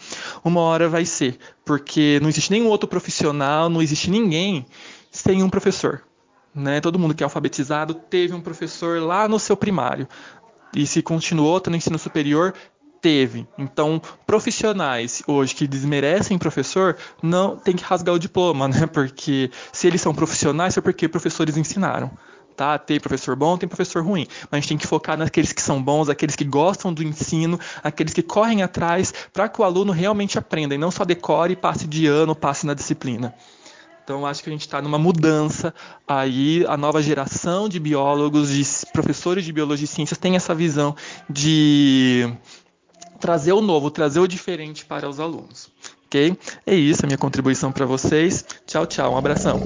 uma 0.44 0.60
hora 0.60 0.88
vai 0.88 1.04
ser. 1.04 1.38
Porque 1.64 2.18
não 2.20 2.28
existe 2.28 2.50
nenhum 2.50 2.66
outro 2.66 2.88
profissional, 2.88 3.70
não 3.70 3.80
existe 3.80 4.10
ninguém 4.10 4.66
sem 5.08 5.40
um 5.40 5.48
professor. 5.48 6.02
Né? 6.52 6.80
Todo 6.80 6.98
mundo 6.98 7.14
que 7.14 7.22
é 7.22 7.24
alfabetizado 7.26 7.94
teve 7.94 8.34
um 8.34 8.40
professor 8.40 9.00
lá 9.00 9.28
no 9.28 9.38
seu 9.38 9.56
primário. 9.56 10.08
E 10.74 10.84
se 10.84 11.00
continuou 11.00 11.62
no 11.68 11.76
ensino 11.76 11.96
superior, 11.96 12.54
teve. 13.00 13.46
Então, 13.58 14.00
profissionais 14.26 15.22
hoje 15.26 15.54
que 15.54 15.66
desmerecem 15.66 16.38
professor, 16.38 16.96
não 17.22 17.56
tem 17.56 17.74
que 17.74 17.84
rasgar 17.84 18.14
o 18.14 18.18
diploma, 18.18 18.66
né? 18.68 18.86
Porque 18.86 19.50
se 19.72 19.86
eles 19.86 20.00
são 20.00 20.14
profissionais, 20.14 20.76
é 20.76 20.80
porque 20.80 21.08
professores 21.08 21.56
ensinaram. 21.56 22.10
Tá? 22.56 22.78
Tem 22.78 23.00
professor 23.00 23.34
bom, 23.34 23.56
tem 23.56 23.66
professor 23.66 24.04
ruim. 24.04 24.26
Mas 24.42 24.52
a 24.52 24.56
gente 24.56 24.68
tem 24.68 24.76
que 24.76 24.86
focar 24.86 25.16
naqueles 25.16 25.50
que 25.50 25.62
são 25.62 25.82
bons, 25.82 26.10
aqueles 26.10 26.36
que 26.36 26.44
gostam 26.44 26.92
do 26.92 27.02
ensino, 27.02 27.58
aqueles 27.82 28.12
que 28.12 28.22
correm 28.22 28.62
atrás 28.62 29.14
para 29.32 29.48
que 29.48 29.62
o 29.62 29.64
aluno 29.64 29.92
realmente 29.92 30.38
aprenda 30.38 30.74
e 30.74 30.78
não 30.78 30.90
só 30.90 31.04
decore, 31.04 31.56
passe 31.56 31.86
de 31.86 32.06
ano, 32.06 32.34
passe 32.34 32.66
na 32.66 32.74
disciplina. 32.74 33.34
Então, 34.04 34.26
acho 34.26 34.42
que 34.42 34.50
a 34.50 34.52
gente 34.52 34.62
está 34.62 34.82
numa 34.82 34.98
mudança 34.98 35.72
aí. 36.06 36.64
A 36.68 36.76
nova 36.76 37.00
geração 37.00 37.68
de 37.68 37.78
biólogos, 37.78 38.50
de 38.50 38.64
professores 38.92 39.44
de 39.44 39.52
biologia 39.52 39.84
e 39.84 39.88
ciências 39.88 40.18
tem 40.18 40.34
essa 40.34 40.52
visão 40.52 40.96
de 41.28 42.28
trazer 43.20 43.52
o 43.52 43.60
novo, 43.60 43.90
trazer 43.90 44.20
o 44.20 44.26
diferente 44.26 44.84
para 44.84 45.08
os 45.08 45.20
alunos. 45.20 45.68
Ok? 46.06 46.36
É 46.66 46.74
isso, 46.74 47.04
a 47.04 47.06
minha 47.06 47.18
contribuição 47.18 47.70
para 47.70 47.86
vocês. 47.86 48.44
Tchau, 48.66 48.86
tchau. 48.86 49.12
Um 49.12 49.16
abração. 49.16 49.60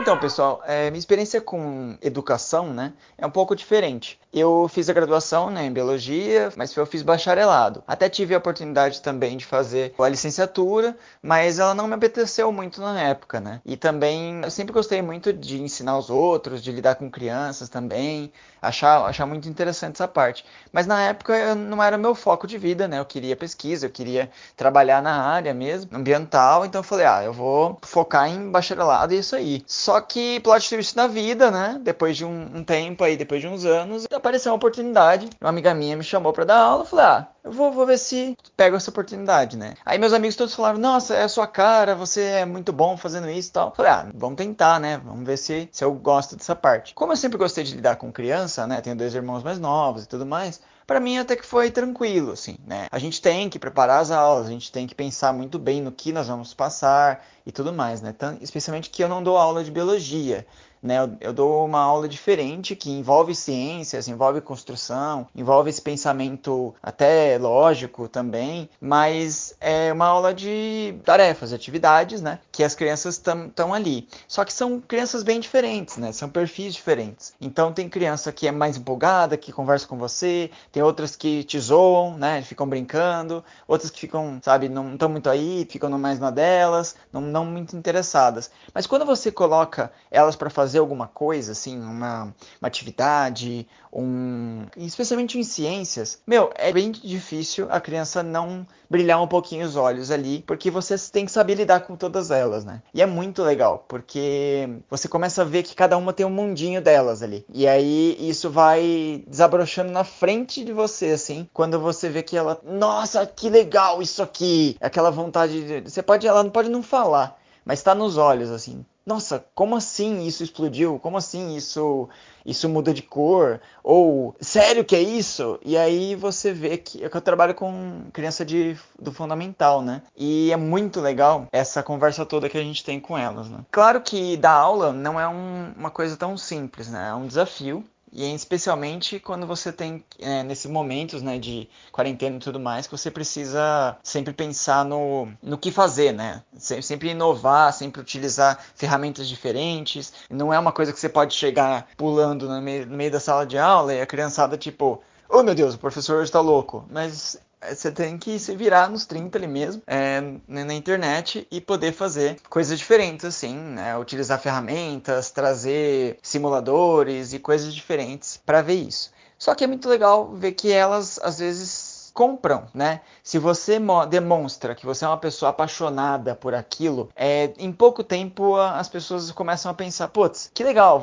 Então, 0.00 0.16
pessoal, 0.16 0.62
é, 0.64 0.90
minha 0.90 0.98
experiência 0.98 1.42
com 1.42 1.94
educação, 2.00 2.72
né, 2.72 2.94
é 3.18 3.26
um 3.26 3.30
pouco 3.30 3.54
diferente. 3.54 4.18
Eu 4.32 4.66
fiz 4.66 4.88
a 4.88 4.94
graduação 4.94 5.50
né, 5.50 5.66
em 5.66 5.72
biologia, 5.72 6.50
mas 6.56 6.74
eu 6.74 6.86
fiz 6.86 7.02
bacharelado. 7.02 7.82
Até 7.86 8.08
tive 8.08 8.34
a 8.34 8.38
oportunidade 8.38 9.02
também 9.02 9.36
de 9.36 9.44
fazer 9.44 9.92
a 9.98 10.08
licenciatura, 10.08 10.96
mas 11.20 11.58
ela 11.58 11.74
não 11.74 11.86
me 11.86 11.94
apeteceu 11.94 12.50
muito 12.50 12.80
na 12.80 12.98
época, 12.98 13.40
né? 13.40 13.60
E 13.66 13.76
também 13.76 14.40
eu 14.42 14.50
sempre 14.50 14.72
gostei 14.72 15.02
muito 15.02 15.32
de 15.32 15.60
ensinar 15.60 15.98
os 15.98 16.08
outros, 16.08 16.62
de 16.62 16.70
lidar 16.70 16.94
com 16.94 17.10
crianças 17.10 17.68
também, 17.68 18.32
achar, 18.62 19.04
achar 19.04 19.26
muito 19.26 19.48
interessante 19.48 19.96
essa 19.96 20.06
parte. 20.06 20.44
Mas 20.72 20.86
na 20.86 21.02
época 21.02 21.54
não 21.56 21.82
era 21.82 21.98
meu 21.98 22.14
foco 22.14 22.46
de 22.46 22.56
vida, 22.56 22.86
né? 22.86 23.00
Eu 23.00 23.04
queria 23.04 23.34
pesquisa, 23.34 23.86
eu 23.86 23.90
queria 23.90 24.30
trabalhar 24.56 25.02
na 25.02 25.22
área 25.24 25.52
mesmo, 25.52 25.90
ambiental, 25.96 26.64
então 26.64 26.78
eu 26.78 26.84
falei, 26.84 27.06
ah, 27.06 27.24
eu 27.24 27.32
vou 27.32 27.78
focar 27.82 28.28
em 28.28 28.48
bacharelado 28.48 29.12
e 29.12 29.18
isso 29.18 29.34
aí. 29.34 29.64
Só 29.66 29.89
que 30.00 30.40
plot 30.40 30.68
twist 30.68 30.94
na 30.94 31.06
vida, 31.06 31.50
né? 31.50 31.80
Depois 31.82 32.16
de 32.16 32.24
um, 32.24 32.58
um 32.58 32.62
tempo 32.62 33.02
aí, 33.02 33.16
depois 33.16 33.40
de 33.40 33.48
uns 33.48 33.64
anos, 33.64 34.06
apareceu 34.12 34.52
uma 34.52 34.56
oportunidade. 34.56 35.30
Uma 35.40 35.48
amiga 35.48 35.72
minha 35.72 35.96
me 35.96 36.04
chamou 36.04 36.32
para 36.32 36.44
dar 36.44 36.58
aula. 36.58 36.82
Eu 36.82 36.86
falei, 36.86 37.04
ah, 37.06 37.28
eu 37.42 37.52
vou, 37.52 37.72
vou 37.72 37.86
ver 37.86 37.98
se 37.98 38.36
pego 38.56 38.76
essa 38.76 38.90
oportunidade, 38.90 39.56
né? 39.56 39.74
Aí 39.84 39.98
meus 39.98 40.12
amigos 40.12 40.36
todos 40.36 40.54
falaram, 40.54 40.78
nossa, 40.78 41.14
é 41.14 41.22
a 41.22 41.28
sua 41.28 41.46
cara, 41.46 41.94
você 41.94 42.22
é 42.22 42.44
muito 42.44 42.72
bom 42.72 42.96
fazendo 42.96 43.30
isso 43.30 43.48
e 43.48 43.52
tal. 43.52 43.68
Eu 43.68 43.74
falei, 43.74 43.92
ah, 43.92 44.06
vamos 44.14 44.36
tentar, 44.36 44.78
né? 44.78 45.00
Vamos 45.02 45.24
ver 45.24 45.38
se, 45.38 45.68
se 45.72 45.82
eu 45.82 45.92
gosto 45.94 46.36
dessa 46.36 46.54
parte. 46.54 46.92
Como 46.92 47.12
eu 47.12 47.16
sempre 47.16 47.38
gostei 47.38 47.64
de 47.64 47.74
lidar 47.74 47.96
com 47.96 48.12
criança, 48.12 48.66
né? 48.66 48.80
Tenho 48.82 48.96
dois 48.96 49.14
irmãos 49.14 49.42
mais 49.42 49.58
novos 49.58 50.04
e 50.04 50.08
tudo 50.08 50.26
mais 50.26 50.60
para 50.90 50.98
mim 50.98 51.18
até 51.18 51.36
que 51.36 51.46
foi 51.46 51.70
tranquilo, 51.70 52.32
assim, 52.32 52.56
né? 52.66 52.88
A 52.90 52.98
gente 52.98 53.22
tem 53.22 53.48
que 53.48 53.60
preparar 53.60 54.00
as 54.00 54.10
aulas, 54.10 54.48
a 54.48 54.50
gente 54.50 54.72
tem 54.72 54.88
que 54.88 54.94
pensar 54.94 55.32
muito 55.32 55.56
bem 55.56 55.80
no 55.80 55.92
que 55.92 56.10
nós 56.10 56.26
vamos 56.26 56.52
passar 56.52 57.24
e 57.46 57.52
tudo 57.52 57.72
mais, 57.72 58.02
né? 58.02 58.12
Tant, 58.12 58.42
especialmente 58.42 58.90
que 58.90 59.00
eu 59.00 59.08
não 59.08 59.22
dou 59.22 59.36
aula 59.36 59.62
de 59.62 59.70
biologia. 59.70 60.44
Né, 60.82 60.98
eu, 60.98 61.16
eu, 61.20 61.32
dou 61.34 61.66
uma 61.66 61.80
aula 61.80 62.08
diferente 62.08 62.74
que 62.74 62.90
envolve 62.90 63.34
ciências, 63.34 64.08
envolve 64.08 64.40
construção, 64.40 65.26
envolve 65.36 65.68
esse 65.68 65.82
pensamento 65.82 66.74
até 66.82 67.36
lógico 67.38 68.08
também, 68.08 68.68
mas 68.80 69.54
é 69.60 69.92
uma 69.92 70.06
aula 70.06 70.32
de 70.32 70.94
tarefas, 71.04 71.52
atividades, 71.52 72.22
né, 72.22 72.38
que 72.50 72.64
as 72.64 72.74
crianças 72.74 73.16
estão 73.16 73.74
ali. 73.74 74.08
Só 74.26 74.42
que 74.42 74.54
são 74.54 74.80
crianças 74.80 75.22
bem 75.22 75.38
diferentes, 75.38 75.98
né, 75.98 76.12
são 76.12 76.30
perfis 76.30 76.72
diferentes. 76.72 77.34
Então 77.38 77.74
tem 77.74 77.86
criança 77.86 78.32
que 78.32 78.48
é 78.48 78.52
mais 78.52 78.78
empolgada, 78.78 79.36
que 79.36 79.52
conversa 79.52 79.86
com 79.86 79.98
você, 79.98 80.50
tem 80.72 80.82
outras 80.82 81.14
que 81.14 81.44
te 81.44 81.60
zoam, 81.60 82.16
né, 82.16 82.40
ficam 82.40 82.66
brincando, 82.66 83.44
outras 83.68 83.90
que 83.90 84.00
ficam, 84.00 84.40
sabe, 84.42 84.70
não 84.70 84.94
estão 84.94 85.10
muito 85.10 85.28
aí, 85.28 85.66
ficam 85.68 85.90
mais 85.98 86.18
na 86.18 86.30
delas, 86.30 86.96
não, 87.12 87.20
não 87.20 87.44
muito 87.44 87.76
interessadas. 87.76 88.50
Mas 88.72 88.86
quando 88.86 89.04
você 89.04 89.30
coloca 89.30 89.92
elas 90.10 90.36
para 90.36 90.48
fazer 90.48 90.69
fazer 90.70 90.78
alguma 90.78 91.08
coisa, 91.08 91.50
assim, 91.50 91.80
uma, 91.80 92.32
uma 92.60 92.68
atividade, 92.68 93.66
um, 93.92 94.66
especialmente 94.76 95.36
em 95.36 95.42
ciências, 95.42 96.22
meu, 96.24 96.52
é 96.54 96.72
bem 96.72 96.92
difícil 96.92 97.66
a 97.70 97.80
criança 97.80 98.22
não 98.22 98.64
brilhar 98.88 99.20
um 99.20 99.26
pouquinho 99.26 99.66
os 99.66 99.74
olhos 99.74 100.12
ali, 100.12 100.44
porque 100.46 100.70
você 100.70 100.96
tem 101.10 101.24
que 101.24 101.32
saber 101.32 101.54
lidar 101.54 101.80
com 101.80 101.96
todas 101.96 102.30
elas, 102.30 102.64
né? 102.64 102.82
E 102.94 103.02
é 103.02 103.06
muito 103.06 103.42
legal, 103.42 103.84
porque 103.88 104.68
você 104.88 105.08
começa 105.08 105.42
a 105.42 105.44
ver 105.44 105.64
que 105.64 105.74
cada 105.74 105.98
uma 105.98 106.12
tem 106.12 106.24
um 106.24 106.30
mundinho 106.30 106.80
delas 106.80 107.20
ali. 107.20 107.44
E 107.52 107.66
aí 107.66 108.16
isso 108.20 108.48
vai 108.48 109.24
desabrochando 109.26 109.90
na 109.90 110.04
frente 110.04 110.64
de 110.64 110.72
você, 110.72 111.06
assim, 111.08 111.48
quando 111.52 111.80
você 111.80 112.08
vê 112.08 112.22
que 112.22 112.36
ela, 112.36 112.60
nossa, 112.64 113.26
que 113.26 113.50
legal 113.50 114.00
isso 114.00 114.22
aqui! 114.22 114.76
Aquela 114.80 115.10
vontade 115.10 115.80
de. 115.80 115.90
Você 115.90 116.00
pode, 116.00 116.28
ela 116.28 116.44
não 116.44 116.50
pode 116.50 116.68
não 116.68 116.82
falar, 116.82 117.36
mas 117.64 117.80
está 117.80 117.92
nos 117.92 118.16
olhos, 118.16 118.50
assim 118.50 118.84
nossa, 119.04 119.44
como 119.54 119.76
assim 119.76 120.26
isso 120.26 120.42
explodiu? 120.42 120.98
Como 120.98 121.16
assim 121.16 121.56
isso 121.56 122.08
isso 122.44 122.68
muda 122.68 122.92
de 122.92 123.02
cor? 123.02 123.60
Ou 123.82 124.34
sério 124.40 124.84
que 124.84 124.96
é 124.96 125.00
isso? 125.00 125.58
E 125.64 125.76
aí 125.76 126.14
você 126.14 126.52
vê 126.52 126.76
que, 126.76 127.04
é 127.04 127.08
que 127.08 127.16
eu 127.16 127.20
trabalho 127.20 127.54
com 127.54 128.02
criança 128.12 128.44
de, 128.44 128.76
do 128.98 129.12
fundamental, 129.12 129.82
né? 129.82 130.02
E 130.16 130.50
é 130.52 130.56
muito 130.56 131.00
legal 131.00 131.46
essa 131.52 131.82
conversa 131.82 132.24
toda 132.24 132.48
que 132.48 132.58
a 132.58 132.62
gente 132.62 132.84
tem 132.84 133.00
com 133.00 133.16
elas, 133.16 133.48
né? 133.48 133.58
Claro 133.70 134.00
que 134.00 134.36
dar 134.36 134.52
aula 134.52 134.92
não 134.92 135.20
é 135.20 135.28
um, 135.28 135.72
uma 135.76 135.90
coisa 135.90 136.16
tão 136.16 136.36
simples, 136.36 136.88
né? 136.88 137.08
É 137.10 137.14
um 137.14 137.26
desafio. 137.26 137.84
E 138.12 138.34
especialmente 138.34 139.20
quando 139.20 139.46
você 139.46 139.72
tem, 139.72 140.04
é, 140.18 140.42
nesses 140.42 140.70
momentos 140.70 141.22
né, 141.22 141.38
de 141.38 141.68
quarentena 141.92 142.36
e 142.36 142.40
tudo 142.40 142.58
mais, 142.58 142.86
que 142.86 142.96
você 142.96 143.10
precisa 143.10 143.96
sempre 144.02 144.32
pensar 144.32 144.84
no, 144.84 145.28
no 145.42 145.56
que 145.56 145.70
fazer, 145.70 146.12
né? 146.12 146.42
Sempre 146.56 147.10
inovar, 147.10 147.72
sempre 147.72 148.00
utilizar 148.00 148.58
ferramentas 148.74 149.28
diferentes. 149.28 150.12
Não 150.28 150.52
é 150.52 150.58
uma 150.58 150.72
coisa 150.72 150.92
que 150.92 150.98
você 150.98 151.08
pode 151.08 151.34
chegar 151.34 151.88
pulando 151.96 152.48
no 152.48 152.60
meio, 152.60 152.86
no 152.86 152.96
meio 152.96 153.10
da 153.10 153.20
sala 153.20 153.46
de 153.46 153.58
aula 153.58 153.94
e 153.94 154.00
a 154.00 154.06
criançada, 154.06 154.56
tipo, 154.58 155.00
oh 155.28 155.42
meu 155.42 155.54
Deus, 155.54 155.74
o 155.74 155.78
professor 155.78 156.22
está 156.24 156.40
louco. 156.40 156.84
Mas 156.90 157.38
você 157.68 157.90
tem 157.90 158.16
que 158.18 158.38
se 158.38 158.54
virar 158.56 158.88
nos 158.88 159.04
30 159.04 159.38
ali 159.38 159.46
mesmo, 159.46 159.82
é, 159.86 160.20
na 160.48 160.74
internet 160.74 161.46
e 161.50 161.60
poder 161.60 161.92
fazer 161.92 162.40
coisas 162.48 162.78
diferentes, 162.78 163.24
assim, 163.24 163.54
né? 163.54 163.96
Utilizar 163.98 164.40
ferramentas, 164.40 165.30
trazer 165.30 166.18
simuladores 166.22 167.32
e 167.32 167.38
coisas 167.38 167.74
diferentes 167.74 168.40
para 168.44 168.62
ver 168.62 168.74
isso. 168.74 169.12
Só 169.38 169.54
que 169.54 169.64
é 169.64 169.66
muito 169.66 169.88
legal 169.88 170.32
ver 170.34 170.52
que 170.52 170.72
elas 170.72 171.18
às 171.22 171.38
vezes 171.38 172.10
compram, 172.12 172.66
né? 172.74 173.00
Se 173.22 173.38
você 173.38 173.78
demonstra 174.08 174.74
que 174.74 174.84
você 174.84 175.04
é 175.04 175.08
uma 175.08 175.16
pessoa 175.16 175.50
apaixonada 175.50 176.34
por 176.34 176.54
aquilo, 176.54 177.08
é, 177.14 177.52
em 177.58 177.72
pouco 177.72 178.02
tempo 178.02 178.56
as 178.56 178.88
pessoas 178.88 179.30
começam 179.30 179.70
a 179.70 179.74
pensar, 179.74 180.08
putz, 180.08 180.50
que 180.52 180.64
legal, 180.64 181.00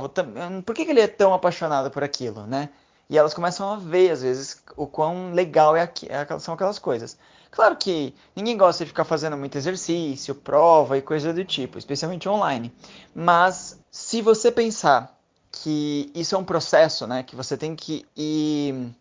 por 0.65 0.75
que, 0.75 0.85
que 0.85 0.91
ele 0.91 1.01
é 1.01 1.07
tão 1.07 1.33
apaixonado 1.33 1.89
por 1.89 2.03
aquilo, 2.03 2.45
né? 2.45 2.69
E 3.09 3.17
elas 3.17 3.33
começam 3.33 3.71
a 3.71 3.77
ver, 3.77 4.11
às 4.11 4.21
vezes, 4.21 4.61
o 4.75 4.85
quão 4.85 5.31
legal 5.33 5.75
é 5.75 5.81
aqui, 5.81 6.07
é, 6.09 6.39
são 6.39 6.53
aquelas 6.53 6.77
coisas. 6.77 7.17
Claro 7.49 7.75
que 7.77 8.13
ninguém 8.35 8.57
gosta 8.57 8.83
de 8.83 8.89
ficar 8.89 9.05
fazendo 9.05 9.37
muito 9.37 9.57
exercício, 9.57 10.35
prova 10.35 10.97
e 10.97 11.01
coisa 11.01 11.33
do 11.33 11.45
tipo, 11.45 11.77
especialmente 11.77 12.27
online. 12.27 12.73
Mas 13.15 13.79
se 13.89 14.21
você 14.21 14.51
pensar 14.51 15.17
que 15.51 16.11
isso 16.13 16.35
é 16.35 16.37
um 16.37 16.43
processo, 16.43 17.07
né, 17.07 17.23
que 17.23 17.35
você 17.35 17.55
tem 17.55 17.75
que 17.75 18.05
ir 18.15 18.93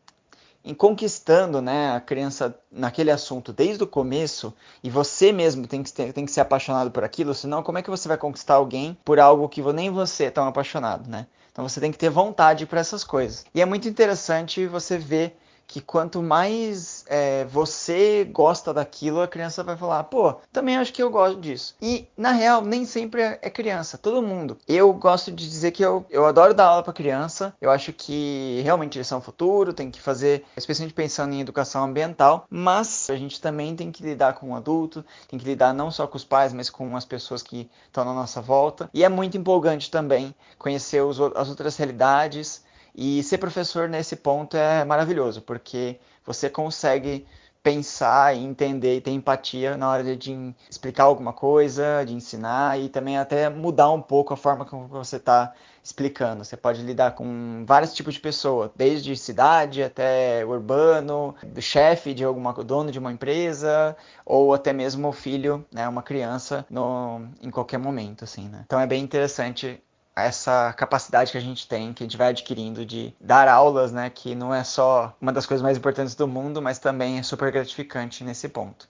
conquistando 0.75 1.61
né, 1.61 1.95
a 1.95 2.01
criança 2.01 2.59
naquele 2.71 3.11
assunto 3.11 3.53
desde 3.53 3.85
o 3.85 3.87
começo 3.87 4.55
e 4.83 4.91
você 4.91 5.33
mesmo 5.33 5.67
tem 5.67 5.83
que, 5.83 5.93
ter, 5.93 6.13
tem 6.13 6.25
que 6.25 6.33
ser 6.33 6.41
apaixonado 6.41 6.91
por 6.91 7.05
aquilo, 7.05 7.35
senão 7.35 7.63
como 7.63 7.79
é 7.79 7.83
que 7.83 7.91
você 7.91 8.09
vai 8.09 8.17
conquistar 8.17 8.55
alguém 8.55 8.97
por 9.05 9.21
algo 9.21 9.49
que 9.49 9.63
nem 9.73 9.91
você 9.91 10.25
é 10.25 10.31
tão 10.31 10.47
apaixonado, 10.47 11.09
né? 11.09 11.27
Então 11.57 11.67
você 11.67 11.81
tem 11.81 11.91
que 11.91 11.97
ter 11.97 12.11
vontade 12.11 12.67
para 12.67 12.81
essas 12.81 13.03
coisas. 13.03 13.47
E 13.55 13.63
é 13.63 13.65
muito 13.65 13.89
interessante 13.89 14.67
você 14.67 14.99
ver 14.99 15.35
que 15.67 15.81
quanto 15.81 16.23
mais 16.23 17.05
é, 17.09 17.45
você 17.47 18.25
gosta 18.25 18.73
daquilo, 18.73 19.21
a 19.21 19.29
criança 19.29 19.65
vai 19.65 19.77
falar, 19.77 20.05
pô, 20.05 20.35
também 20.53 20.77
acho 20.77 20.93
que 20.93 21.03
eu 21.03 21.11
gosto 21.11 21.41
disso. 21.41 21.75
E, 21.83 22.07
na 22.17 22.33
real, 22.33 22.63
nem 22.63 22.85
sempre 22.85 23.23
é, 23.23 23.39
é 23.43 23.51
criança, 23.51 23.99
todo 23.99 24.23
mundo. 24.23 24.57
Eu 24.67 24.93
gosto 24.93 25.33
de 25.33 25.49
dizer 25.49 25.73
que 25.73 25.85
eu, 25.85 26.07
eu 26.09 26.25
adoro 26.25 26.55
dar 26.55 26.67
aula 26.67 26.83
para 26.83 26.93
criança, 26.93 27.55
eu 27.61 27.71
acho 27.71 27.93
que 27.93 28.61
realmente 28.63 28.97
eles 28.97 29.07
são 29.07 29.19
o 29.19 29.23
futuro, 29.23 29.73
tem 29.73 29.91
que 29.91 30.01
fazer, 30.01 30.45
especialmente 30.57 30.95
pensando 30.95 31.35
em 31.35 31.41
educação 31.41 31.85
ambiental, 31.85 32.47
mas 32.49 33.11
a 33.11 33.17
gente 33.17 33.41
também 33.41 33.75
tem 33.75 33.91
que 33.91 34.03
lidar 34.03 34.35
com 34.35 34.51
o 34.51 34.55
adulto, 34.55 35.05
tem 35.29 35.39
que 35.39 35.45
lidar 35.45 35.75
não 35.75 35.91
só 35.91 36.07
com 36.07 36.17
os 36.17 36.25
pais, 36.25 36.53
mas 36.53 36.71
com 36.71 36.97
as 36.97 37.05
pessoas 37.05 37.43
que 37.43 37.69
estão 37.87 38.05
na 38.05 38.15
nossa 38.15 38.41
volta. 38.41 38.89
E 38.95 39.05
é 39.05 39.09
muito 39.09 39.37
empolgante 39.37 39.91
também 39.91 40.35
conhecer 40.59 41.03
os, 41.03 41.21
as 41.35 41.49
outras 41.49 41.77
realidades, 41.77 42.65
e 42.97 43.23
ser 43.23 43.37
professor 43.39 43.89
nesse 43.89 44.17
ponto 44.17 44.57
é 44.57 44.85
maravilhoso, 44.85 45.43
porque 45.43 46.01
você 46.25 46.49
consegue 46.49 47.27
pensar 47.67 48.35
e 48.37 48.45
entender 48.45 48.97
e 48.97 49.01
ter 49.01 49.11
empatia 49.11 49.77
na 49.77 49.91
hora 49.91 50.17
de 50.17 50.55
explicar 50.71 51.03
alguma 51.03 51.33
coisa, 51.33 52.05
de 52.07 52.15
ensinar 52.15 52.79
e 52.79 52.89
também 52.89 53.19
até 53.19 53.51
mudar 53.51 53.91
um 53.91 54.01
pouco 54.01 54.33
a 54.33 54.37
forma 54.37 54.65
como 54.65 54.87
você 54.87 55.17
está 55.17 55.53
explicando. 55.83 56.45
Você 56.45 56.57
pode 56.57 56.81
lidar 56.83 57.17
com 57.17 57.65
vários 57.67 57.93
tipos 57.93 58.15
de 58.15 58.21
pessoa, 58.21 58.73
desde 58.77 59.17
cidade 59.17 59.83
até 59.83 60.47
urbano, 60.47 61.35
do 61.43 61.61
chefe 61.61 62.15
de 62.15 62.23
alguma 62.23 62.53
dono 62.53 62.93
de 62.93 63.01
uma 63.01 63.11
empresa 63.11 63.97
ou 64.25 64.55
até 64.55 64.73
mesmo 64.73 65.09
o 65.09 65.13
filho, 65.13 65.67
né, 65.73 65.89
uma 65.89 66.05
criança 66.05 66.65
no, 66.71 67.27
em 67.43 67.51
qualquer 67.51 67.79
momento, 67.79 68.23
assim, 68.23 68.49
né? 68.49 68.63
Então 68.65 68.79
é 68.79 68.87
bem 68.87 69.03
interessante 69.03 69.83
essa 70.17 70.73
capacidade 70.73 71.31
que 71.31 71.37
a 71.37 71.43
gente 71.43 71.69
tem, 71.69 71.93
que 71.93 72.03
a 72.03 72.07
gente 72.07 72.17
vai 72.17 72.29
adquirindo 72.29 72.87
de 72.87 73.15
dar 73.21 73.47
aulas, 73.49 73.93
né, 73.93 74.09
que 74.09 74.35
não 74.35 74.55
é 74.55 74.65
só 74.65 75.15
uma 75.21 75.31
das 75.31 75.45
coisas 75.45 75.63
mais 75.63 75.77
importantes 75.77 76.15
do 76.15 76.27
mundo, 76.27 76.63
mas 76.63 76.79
também 76.79 77.19
é 77.19 77.23
super 77.23 77.53
gratificante 77.53 78.25
nesse 78.25 78.49
ponto. 78.49 78.89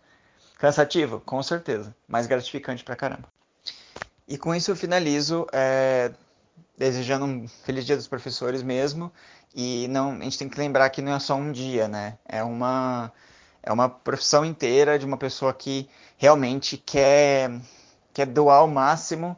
Cansativo? 0.57 1.21
Com 1.21 1.43
certeza, 1.43 1.95
mas 2.07 2.29
gratificante 2.29 2.85
pra 2.85 2.95
caramba. 2.95 3.29
E 4.29 4.39
com 4.39 4.55
isso 4.55 4.71
eu 4.71 4.77
finalizo 4.77 5.47
é, 5.53 6.13
desejando 6.79 7.25
um 7.25 7.49
feliz 7.49 7.85
dia 7.85 7.97
dos 7.97 8.07
professores 8.07 8.63
mesmo. 8.63 9.13
E 9.55 9.87
não, 9.89 10.13
a 10.13 10.23
gente 10.23 10.39
tem 10.39 10.49
que 10.49 10.59
lembrar 10.59 10.91
que 10.91 11.03
não 11.03 11.15
é 11.15 11.19
só 11.19 11.35
um 11.35 11.51
dia, 11.51 11.89
né? 11.89 12.19
É 12.25 12.43
uma, 12.43 13.13
é 13.63 13.73
uma 13.73 13.89
profissão 13.89 14.45
inteira 14.45 14.99
de 14.99 15.05
uma 15.05 15.17
pessoa 15.17 15.53
que 15.53 15.89
realmente 16.17 16.77
quer, 16.77 17.51
quer 18.13 18.27
doar 18.27 18.65
o 18.65 18.69
máximo 18.69 19.37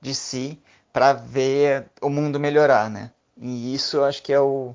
de 0.00 0.14
si 0.14 0.60
para 0.92 1.12
ver 1.12 1.86
o 2.00 2.08
mundo 2.08 2.40
melhorar, 2.40 2.90
né? 2.90 3.10
E 3.40 3.74
isso 3.74 3.98
eu 3.98 4.04
acho 4.04 4.22
que 4.22 4.32
é 4.32 4.40
o 4.40 4.74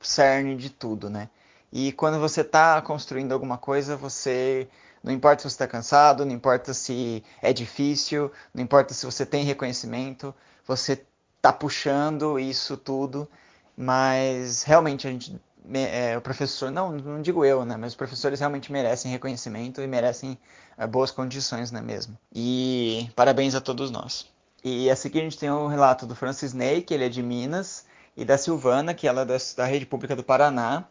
cerne 0.00 0.56
de 0.56 0.70
tudo, 0.70 1.08
né? 1.08 1.28
E 1.72 1.92
quando 1.92 2.20
você 2.20 2.42
está 2.42 2.80
construindo 2.82 3.32
alguma 3.32 3.58
coisa, 3.58 3.96
você 3.96 4.68
não 5.02 5.12
importa 5.12 5.42
se 5.42 5.50
você 5.50 5.54
está 5.54 5.66
cansado, 5.66 6.24
não 6.24 6.32
importa 6.32 6.72
se 6.72 7.22
é 7.42 7.52
difícil, 7.52 8.32
não 8.54 8.62
importa 8.62 8.94
se 8.94 9.04
você 9.04 9.26
tem 9.26 9.44
reconhecimento, 9.44 10.34
você 10.66 11.04
está 11.36 11.52
puxando 11.52 12.38
isso 12.38 12.76
tudo, 12.76 13.28
mas 13.76 14.62
realmente 14.62 15.06
a 15.06 15.10
gente, 15.10 15.38
é, 15.74 16.16
o 16.16 16.20
professor, 16.22 16.70
não, 16.70 16.92
não 16.92 17.20
digo 17.20 17.44
eu, 17.44 17.64
né? 17.64 17.76
Mas 17.76 17.92
os 17.92 17.96
professores 17.96 18.40
realmente 18.40 18.72
merecem 18.72 19.10
reconhecimento 19.10 19.82
e 19.82 19.86
merecem 19.86 20.38
é, 20.78 20.86
boas 20.86 21.10
condições, 21.10 21.70
né 21.70 21.82
mesmo? 21.82 22.16
E 22.34 23.10
parabéns 23.14 23.54
a 23.54 23.60
todos 23.60 23.90
nós. 23.90 24.32
E 24.64 24.90
a 24.90 24.96
seguir 24.96 25.20
a 25.20 25.22
gente 25.24 25.38
tem 25.38 25.50
o 25.50 25.66
relato 25.66 26.06
do 26.06 26.16
Francis 26.16 26.54
Ney, 26.54 26.80
que 26.80 26.94
ele 26.94 27.04
é 27.04 27.08
de 27.10 27.22
Minas, 27.22 27.84
e 28.16 28.24
da 28.24 28.38
Silvana, 28.38 28.94
que 28.94 29.06
ela 29.06 29.22
é 29.22 29.24
da, 29.26 29.36
da 29.56 29.64
Rede 29.66 29.84
Pública 29.84 30.16
do 30.16 30.24
Paraná, 30.24 30.84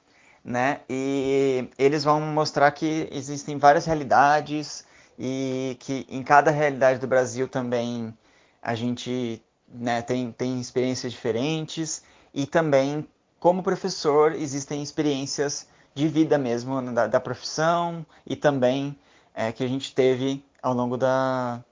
né? 0.43 0.81
E 0.89 1.67
eles 1.77 2.03
vão 2.03 2.21
mostrar 2.21 2.69
que 2.71 3.07
existem 3.11 3.57
várias 3.57 3.85
realidades 3.85 4.85
e 5.17 5.75
que 5.79 6.05
em 6.09 6.21
cada 6.21 6.51
realidade 6.51 6.99
do 6.99 7.07
Brasil 7.07 7.47
também 7.47 8.15
a 8.61 8.75
gente 8.75 9.41
né, 9.67 10.01
tem, 10.01 10.31
tem 10.31 10.59
experiências 10.59 11.11
diferentes 11.11 12.03
e 12.33 12.45
também 12.45 13.07
como 13.39 13.63
professor 13.63 14.33
existem 14.33 14.81
experiências 14.83 15.67
de 15.95 16.07
vida 16.07 16.37
mesmo 16.37 16.81
da, 16.93 17.07
da 17.07 17.19
profissão 17.19 18.05
e 18.25 18.35
também 18.35 18.97
é, 19.33 19.51
que 19.51 19.63
a 19.63 19.67
gente 19.67 19.93
teve 19.93 20.45
ao 20.61 20.73
longo 20.73 20.97
da, 20.97 21.63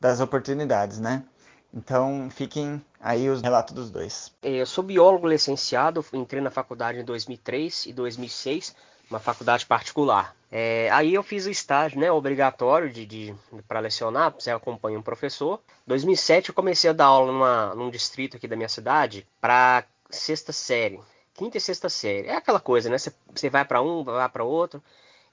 das 0.00 0.20
oportunidades, 0.20 0.98
né? 0.98 1.24
Então 1.72 2.28
fiquem 2.30 2.84
aí 3.00 3.28
os 3.28 3.40
relatos 3.40 3.74
dos 3.74 3.90
dois. 3.90 4.32
É, 4.42 4.50
eu 4.50 4.66
sou 4.66 4.82
biólogo 4.82 5.28
licenciado, 5.28 6.04
entrei 6.12 6.42
na 6.42 6.50
faculdade 6.50 6.98
em 6.98 7.04
2003 7.04 7.86
e 7.86 7.92
2006, 7.92 8.74
uma 9.08 9.20
faculdade 9.20 9.66
particular. 9.66 10.34
É, 10.50 10.90
aí 10.90 11.14
eu 11.14 11.22
fiz 11.22 11.46
o 11.46 11.50
estágio, 11.50 12.00
né, 12.00 12.10
obrigatório 12.10 12.90
de, 12.90 13.06
de 13.06 13.34
para 13.68 13.78
lecionar, 13.78 14.32
você 14.32 14.50
acompanha 14.50 14.98
um 14.98 15.02
professor. 15.02 15.60
Em 15.86 15.88
2007 15.88 16.48
eu 16.48 16.54
comecei 16.54 16.90
a 16.90 16.92
dar 16.92 17.06
aula 17.06 17.32
numa, 17.32 17.74
num 17.74 17.88
distrito 17.88 18.36
aqui 18.36 18.48
da 18.48 18.56
minha 18.56 18.68
cidade 18.68 19.26
para 19.40 19.84
sexta 20.10 20.52
série, 20.52 21.00
quinta 21.34 21.56
e 21.56 21.60
sexta 21.60 21.88
série. 21.88 22.26
É 22.26 22.34
aquela 22.34 22.58
coisa, 22.58 22.90
né? 22.90 22.96
Você, 22.98 23.48
vai 23.48 23.64
para 23.64 23.80
um, 23.80 24.02
vai 24.02 24.28
para 24.28 24.42
outro. 24.42 24.82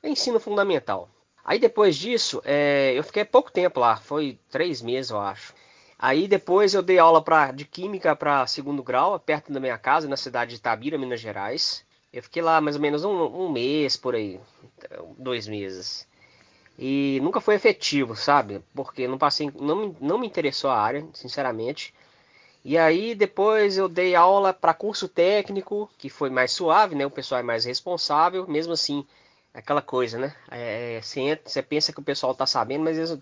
É 0.03 0.09
ensino 0.09 0.39
fundamental. 0.39 1.09
Aí 1.43 1.57
depois 1.57 1.95
disso, 1.95 2.41
é, 2.45 2.93
eu 2.93 3.03
fiquei 3.03 3.25
pouco 3.25 3.51
tempo 3.51 3.79
lá, 3.79 3.97
foi 3.97 4.37
três 4.51 4.81
meses 4.83 5.09
eu 5.09 5.19
acho. 5.19 5.53
Aí 5.99 6.27
depois 6.27 6.73
eu 6.73 6.81
dei 6.81 6.99
aula 6.99 7.21
pra, 7.21 7.51
de 7.51 7.65
química 7.65 8.15
para 8.15 8.45
segundo 8.45 8.83
grau, 8.83 9.19
perto 9.19 9.51
da 9.51 9.59
minha 9.59 9.77
casa, 9.77 10.07
na 10.07 10.17
cidade 10.17 10.51
de 10.51 10.57
Itabira, 10.57 10.97
Minas 10.97 11.19
Gerais. 11.19 11.85
Eu 12.13 12.21
fiquei 12.23 12.41
lá 12.41 12.61
mais 12.61 12.75
ou 12.75 12.81
menos 12.81 13.03
um, 13.03 13.11
um 13.11 13.51
mês 13.51 13.97
por 13.97 14.15
aí, 14.15 14.39
dois 15.17 15.47
meses. 15.47 16.07
E 16.77 17.19
nunca 17.23 17.41
foi 17.41 17.55
efetivo, 17.55 18.15
sabe? 18.15 18.61
Porque 18.75 19.07
não 19.07 19.17
passei, 19.17 19.51
não, 19.59 19.95
não 19.99 20.19
me 20.19 20.27
interessou 20.27 20.69
a 20.69 20.79
área, 20.79 21.07
sinceramente. 21.13 21.93
E 22.63 22.77
aí 22.77 23.15
depois 23.15 23.77
eu 23.77 23.89
dei 23.89 24.15
aula 24.15 24.53
para 24.53 24.73
curso 24.73 25.07
técnico, 25.07 25.89
que 25.97 26.09
foi 26.09 26.29
mais 26.29 26.51
suave, 26.51 26.95
né? 26.95 27.05
O 27.05 27.11
pessoal 27.11 27.39
é 27.39 27.43
mais 27.43 27.65
responsável, 27.65 28.47
mesmo 28.47 28.73
assim, 28.73 29.05
aquela 29.53 29.81
coisa, 29.81 30.17
né? 30.19 30.35
É, 30.51 30.99
você, 31.01 31.21
entra, 31.21 31.49
você 31.49 31.63
pensa 31.63 31.93
que 31.93 31.99
o 31.99 32.03
pessoal 32.03 32.35
tá 32.35 32.45
sabendo, 32.45 32.83
mas 32.83 32.97
eles 32.97 33.17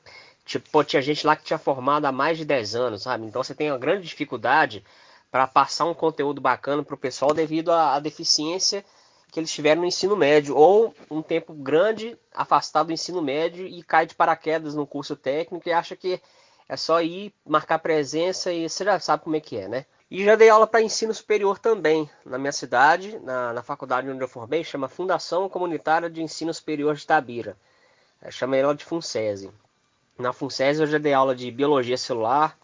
Tipo, 0.46 0.84
tinha 0.84 1.02
gente 1.02 1.26
lá 1.26 1.36
que 1.36 1.44
tinha 1.44 1.58
formado 1.58 2.06
há 2.06 2.12
mais 2.12 2.38
de 2.38 2.46
10 2.46 2.76
anos, 2.76 3.04
sabe? 3.04 3.26
Então 3.26 3.44
você 3.44 3.56
tem 3.56 3.72
uma 3.72 3.80
grande 3.80 4.08
dificuldade 4.08 4.84
para 5.32 5.48
passar 5.48 5.86
um 5.86 5.94
conteúdo 5.94 6.40
bacana 6.40 6.84
para 6.84 6.94
o 6.96 6.98
pessoal 6.98 7.34
devido 7.34 7.72
à, 7.72 7.96
à, 7.96 8.00
deficiência 8.00 8.86
que 9.32 9.40
eles 9.40 9.52
tiveram 9.52 9.82
no 9.82 9.88
ensino 9.88 10.16
médio 10.16 10.56
ou 10.56 10.96
um 11.10 11.22
tempo 11.22 11.54
grande 11.54 12.18
afastado 12.34 12.88
do 12.88 12.94
ensino 12.94 13.22
médio 13.22 13.66
e 13.66 13.84
cai 13.84 14.06
de 14.06 14.16
paraquedas 14.16 14.76
no 14.76 14.88
curso 14.88 15.16
técnico 15.16 15.68
e 15.68 15.74
acha 15.74 15.96
que 15.96 16.22
é 16.70 16.78
só 16.78 17.02
ir 17.02 17.34
marcar 17.46 17.80
presença 17.80 18.54
e 18.54 18.70
você 18.70 18.86
já 18.86 19.00
sabe 19.00 19.24
como 19.24 19.36
é 19.36 19.40
que 19.40 19.58
é, 19.58 19.68
né? 19.68 19.86
E 20.10 20.24
já 20.24 20.36
dei 20.36 20.50
aula 20.50 20.68
para 20.68 20.82
ensino 20.82 21.14
superior 21.14 21.58
também 21.60 22.10
na 22.24 22.38
minha 22.38 22.52
cidade, 22.52 23.20
na, 23.20 23.52
na 23.52 23.64
faculdade 23.64 24.10
onde 24.10 24.24
eu 24.24 24.28
formei, 24.28 24.64
chama 24.64 24.88
Fundação 24.88 25.50
Comunitária 25.50 26.10
de 26.10 26.22
Ensino 26.22 26.54
Superior 26.54 26.96
de 26.96 27.06
Tabira. 27.06 27.58
É, 28.22 28.30
chama 28.32 28.56
ela 28.56 28.76
de 28.76 28.86
FUNSESI. 28.86 29.52
Na 30.18 30.32
FUNSESI 30.32 30.82
eu 30.82 30.88
já 30.88 30.98
dei 30.98 31.14
aula 31.14 31.36
de 31.36 31.52
biologia 31.52 31.98
celular, 31.98 32.58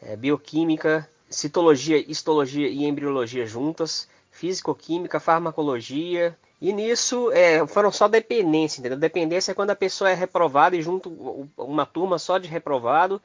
é, 0.00 0.16
bioquímica, 0.16 1.08
citologia, 1.28 1.98
histologia 2.10 2.68
e 2.68 2.84
embriologia 2.84 3.46
juntas, 3.46 4.08
físico-química, 4.30 5.20
farmacologia. 5.20 6.36
E 6.60 6.72
nisso 6.72 7.30
é, 7.32 7.66
foram 7.66 7.92
só 7.92 8.08
dependência, 8.08 8.80
entendeu? 8.80 8.98
Dependência 8.98 9.52
é 9.52 9.54
quando 9.54 9.70
a 9.70 9.76
pessoa 9.76 10.10
é 10.10 10.14
reprovada 10.14 10.76
e 10.76 10.82
junto 10.82 11.10
uma 11.56 11.86
turma 11.86 12.18
só 12.18 12.38
de 12.38 12.48
reprovado. 12.48 13.20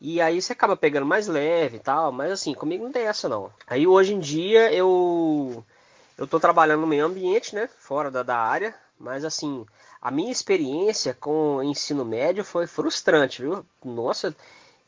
E 0.00 0.20
aí 0.20 0.40
você 0.40 0.52
acaba 0.52 0.76
pegando 0.76 1.06
mais 1.06 1.26
leve 1.26 1.76
e 1.76 1.80
tal, 1.80 2.12
mas 2.12 2.30
assim, 2.30 2.54
comigo 2.54 2.84
não 2.84 2.92
tem 2.92 3.06
essa 3.06 3.28
não. 3.28 3.50
Aí 3.66 3.86
hoje 3.86 4.14
em 4.14 4.20
dia 4.20 4.72
eu 4.72 5.64
eu 6.16 6.26
tô 6.26 6.40
trabalhando 6.40 6.80
no 6.80 6.86
meio 6.86 7.06
ambiente, 7.06 7.54
né, 7.54 7.68
fora 7.78 8.10
da, 8.10 8.22
da 8.24 8.36
área, 8.36 8.74
mas 8.98 9.24
assim, 9.24 9.64
a 10.00 10.10
minha 10.10 10.30
experiência 10.30 11.14
com 11.14 11.62
ensino 11.62 12.04
médio 12.04 12.44
foi 12.44 12.66
frustrante, 12.66 13.42
viu? 13.42 13.64
Nossa, 13.84 14.34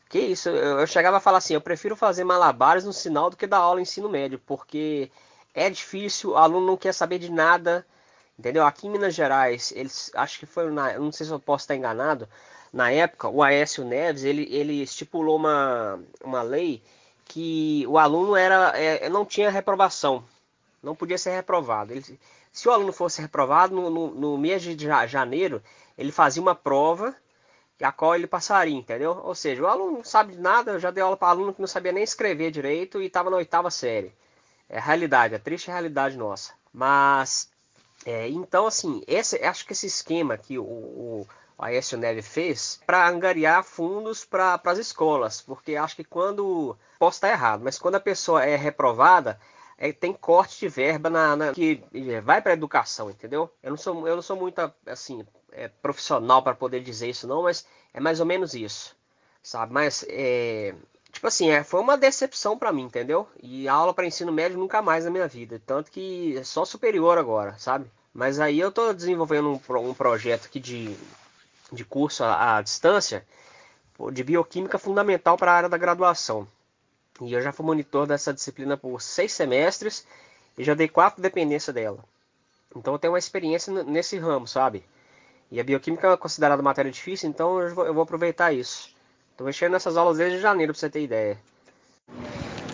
que 0.09 0.19
isso, 0.19 0.49
eu 0.49 0.85
chegava 0.87 1.17
a 1.17 1.21
falar 1.21 1.39
assim, 1.39 1.53
eu 1.53 1.61
prefiro 1.61 1.95
fazer 1.95 2.23
malabares 2.23 2.83
no 2.85 2.93
sinal 2.93 3.29
do 3.29 3.37
que 3.37 3.47
dar 3.47 3.59
aula 3.59 3.79
em 3.79 3.83
ensino 3.83 4.09
médio, 4.09 4.39
porque 4.45 5.11
é 5.53 5.69
difícil, 5.69 6.31
o 6.31 6.37
aluno 6.37 6.67
não 6.67 6.77
quer 6.77 6.93
saber 6.93 7.19
de 7.19 7.31
nada, 7.31 7.85
entendeu? 8.37 8.65
Aqui 8.65 8.87
em 8.87 8.91
Minas 8.91 9.13
Gerais, 9.15 9.71
eles, 9.75 10.11
acho 10.15 10.39
que 10.39 10.45
foi, 10.45 10.69
na, 10.71 10.97
não 10.99 11.11
sei 11.11 11.25
se 11.25 11.31
eu 11.31 11.39
posso 11.39 11.63
estar 11.63 11.75
enganado, 11.75 12.27
na 12.73 12.89
época, 12.91 13.27
o 13.27 13.43
Aécio 13.43 13.83
Neves, 13.83 14.23
ele, 14.23 14.47
ele 14.49 14.81
estipulou 14.81 15.35
uma, 15.35 15.99
uma 16.23 16.41
lei 16.41 16.81
que 17.25 17.85
o 17.87 17.97
aluno 17.97 18.35
era, 18.35 18.77
é, 18.77 19.09
não 19.09 19.25
tinha 19.25 19.49
reprovação, 19.49 20.23
não 20.81 20.95
podia 20.95 21.17
ser 21.17 21.31
reprovado. 21.31 21.93
Ele, 21.93 22.19
se 22.51 22.67
o 22.67 22.71
aluno 22.71 22.91
fosse 22.91 23.21
reprovado, 23.21 23.73
no, 23.73 23.89
no, 23.89 24.11
no, 24.13 24.37
mês 24.37 24.61
de 24.61 24.87
janeiro, 25.07 25.63
ele 25.97 26.11
fazia 26.11 26.41
uma 26.41 26.55
prova 26.55 27.15
a 27.81 27.91
qual 27.91 28.13
ele 28.13 28.27
passaria, 28.27 28.75
entendeu? 28.75 29.19
Ou 29.23 29.33
seja, 29.33 29.63
o 29.63 29.67
aluno 29.67 29.97
não 29.97 30.03
sabe 30.03 30.33
de 30.33 30.39
nada, 30.39 30.71
eu 30.71 30.79
já 30.79 30.91
dei 30.91 31.01
aula 31.01 31.17
para 31.17 31.29
aluno 31.29 31.53
que 31.53 31.61
não 31.61 31.67
sabia 31.67 31.91
nem 31.91 32.03
escrever 32.03 32.51
direito 32.51 33.01
e 33.01 33.07
estava 33.07 33.29
na 33.29 33.37
oitava 33.37 33.71
série. 33.71 34.13
É 34.69 34.77
a 34.77 34.81
realidade, 34.81 35.33
é 35.33 35.37
a 35.37 35.39
triste 35.39 35.71
realidade 35.71 36.15
nossa. 36.15 36.53
Mas, 36.71 37.49
é, 38.05 38.29
então, 38.29 38.67
assim, 38.67 39.01
esse, 39.07 39.43
acho 39.43 39.65
que 39.65 39.73
esse 39.73 39.87
esquema 39.87 40.37
que 40.37 40.59
o, 40.59 40.63
o 40.63 41.27
Aécio 41.57 41.97
Neve 41.97 42.21
fez 42.21 42.79
para 42.85 43.07
angariar 43.07 43.63
fundos 43.63 44.25
para 44.25 44.59
as 44.63 44.77
escolas, 44.77 45.41
porque 45.41 45.75
acho 45.75 45.95
que 45.95 46.03
quando, 46.03 46.77
posso 46.99 47.17
estar 47.17 47.29
errado, 47.29 47.63
mas 47.63 47.79
quando 47.79 47.95
a 47.95 47.99
pessoa 47.99 48.43
é 48.43 48.55
reprovada, 48.55 49.39
é, 49.77 49.91
tem 49.91 50.13
corte 50.13 50.59
de 50.59 50.67
verba 50.67 51.09
na, 51.09 51.35
na 51.35 51.53
que 51.53 51.83
é, 51.93 52.21
vai 52.21 52.41
para 52.41 52.51
a 52.51 52.53
educação, 52.53 53.09
entendeu? 53.09 53.51
Eu 53.63 53.71
não 53.71 53.77
sou, 53.77 54.07
eu 54.07 54.15
não 54.15 54.21
sou 54.21 54.35
muito 54.35 54.59
assim 54.85 55.25
é, 55.51 55.67
profissional 55.67 56.41
para 56.43 56.55
poder 56.55 56.81
dizer 56.81 57.09
isso 57.09 57.27
não, 57.27 57.43
mas 57.43 57.65
é 57.93 57.99
mais 57.99 58.19
ou 58.19 58.25
menos 58.25 58.53
isso, 58.53 58.95
sabe? 59.41 59.73
Mas 59.73 60.05
é, 60.07 60.73
tipo 61.11 61.27
assim, 61.27 61.49
é, 61.49 61.63
foi 61.63 61.81
uma 61.81 61.97
decepção 61.97 62.57
para 62.57 62.71
mim, 62.71 62.83
entendeu? 62.83 63.27
E 63.41 63.67
aula 63.67 63.93
para 63.93 64.05
ensino 64.05 64.31
médio 64.31 64.57
nunca 64.57 64.81
mais 64.81 65.05
na 65.05 65.11
minha 65.11 65.27
vida, 65.27 65.61
tanto 65.65 65.91
que 65.91 66.37
é 66.37 66.43
só 66.43 66.63
superior 66.65 67.17
agora, 67.17 67.57
sabe? 67.57 67.89
Mas 68.13 68.39
aí 68.39 68.59
eu 68.59 68.69
estou 68.69 68.93
desenvolvendo 68.93 69.49
um, 69.49 69.89
um, 69.89 69.93
projeto 69.93 70.45
aqui 70.45 70.59
de, 70.59 70.95
de 71.71 71.85
curso 71.85 72.23
à, 72.23 72.57
à 72.57 72.61
distância 72.61 73.25
de 74.11 74.23
bioquímica 74.23 74.77
fundamental 74.77 75.37
para 75.37 75.51
a 75.51 75.55
área 75.55 75.69
da 75.69 75.77
graduação. 75.77 76.47
E 77.21 77.33
eu 77.33 77.41
já 77.41 77.51
fui 77.51 77.65
monitor 77.65 78.07
dessa 78.07 78.33
disciplina 78.33 78.75
por 78.75 79.01
seis 79.01 79.31
semestres 79.31 80.05
e 80.57 80.63
já 80.63 80.73
dei 80.73 80.87
quatro 80.87 81.21
dependências 81.21 81.73
dela. 81.73 81.99
Então 82.75 82.93
eu 82.93 82.99
tenho 82.99 83.13
uma 83.13 83.19
experiência 83.19 83.83
nesse 83.83 84.17
ramo, 84.17 84.47
sabe? 84.47 84.83
E 85.51 85.59
a 85.59 85.63
bioquímica 85.63 86.07
é 86.07 86.17
considerada 86.17 86.61
matéria 86.61 86.91
difícil, 86.91 87.29
então 87.29 87.59
eu 87.59 87.75
vou, 87.75 87.85
eu 87.85 87.93
vou 87.93 88.03
aproveitar 88.03 88.51
isso. 88.53 88.95
Estou 89.31 89.45
mexendo 89.45 89.73
nessas 89.73 89.97
aulas 89.97 90.17
desde 90.17 90.39
janeiro, 90.39 90.73
para 90.73 90.79
você 90.79 90.89
ter 90.89 91.03
ideia. 91.03 91.37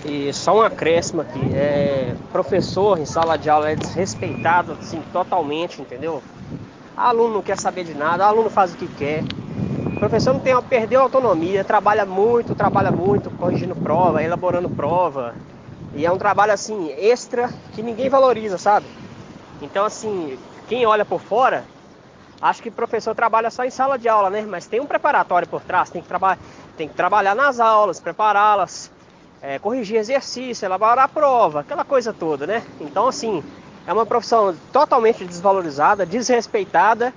E 0.06 0.32
só 0.32 0.58
um 0.58 0.62
acréscimo 0.62 1.22
aqui, 1.22 1.40
é, 1.56 2.16
professor 2.32 3.00
em 3.00 3.06
sala 3.06 3.36
de 3.36 3.50
aula 3.50 3.72
é 3.72 3.76
desrespeitado 3.76 4.74
assim, 4.74 5.02
totalmente, 5.12 5.82
entendeu? 5.82 6.24
Aluno 6.96 7.36
não 7.36 7.42
quer 7.42 7.60
saber 7.60 7.84
de 7.84 7.94
nada, 7.94 8.26
aluno 8.26 8.50
faz 8.50 8.74
o 8.74 8.78
que 8.78 8.88
quer. 8.96 9.24
O 9.96 10.00
professor 10.00 10.34
não 10.34 10.40
tem, 10.40 10.60
perdeu 10.62 11.02
autonomia, 11.02 11.64
trabalha 11.64 12.06
muito, 12.06 12.54
trabalha 12.54 12.92
muito, 12.92 13.32
corrigindo 13.32 13.76
prova, 13.76 14.22
elaborando 14.22 14.70
prova. 14.70 15.34
E 15.96 16.06
é 16.06 16.12
um 16.12 16.18
trabalho 16.18 16.54
assim, 16.54 16.92
extra, 16.98 17.50
que 17.74 17.82
ninguém 17.82 18.10
valoriza, 18.10 18.58
sabe? 18.58 18.86
Então 19.62 19.86
assim, 19.86 20.38
quem 20.68 20.86
olha 20.86 21.04
por 21.04 21.20
fora, 21.20 21.64
acha 22.42 22.62
que 22.62 22.70
o 22.70 22.72
professor 22.72 23.16
trabalha 23.16 23.50
só 23.50 23.64
em 23.64 23.72
sala 23.72 23.98
de 23.98 24.08
aula, 24.08 24.30
né? 24.30 24.46
Mas 24.48 24.68
tem 24.68 24.80
um 24.80 24.86
preparatório 24.86 25.48
por 25.48 25.62
trás, 25.62 25.90
tem 25.90 26.02
que, 26.02 26.08
traba 26.08 26.38
tem 26.78 26.88
que 26.88 26.94
trabalhar 26.94 27.36
nas 27.36 27.60
aulas, 27.60 28.00
prepará-las, 28.00 28.92
é, 29.42 29.58
corrigir 29.58 29.98
exercício, 29.98 30.66
elaborar 30.66 31.06
a 31.06 31.08
prova, 31.08 31.62
aquela 31.62 31.84
coisa 31.84 32.14
toda, 32.14 32.46
né? 32.46 32.62
Então 32.80 33.08
assim, 33.08 33.44
é 33.88 33.94
uma 33.94 34.06
profissão 34.06 34.56
totalmente 34.72 35.26
desvalorizada, 35.26 36.06
desrespeitada 36.06 37.12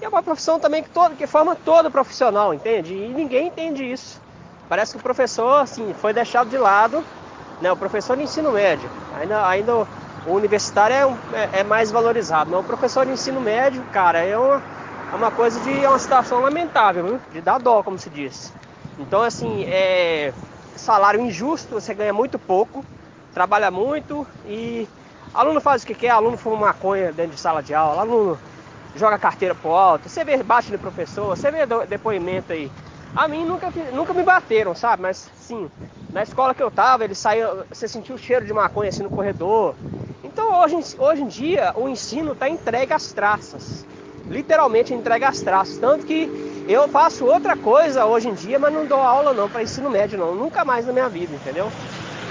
e 0.00 0.04
é 0.04 0.08
uma 0.08 0.22
profissão 0.22 0.58
também 0.58 0.82
que, 0.82 0.90
todo, 0.90 1.14
que 1.14 1.26
forma 1.26 1.54
todo 1.54 1.90
profissional, 1.90 2.54
entende? 2.54 2.94
E 2.94 3.08
ninguém 3.08 3.48
entende 3.48 3.84
isso. 3.84 4.20
Parece 4.68 4.92
que 4.92 4.98
o 4.98 5.02
professor, 5.02 5.60
assim, 5.60 5.92
foi 5.94 6.12
deixado 6.12 6.48
de 6.48 6.56
lado, 6.56 7.04
né? 7.60 7.70
O 7.70 7.76
professor 7.76 8.16
de 8.16 8.22
ensino 8.22 8.52
médio. 8.52 8.88
Ainda, 9.20 9.46
ainda 9.46 9.76
o, 9.76 9.86
universitário 10.32 10.96
é, 10.96 11.06
um, 11.06 11.16
é, 11.32 11.60
é, 11.60 11.64
mais 11.64 11.90
valorizado. 11.90 12.50
Mas 12.50 12.60
o 12.60 12.64
professor 12.64 13.04
de 13.04 13.12
ensino 13.12 13.40
médio, 13.40 13.82
cara, 13.92 14.20
é 14.20 14.38
uma, 14.38 14.62
é 15.12 15.16
uma 15.16 15.30
coisa 15.30 15.60
de. 15.60 15.84
é 15.84 15.88
uma 15.88 15.98
situação 15.98 16.40
lamentável, 16.40 17.04
viu? 17.04 17.20
de 17.32 17.40
dar 17.40 17.58
dó, 17.58 17.82
como 17.82 17.98
se 17.98 18.08
diz. 18.08 18.52
Então, 18.98 19.22
assim, 19.22 19.64
é 19.64 20.32
salário 20.76 21.20
injusto, 21.20 21.74
você 21.74 21.92
ganha 21.92 22.12
muito 22.12 22.38
pouco, 22.38 22.84
trabalha 23.34 23.70
muito 23.70 24.26
e 24.46 24.88
aluno 25.34 25.60
faz 25.60 25.82
o 25.82 25.86
que 25.86 25.94
quer, 25.94 26.10
aluno 26.10 26.36
fuma 26.36 26.56
maconha 26.56 27.12
dentro 27.12 27.32
de 27.32 27.40
sala 27.40 27.62
de 27.62 27.74
aula, 27.74 28.00
aluno 28.00 28.38
joga 28.96 29.18
carteira 29.18 29.54
pro 29.54 29.70
alto, 29.70 30.08
você 30.08 30.24
vê 30.24 30.42
bate 30.42 30.72
no 30.72 30.78
professor, 30.78 31.36
você 31.36 31.50
vê 31.50 31.66
depoimento 31.86 32.52
aí. 32.52 32.70
A 33.14 33.26
mim 33.26 33.44
nunca, 33.44 33.68
nunca 33.92 34.14
me 34.14 34.22
bateram, 34.22 34.74
sabe? 34.74 35.02
Mas 35.02 35.28
sim, 35.40 35.68
na 36.12 36.22
escola 36.22 36.54
que 36.54 36.62
eu 36.62 36.70
tava, 36.70 37.04
ele 37.04 37.14
saiu, 37.14 37.64
você 37.68 37.88
sentiu 37.88 38.14
o 38.14 38.18
cheiro 38.18 38.46
de 38.46 38.52
maconha 38.52 38.88
assim 38.88 39.02
no 39.02 39.10
corredor. 39.10 39.74
Então 40.22 40.60
hoje, 40.60 40.76
hoje 40.98 41.22
em 41.22 41.26
dia 41.26 41.72
o 41.76 41.88
ensino 41.88 42.32
está 42.32 42.48
entregue 42.48 42.92
às 42.92 43.12
traças. 43.12 43.84
Literalmente 44.28 44.94
entregue 44.94 45.24
às 45.24 45.40
traças. 45.40 45.78
Tanto 45.78 46.06
que 46.06 46.28
eu 46.68 46.88
faço 46.88 47.26
outra 47.26 47.56
coisa 47.56 48.04
hoje 48.06 48.28
em 48.28 48.34
dia, 48.34 48.58
mas 48.58 48.72
não 48.72 48.86
dou 48.86 49.00
aula 49.00 49.32
não 49.32 49.48
para 49.48 49.62
ensino 49.62 49.90
médio 49.90 50.18
não. 50.18 50.34
Nunca 50.34 50.64
mais 50.64 50.86
na 50.86 50.92
minha 50.92 51.08
vida, 51.08 51.34
entendeu? 51.34 51.68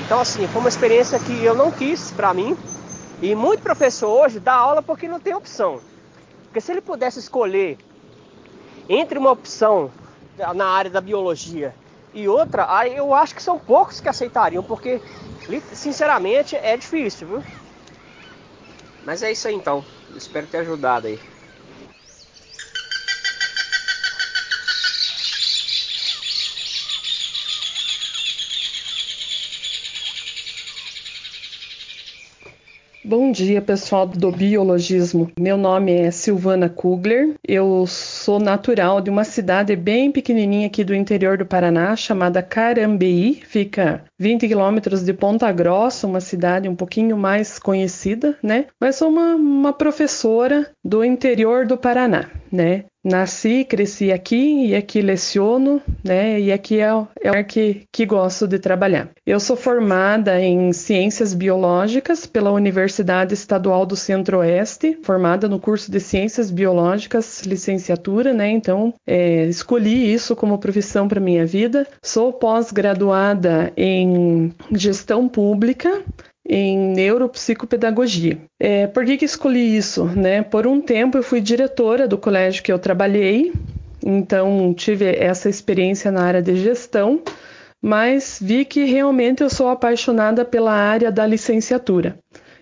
Então 0.06 0.20
assim, 0.20 0.48
foi 0.48 0.62
uma 0.62 0.70
experiência 0.70 1.20
que 1.20 1.44
eu 1.44 1.54
não 1.54 1.72
quis 1.72 2.12
para 2.12 2.34
mim. 2.34 2.58
E 3.22 3.36
muito 3.36 3.62
professor 3.62 4.24
hoje 4.24 4.40
dá 4.40 4.54
aula 4.54 4.82
porque 4.82 5.10
não 5.10 5.20
tem 5.20 5.36
opção. 5.36 5.82
Porque 6.50 6.62
se 6.62 6.72
ele 6.72 6.82
pudesse 6.82 7.20
escolher 7.20 7.78
entre 8.90 9.20
uma 9.20 9.32
opção 9.32 9.92
na 10.56 10.66
área 10.66 10.90
da 10.90 11.00
biologia 11.00 11.76
e 12.12 12.28
outra, 12.28 12.66
aí 12.76 12.98
eu 12.98 13.14
acho 13.14 13.36
que 13.36 13.44
são 13.44 13.60
poucos 13.60 14.02
que 14.02 14.10
aceitariam, 14.10 14.64
porque 14.64 15.00
sinceramente 15.74 16.56
é 16.56 16.76
difícil, 16.76 17.28
viu? 17.28 17.44
Mas 19.06 19.22
é 19.22 19.32
isso 19.32 19.48
aí 19.48 19.54
então. 19.54 19.86
Espero 20.16 20.48
ter 20.48 20.58
ajudado 20.58 21.06
aí. 21.06 21.20
Bom 33.10 33.32
dia, 33.32 33.60
pessoal 33.60 34.06
do 34.06 34.32
biologismo. 34.32 35.32
Meu 35.40 35.58
nome 35.58 35.92
é 35.92 36.12
Silvana 36.12 36.70
Kugler. 36.70 37.34
Eu 37.44 37.88
sou 37.88 38.40
natural 38.40 39.02
de 39.02 39.10
uma 39.10 39.24
cidade 39.24 39.76
bem 39.76 40.12
pequenininha 40.12 40.68
aqui 40.68 40.84
do 40.84 40.94
interior 40.94 41.36
do 41.36 41.44
Paraná, 41.44 41.96
chamada 41.96 42.44
Carambeí. 42.44 43.42
Fica 43.44 44.04
20 44.20 44.48
quilômetros 44.48 45.04
de 45.04 45.12
Ponta 45.12 45.52
Grossa, 45.52 46.06
uma 46.06 46.22
cidade 46.22 46.70
um 46.70 46.76
pouquinho 46.76 47.18
mais 47.18 47.58
conhecida, 47.58 48.38
né? 48.44 48.66
Mas 48.80 48.98
sou 48.98 49.10
uma, 49.10 49.34
uma 49.34 49.74
professora 49.74 50.70
do 50.84 51.04
interior 51.04 51.66
do 51.66 51.78
Paraná. 51.78 52.30
né? 52.52 52.86
Nasci, 53.04 53.64
cresci 53.64 54.12
aqui 54.12 54.68
e 54.68 54.76
aqui 54.76 55.02
leciono, 55.02 55.82
né? 56.04 56.40
E 56.40 56.52
aqui 56.52 56.80
é 56.80 56.94
o 56.94 57.08
é 57.24 57.44
que, 57.44 57.84
que 57.92 58.06
gosto 58.06 58.46
de 58.46 58.60
trabalhar. 58.60 59.10
Eu 59.26 59.40
sou 59.40 59.56
formada 59.56 60.40
em 60.42 60.74
Ciências 60.74 61.34
Biológicas 61.34 62.26
pela 62.26 62.52
Universidade 62.52 63.34
Estadual 63.34 63.86
do 63.86 63.96
Centro-Oeste, 63.96 65.00
formada 65.02 65.48
no 65.48 65.60
curso 65.60 65.90
de 65.90 66.00
Ciências 66.02 66.52
Biológicas, 66.52 67.44
licenciatura, 67.44 68.34
né? 68.34 68.50
Então, 68.50 68.94
é, 69.08 69.46
escolhi 69.46 70.14
isso 70.14 70.36
como 70.36 70.60
profissão 70.60 71.08
para 71.08 71.22
minha 71.22 71.46
vida. 71.46 71.88
Sou 72.04 72.34
pós-graduada 72.34 73.72
em 73.78 74.54
Gestão 74.72 75.30
Pública 75.30 76.04
em 76.48 76.78
neuropsicopedagogia. 76.78 78.38
É, 78.60 78.88
por 78.88 79.06
que, 79.06 79.18
que 79.18 79.26
escolhi 79.26 79.78
isso? 79.78 80.06
Né? 80.06 80.42
Por 80.42 80.66
um 80.66 80.82
tempo 80.82 81.18
eu 81.18 81.24
fui 81.24 81.42
diretora 81.42 82.08
do 82.08 82.18
colégio 82.18 82.64
que 82.64 82.72
eu 82.72 82.80
trabalhei, 82.80 83.54
então 84.04 84.74
tive 84.74 85.06
essa 85.06 85.50
experiência 85.50 86.12
na 86.12 86.24
área 86.24 86.42
de 86.42 86.56
gestão, 86.56 87.22
mas 87.82 88.40
vi 88.42 88.66
que 88.66 88.84
realmente 88.86 89.42
eu 89.42 89.50
sou 89.50 89.70
apaixonada 89.70 90.44
pela 90.44 90.74
área 90.74 91.12
da 91.12 91.26
licenciatura. 91.26 92.18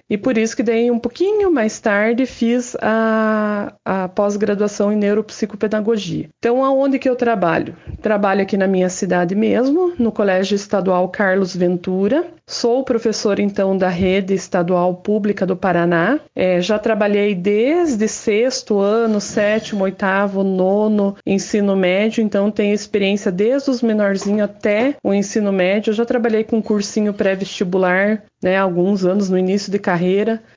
E 0.10 0.18
por 0.18 0.38
isso 0.38 0.56
que 0.56 0.64
daí 0.64 0.90
um 0.90 1.00
pouquinho 1.00 1.52
mais 1.52 1.80
tarde 1.80 2.26
fiz 2.26 2.76
a, 2.82 3.74
a 3.84 4.08
pós-graduação 4.08 4.92
em 4.92 4.96
neuropsicopedagogia. 4.96 6.30
Então, 6.40 6.64
aonde 6.64 6.98
que 6.98 7.10
eu 7.10 7.16
trabalho? 7.16 7.76
Trabalho 8.02 8.42
aqui 8.42 8.56
na 8.56 8.68
minha 8.68 8.90
cidade 8.90 9.36
mesmo, 9.36 9.94
no 10.00 10.12
Colégio 10.12 10.56
Estadual 10.56 11.10
Carlos 11.10 11.56
Ventura. 11.56 12.26
Sou 12.50 12.86
professor, 12.86 13.40
então, 13.40 13.78
da 13.78 13.90
rede 13.90 14.34
estadual 14.34 14.96
pública 14.96 15.46
do 15.46 15.58
Paraná. 15.58 16.18
É, 16.34 16.62
já 16.62 16.80
trabalhei 16.80 17.36
desde 17.36 18.08
sexto 18.08 18.80
ano, 18.80 19.20
sétimo, 19.20 19.84
oitavo, 19.84 20.44
nono, 20.44 21.18
ensino 21.26 21.76
médio, 21.76 22.24
então 22.24 22.50
tenho 22.50 22.74
experiência 22.74 23.30
desde 23.30 23.70
os 23.70 23.82
menorzinhos 23.82 24.44
até 24.44 24.96
o 25.04 25.14
ensino 25.14 25.52
médio. 25.52 25.92
Já 25.92 26.06
trabalhei 26.06 26.46
com 26.46 26.62
cursinho 26.62 27.14
pré-vestibular, 27.14 28.24
né, 28.42 28.56
alguns 28.56 29.04
anos 29.04 29.30
no 29.30 29.38
início 29.38 29.70
de 29.70 29.80
carreira. 29.80 29.97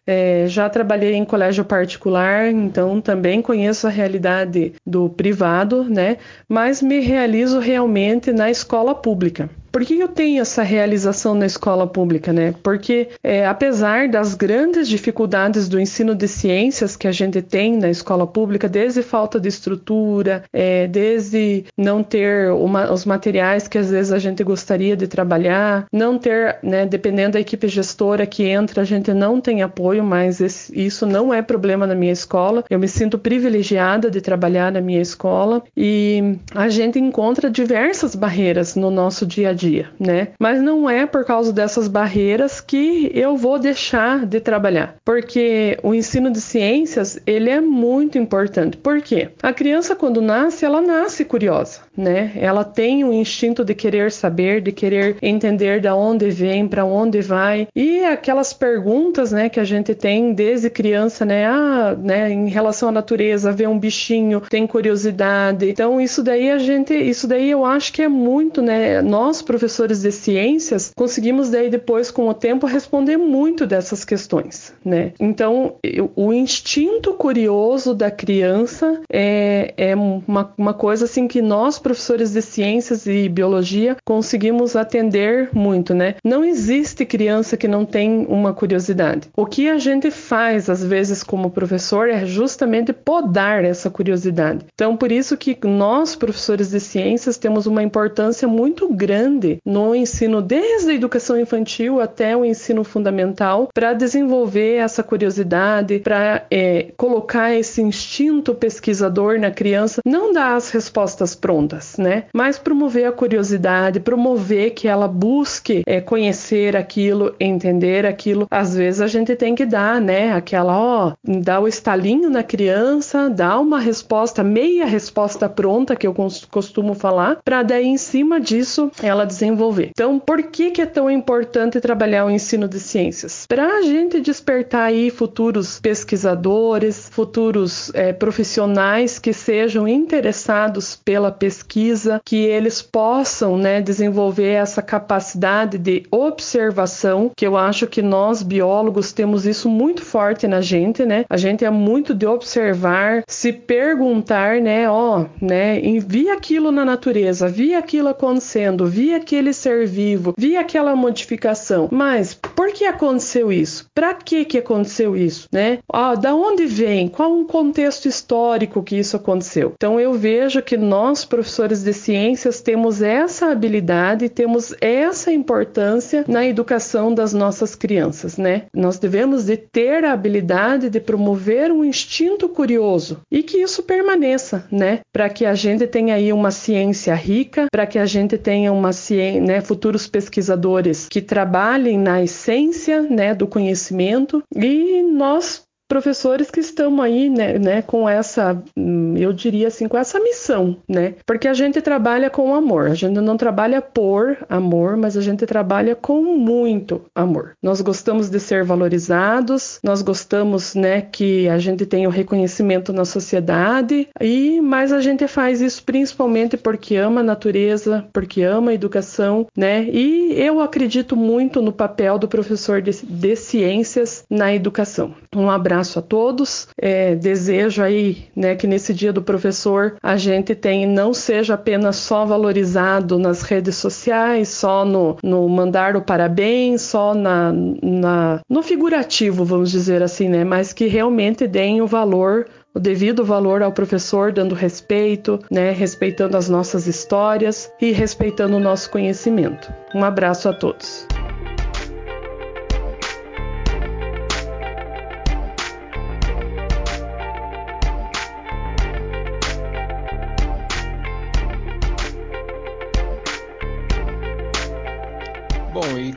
É, 0.06 0.44
já 0.46 0.68
trabalhei 0.68 1.14
em 1.14 1.24
colégio 1.24 1.64
particular, 1.64 2.48
então 2.50 3.00
também 3.00 3.42
conheço 3.42 3.86
a 3.86 3.90
realidade 3.90 4.74
do 4.86 5.08
privado, 5.08 5.84
né, 5.84 6.18
mas 6.48 6.80
me 6.82 7.00
realizo 7.00 7.58
realmente 7.58 8.32
na 8.32 8.50
escola 8.50 8.94
pública. 8.94 9.50
Por 9.72 9.84
que 9.84 9.98
eu 9.98 10.08
tenho 10.08 10.42
essa 10.42 10.62
realização 10.62 11.34
na 11.34 11.46
escola 11.46 11.86
pública, 11.86 12.32
né? 12.32 12.54
Porque 12.62 13.08
é, 13.22 13.46
apesar 13.46 14.08
das 14.08 14.34
grandes 14.34 14.88
dificuldades 14.88 15.68
do 15.68 15.80
ensino 15.80 16.14
de 16.14 16.26
ciências 16.26 16.96
que 16.96 17.06
a 17.06 17.12
gente 17.12 17.40
tem 17.40 17.76
na 17.76 17.88
escola 17.88 18.26
pública, 18.26 18.68
desde 18.68 19.02
falta 19.02 19.38
de 19.38 19.48
estrutura, 19.48 20.42
é, 20.52 20.86
desde 20.88 21.64
não 21.76 22.02
ter 22.02 22.50
uma, 22.50 22.92
os 22.92 23.04
materiais 23.04 23.68
que 23.68 23.78
às 23.78 23.90
vezes 23.90 24.12
a 24.12 24.18
gente 24.18 24.42
gostaria 24.42 24.96
de 24.96 25.06
trabalhar, 25.06 25.86
não 25.92 26.18
ter, 26.18 26.58
né, 26.62 26.84
dependendo 26.84 27.32
da 27.32 27.40
equipe 27.40 27.68
gestora 27.68 28.26
que 28.26 28.44
entra, 28.44 28.82
a 28.82 28.84
gente 28.84 29.12
não 29.14 29.40
tem 29.40 29.62
apoio, 29.62 30.02
mas 30.02 30.40
esse, 30.40 30.78
isso 30.78 31.06
não 31.06 31.32
é 31.32 31.42
problema 31.42 31.86
na 31.86 31.94
minha 31.94 32.12
escola. 32.12 32.64
Eu 32.68 32.78
me 32.78 32.88
sinto 32.88 33.18
privilegiada 33.18 34.10
de 34.10 34.20
trabalhar 34.20 34.72
na 34.72 34.80
minha 34.80 35.00
escola 35.00 35.62
e 35.76 36.38
a 36.54 36.68
gente 36.68 36.98
encontra 36.98 37.48
diversas 37.48 38.16
barreiras 38.16 38.74
no 38.74 38.90
nosso 38.90 39.24
dia 39.24 39.50
a 39.50 39.59
dia, 39.60 39.90
né? 39.98 40.28
Mas 40.40 40.62
não 40.62 40.88
é 40.88 41.06
por 41.06 41.24
causa 41.24 41.52
dessas 41.52 41.86
barreiras 41.86 42.60
que 42.60 43.10
eu 43.14 43.36
vou 43.36 43.58
deixar 43.58 44.24
de 44.24 44.40
trabalhar, 44.40 44.96
porque 45.04 45.78
o 45.82 45.94
ensino 45.94 46.30
de 46.30 46.40
ciências 46.40 47.18
ele 47.26 47.50
é 47.50 47.60
muito 47.60 48.16
importante. 48.16 48.76
Por 48.76 49.00
quê? 49.02 49.28
A 49.42 49.52
criança 49.52 49.94
quando 49.94 50.22
nasce, 50.22 50.64
ela 50.64 50.80
nasce 50.80 51.24
curiosa, 51.24 51.80
né? 51.96 52.32
Ela 52.36 52.64
tem 52.64 53.04
o 53.04 53.12
instinto 53.12 53.64
de 53.64 53.74
querer 53.74 54.10
saber, 54.10 54.62
de 54.62 54.72
querer 54.72 55.16
entender 55.20 55.80
da 55.80 55.94
onde 55.94 56.30
vem, 56.30 56.66
para 56.66 56.84
onde 56.84 57.20
vai 57.20 57.68
e 57.76 58.04
aquelas 58.04 58.52
perguntas, 58.52 59.32
né, 59.32 59.48
que 59.48 59.60
a 59.60 59.64
gente 59.64 59.94
tem 59.94 60.32
desde 60.32 60.70
criança, 60.70 61.24
né? 61.24 61.46
Ah, 61.46 61.96
né, 61.98 62.30
em 62.30 62.48
relação 62.48 62.88
à 62.88 62.92
natureza, 62.92 63.52
ver 63.52 63.68
um 63.68 63.78
bichinho, 63.78 64.40
tem 64.48 64.66
curiosidade. 64.66 65.68
Então 65.68 66.00
isso 66.00 66.22
daí 66.22 66.50
a 66.50 66.58
gente, 66.58 66.94
isso 66.94 67.26
daí 67.26 67.50
eu 67.50 67.64
acho 67.64 67.92
que 67.92 68.02
é 68.02 68.08
muito, 68.08 68.62
né? 68.62 69.02
Nós 69.02 69.42
professores 69.50 70.00
de 70.00 70.12
ciências, 70.12 70.92
conseguimos 70.96 71.50
daí 71.50 71.68
depois 71.68 72.08
com 72.08 72.28
o 72.28 72.34
tempo 72.34 72.68
responder 72.68 73.16
muito 73.16 73.66
dessas 73.66 74.04
questões, 74.04 74.72
né? 74.84 75.12
Então, 75.18 75.74
o 76.14 76.32
instinto 76.32 77.14
curioso 77.14 77.92
da 77.92 78.12
criança 78.12 79.00
é, 79.12 79.74
é 79.76 79.96
uma, 79.96 80.54
uma 80.56 80.72
coisa 80.72 81.06
assim 81.06 81.26
que 81.26 81.42
nós 81.42 81.80
professores 81.80 82.30
de 82.30 82.40
ciências 82.40 83.06
e 83.06 83.28
biologia 83.28 83.96
conseguimos 84.04 84.76
atender 84.76 85.48
muito, 85.52 85.94
né? 85.94 86.14
Não 86.24 86.44
existe 86.44 87.04
criança 87.04 87.56
que 87.56 87.66
não 87.66 87.84
tem 87.84 88.26
uma 88.28 88.54
curiosidade. 88.54 89.30
O 89.36 89.46
que 89.46 89.68
a 89.68 89.78
gente 89.78 90.12
faz 90.12 90.70
às 90.70 90.84
vezes 90.84 91.24
como 91.24 91.50
professor 91.50 92.08
é 92.08 92.24
justamente 92.24 92.92
podar 92.92 93.64
essa 93.64 93.90
curiosidade. 93.90 94.64
Então, 94.72 94.96
por 94.96 95.10
isso 95.10 95.36
que 95.36 95.58
nós 95.66 96.14
professores 96.14 96.70
de 96.70 96.78
ciências 96.78 97.36
temos 97.36 97.66
uma 97.66 97.82
importância 97.82 98.46
muito 98.46 98.88
grande 98.94 99.39
no 99.64 99.94
ensino, 99.94 100.42
desde 100.42 100.90
a 100.90 100.94
educação 100.94 101.38
infantil 101.38 102.00
até 102.00 102.36
o 102.36 102.44
ensino 102.44 102.84
fundamental, 102.84 103.68
para 103.72 103.92
desenvolver 103.92 104.76
essa 104.76 105.02
curiosidade, 105.02 105.98
para 105.98 106.44
é, 106.50 106.88
colocar 106.96 107.54
esse 107.54 107.80
instinto 107.82 108.54
pesquisador 108.54 109.38
na 109.38 109.50
criança, 109.50 110.00
não 110.04 110.32
dar 110.32 110.56
as 110.56 110.70
respostas 110.70 111.34
prontas, 111.34 111.96
né? 111.98 112.24
Mas 112.32 112.58
promover 112.58 113.06
a 113.06 113.12
curiosidade, 113.12 114.00
promover 114.00 114.70
que 114.72 114.88
ela 114.88 115.08
busque 115.08 115.82
é, 115.86 116.00
conhecer 116.00 116.76
aquilo, 116.76 117.34
entender 117.38 118.06
aquilo. 118.06 118.46
Às 118.50 118.74
vezes 118.74 119.00
a 119.00 119.06
gente 119.06 119.34
tem 119.36 119.54
que 119.54 119.66
dar, 119.66 120.00
né? 120.00 120.32
Aquela, 120.32 120.78
ó, 120.78 121.12
dar 121.24 121.60
o 121.60 121.68
estalinho 121.68 122.30
na 122.30 122.42
criança, 122.42 123.28
dar 123.28 123.58
uma 123.58 123.78
resposta, 123.78 124.42
meia 124.42 124.86
resposta 124.86 125.48
pronta, 125.48 125.96
que 125.96 126.06
eu 126.06 126.14
costumo 126.50 126.94
falar, 126.94 127.38
para 127.44 127.62
daí 127.62 127.86
em 127.86 127.96
cima 127.96 128.40
disso 128.40 128.90
ela 129.02 129.24
desenvolver. 129.30 129.90
Então, 129.90 130.18
por 130.18 130.42
que, 130.42 130.70
que 130.70 130.82
é 130.82 130.86
tão 130.86 131.10
importante 131.10 131.80
trabalhar 131.80 132.24
o 132.26 132.30
ensino 132.30 132.68
de 132.68 132.78
ciências? 132.78 133.46
Para 133.48 133.78
a 133.78 133.82
gente 133.82 134.20
despertar 134.20 134.84
aí 134.84 135.10
futuros 135.10 135.80
pesquisadores, 135.80 137.08
futuros 137.10 137.90
é, 137.94 138.12
profissionais 138.12 139.18
que 139.18 139.32
sejam 139.32 139.86
interessados 139.88 140.96
pela 140.96 141.30
pesquisa, 141.30 142.20
que 142.24 142.36
eles 142.36 142.82
possam 142.82 143.56
né, 143.56 143.80
desenvolver 143.80 144.52
essa 144.52 144.82
capacidade 144.82 145.78
de 145.78 146.04
observação, 146.10 147.30
que 147.36 147.46
eu 147.46 147.56
acho 147.56 147.86
que 147.86 148.02
nós 148.02 148.42
biólogos 148.42 149.12
temos 149.12 149.46
isso 149.46 149.68
muito 149.68 150.02
forte 150.02 150.46
na 150.46 150.60
gente, 150.60 151.04
né? 151.04 151.24
A 151.28 151.36
gente 151.36 151.64
é 151.64 151.70
muito 151.70 152.14
de 152.14 152.26
observar, 152.26 153.22
se 153.28 153.52
perguntar, 153.52 154.60
né, 154.60 154.90
ó, 154.90 155.26
né, 155.40 155.80
vi 156.06 156.28
aquilo 156.30 156.72
na 156.72 156.84
natureza, 156.84 157.48
vi 157.48 157.74
aquilo 157.74 158.08
acontecendo, 158.08 158.86
vi 158.86 159.14
aquele 159.20 159.52
ser 159.52 159.86
vivo, 159.86 160.34
vi 160.36 160.56
aquela 160.56 160.96
modificação. 160.96 161.88
Mas 161.92 162.34
por 162.34 162.72
que 162.72 162.84
aconteceu 162.84 163.52
isso? 163.52 163.86
Para 163.94 164.14
que 164.14 164.44
que 164.44 164.58
aconteceu 164.58 165.16
isso, 165.16 165.46
né? 165.52 165.78
Ah, 165.92 166.14
da 166.14 166.34
onde 166.34 166.66
vem? 166.66 167.08
Qual 167.08 167.38
o 167.38 167.44
contexto 167.44 168.06
histórico 168.06 168.82
que 168.82 168.96
isso 168.96 169.16
aconteceu? 169.16 169.72
Então 169.74 170.00
eu 170.00 170.14
vejo 170.14 170.62
que 170.62 170.76
nós 170.76 171.24
professores 171.24 171.82
de 171.82 171.92
ciências 171.92 172.60
temos 172.60 173.02
essa 173.02 173.50
habilidade, 173.50 174.28
temos 174.28 174.74
essa 174.80 175.32
importância 175.32 176.24
na 176.26 176.46
educação 176.46 177.14
das 177.14 177.32
nossas 177.32 177.74
crianças, 177.74 178.36
né? 178.36 178.64
Nós 178.74 178.98
devemos 178.98 179.44
de 179.44 179.56
ter 179.56 180.04
a 180.04 180.12
habilidade 180.12 180.88
de 180.88 181.00
promover 181.00 181.70
um 181.70 181.84
instinto 181.84 182.48
curioso 182.48 183.20
e 183.30 183.42
que 183.42 183.58
isso 183.58 183.82
permaneça, 183.82 184.66
né? 184.70 185.00
Para 185.12 185.28
que 185.28 185.44
a 185.44 185.54
gente 185.54 185.86
tenha 185.86 186.14
aí 186.14 186.32
uma 186.32 186.50
ciência 186.50 187.14
rica, 187.14 187.66
para 187.70 187.86
que 187.86 187.98
a 187.98 188.06
gente 188.06 188.38
tenha 188.38 188.72
uma 188.72 188.92
né, 189.14 189.60
futuros 189.60 190.06
pesquisadores 190.06 191.08
que 191.08 191.20
trabalhem 191.20 191.98
na 191.98 192.22
essência 192.22 193.02
né, 193.02 193.34
do 193.34 193.46
conhecimento. 193.46 194.42
E 194.54 195.02
nós 195.02 195.64
professores 195.90 196.52
que 196.52 196.60
estão 196.60 197.02
aí, 197.02 197.28
né, 197.28 197.58
né, 197.58 197.82
com 197.82 198.08
essa, 198.08 198.62
hum, 198.76 199.16
eu 199.16 199.32
diria 199.32 199.66
assim, 199.66 199.88
com 199.88 199.98
essa 199.98 200.20
missão, 200.20 200.76
né? 200.88 201.14
Porque 201.26 201.48
a 201.48 201.52
gente 201.52 201.82
trabalha 201.82 202.30
com 202.30 202.54
amor, 202.54 202.86
a 202.86 202.94
gente 202.94 203.20
não 203.20 203.36
trabalha 203.36 203.82
por 203.82 204.38
amor, 204.48 204.96
mas 204.96 205.16
a 205.16 205.20
gente 205.20 205.44
trabalha 205.44 205.96
com 205.96 206.22
muito 206.22 207.02
amor. 207.12 207.54
Nós 207.60 207.80
gostamos 207.80 208.30
de 208.30 208.38
ser 208.38 208.62
valorizados, 208.62 209.80
nós 209.82 210.00
gostamos, 210.00 210.76
né, 210.76 211.00
que 211.00 211.48
a 211.48 211.58
gente 211.58 211.84
tenha 211.84 212.08
o 212.08 212.12
reconhecimento 212.12 212.92
na 212.92 213.04
sociedade 213.04 214.08
e 214.20 214.60
mas 214.60 214.92
a 214.92 215.00
gente 215.00 215.26
faz 215.26 215.60
isso 215.60 215.82
principalmente 215.82 216.56
porque 216.56 216.94
ama 216.94 217.20
a 217.20 217.24
natureza, 217.24 218.06
porque 218.12 218.42
ama 218.42 218.70
a 218.70 218.74
educação, 218.74 219.44
né? 219.56 219.88
E 219.90 220.34
eu 220.36 220.60
acredito 220.60 221.16
muito 221.16 221.60
no 221.60 221.72
papel 221.72 222.16
do 222.16 222.28
professor 222.28 222.80
de, 222.80 222.92
de 223.04 223.34
ciências 223.34 224.24
na 224.30 224.54
educação. 224.54 225.14
Um 225.34 225.50
abraço 225.50 225.79
abraço 225.80 225.98
a 225.98 226.02
todos. 226.02 226.68
É, 226.78 227.14
desejo 227.14 227.82
aí 227.82 228.28
né, 228.36 228.54
que 228.54 228.66
nesse 228.66 228.92
dia 228.92 229.12
do 229.12 229.22
professor 229.22 229.96
a 230.02 230.16
gente 230.16 230.54
tem 230.54 230.86
não 230.86 231.12
seja 231.12 231.54
apenas 231.54 231.96
só 231.96 232.24
valorizado 232.24 233.18
nas 233.18 233.42
redes 233.42 233.76
sociais, 233.76 234.48
só 234.48 234.84
no, 234.84 235.16
no 235.22 235.48
mandar 235.48 235.96
o 235.96 236.02
parabéns, 236.02 236.82
só 236.82 237.14
na, 237.14 237.52
na, 237.82 238.40
no 238.48 238.62
figurativo, 238.62 239.44
vamos 239.44 239.70
dizer 239.70 240.02
assim, 240.02 240.28
né? 240.28 240.44
Mas 240.44 240.72
que 240.72 240.86
realmente 240.86 241.46
deem 241.46 241.80
o 241.80 241.86
valor 241.86 242.46
o 242.72 242.78
devido 242.78 243.24
valor 243.24 243.64
ao 243.64 243.72
professor, 243.72 244.30
dando 244.30 244.54
respeito, 244.54 245.40
né, 245.50 245.72
respeitando 245.72 246.36
as 246.36 246.48
nossas 246.48 246.86
histórias 246.86 247.68
e 247.80 247.90
respeitando 247.90 248.56
o 248.56 248.60
nosso 248.60 248.88
conhecimento. 248.90 249.72
Um 249.92 250.04
abraço 250.04 250.48
a 250.48 250.52
todos. 250.52 251.04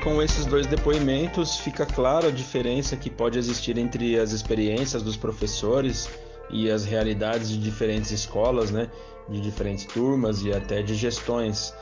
Com 0.04 0.22
esses 0.22 0.46
dois 0.46 0.68
depoimentos 0.68 1.58
fica 1.58 1.86
claro 1.86 2.28
a 2.28 2.32
diferença 2.32 2.98
que 2.98 3.10
pode 3.10 3.40
existir 3.40 3.78
entre 3.78 4.20
as 4.20 4.34
experiências 4.34 5.02
dos 5.02 5.16
professores 5.16 6.10
e 6.50 6.70
as 6.70 6.84
realidades 6.84 7.50
de 7.50 7.58
diferentes 7.58 8.12
escolas, 8.12 8.70
né, 8.70 8.90
de 9.30 9.40
diferentes 9.40 9.86
turmas 9.86 10.44
e 10.44 10.52
até 10.52 10.82
de 10.82 10.94
gestões. 10.94 11.74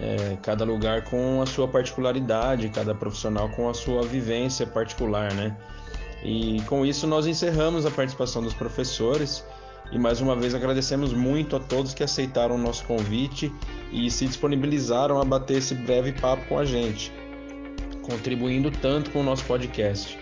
É, 0.00 0.36
cada 0.42 0.64
lugar 0.64 1.04
com 1.04 1.40
a 1.40 1.46
sua 1.46 1.68
particularidade, 1.68 2.68
cada 2.70 2.94
profissional 2.94 3.48
com 3.50 3.68
a 3.68 3.74
sua 3.74 4.02
vivência 4.02 4.66
particular, 4.66 5.32
né? 5.32 5.56
E 6.24 6.60
com 6.62 6.84
isso 6.84 7.06
nós 7.06 7.26
encerramos 7.26 7.86
a 7.86 7.90
participação 7.90 8.42
dos 8.42 8.52
professores 8.52 9.44
e 9.92 9.98
mais 9.98 10.20
uma 10.20 10.34
vez 10.34 10.54
agradecemos 10.54 11.12
muito 11.12 11.56
a 11.56 11.60
todos 11.60 11.94
que 11.94 12.02
aceitaram 12.02 12.56
o 12.56 12.58
nosso 12.58 12.84
convite 12.84 13.52
e 13.92 14.10
se 14.10 14.26
disponibilizaram 14.26 15.20
a 15.20 15.24
bater 15.24 15.58
esse 15.58 15.74
breve 15.74 16.12
papo 16.12 16.44
com 16.46 16.58
a 16.58 16.64
gente 16.64 17.12
contribuindo 18.06 18.70
tanto 18.70 19.10
com 19.10 19.20
o 19.20 19.22
nosso 19.22 19.44
podcast. 19.44 20.18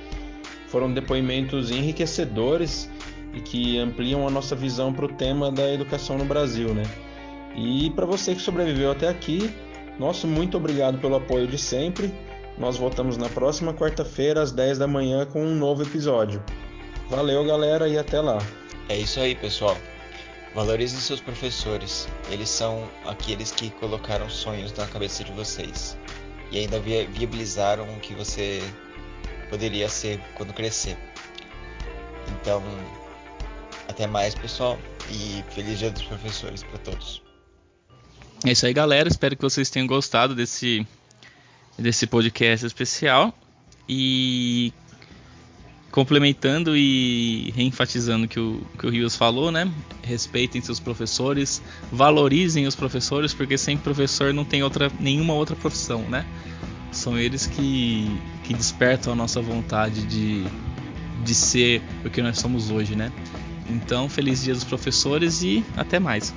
Foram 0.68 0.92
depoimentos 0.92 1.70
enriquecedores 1.70 2.90
e 3.32 3.40
que 3.40 3.78
ampliam 3.78 4.26
a 4.26 4.30
nossa 4.30 4.56
visão 4.56 4.92
para 4.92 5.04
o 5.04 5.08
tema 5.08 5.52
da 5.52 5.72
educação 5.72 6.16
no 6.16 6.24
Brasil, 6.24 6.74
né? 6.74 6.82
E 7.54 7.90
para 7.90 8.06
você 8.06 8.34
que 8.34 8.40
sobreviveu 8.40 8.90
até 8.90 9.08
aqui, 9.08 9.54
nosso 9.98 10.26
muito 10.26 10.56
obrigado 10.56 10.98
pelo 10.98 11.16
apoio 11.16 11.46
de 11.46 11.58
sempre. 11.58 12.12
Nós 12.58 12.76
voltamos 12.76 13.16
na 13.16 13.28
próxima 13.28 13.74
quarta-feira 13.74 14.42
às 14.42 14.50
10 14.50 14.78
da 14.78 14.86
manhã 14.86 15.26
com 15.26 15.44
um 15.44 15.54
novo 15.54 15.82
episódio. 15.82 16.42
Valeu, 17.08 17.44
galera, 17.44 17.88
e 17.88 17.98
até 17.98 18.20
lá. 18.20 18.38
É 18.88 18.96
isso 18.96 19.20
aí, 19.20 19.34
pessoal. 19.34 19.76
Valorizem 20.54 20.98
seus 20.98 21.20
professores. 21.20 22.08
Eles 22.30 22.48
são 22.48 22.88
aqueles 23.04 23.50
que 23.50 23.70
colocaram 23.70 24.28
sonhos 24.28 24.72
na 24.72 24.86
cabeça 24.86 25.22
de 25.22 25.32
vocês 25.32 25.96
e 26.54 26.58
ainda 26.60 26.78
viabilizaram 26.78 27.84
o 27.96 28.00
que 28.00 28.14
você 28.14 28.62
poderia 29.50 29.88
ser 29.88 30.20
quando 30.36 30.52
crescer. 30.52 30.96
Então, 32.28 32.62
até 33.88 34.06
mais, 34.06 34.36
pessoal, 34.36 34.78
e 35.10 35.42
feliz 35.52 35.80
Dia 35.80 35.90
dos 35.90 36.02
Professores 36.02 36.62
para 36.62 36.78
todos. 36.78 37.20
É 38.46 38.52
isso 38.52 38.64
aí, 38.66 38.72
galera. 38.72 39.08
Espero 39.08 39.36
que 39.36 39.42
vocês 39.42 39.68
tenham 39.68 39.86
gostado 39.88 40.32
desse 40.34 40.86
desse 41.76 42.06
podcast 42.06 42.64
especial 42.64 43.36
e 43.88 44.72
complementando 45.94 46.76
e 46.76 47.52
reenfatizando 47.54 48.26
que 48.26 48.40
o 48.40 48.60
que 48.76 48.84
o 48.84 48.90
Rios 48.90 49.14
falou, 49.14 49.52
né? 49.52 49.70
Respeitem 50.02 50.60
seus 50.60 50.80
professores, 50.80 51.62
valorizem 51.92 52.66
os 52.66 52.74
professores, 52.74 53.32
porque 53.32 53.56
sem 53.56 53.76
professor 53.76 54.34
não 54.34 54.44
tem 54.44 54.60
outra 54.60 54.90
nenhuma 54.98 55.34
outra 55.34 55.54
profissão, 55.54 56.00
né? 56.08 56.26
São 56.90 57.16
eles 57.16 57.46
que 57.46 58.10
que 58.42 58.52
despertam 58.52 59.12
a 59.12 59.16
nossa 59.16 59.40
vontade 59.40 60.04
de 60.04 60.44
de 61.22 61.32
ser 61.32 61.80
o 62.04 62.10
que 62.10 62.20
nós 62.20 62.40
somos 62.40 62.72
hoje, 62.72 62.96
né? 62.96 63.12
Então, 63.70 64.08
feliz 64.08 64.42
dia 64.42 64.52
dos 64.52 64.64
professores 64.64 65.44
e 65.44 65.64
até 65.76 66.00
mais. 66.00 66.34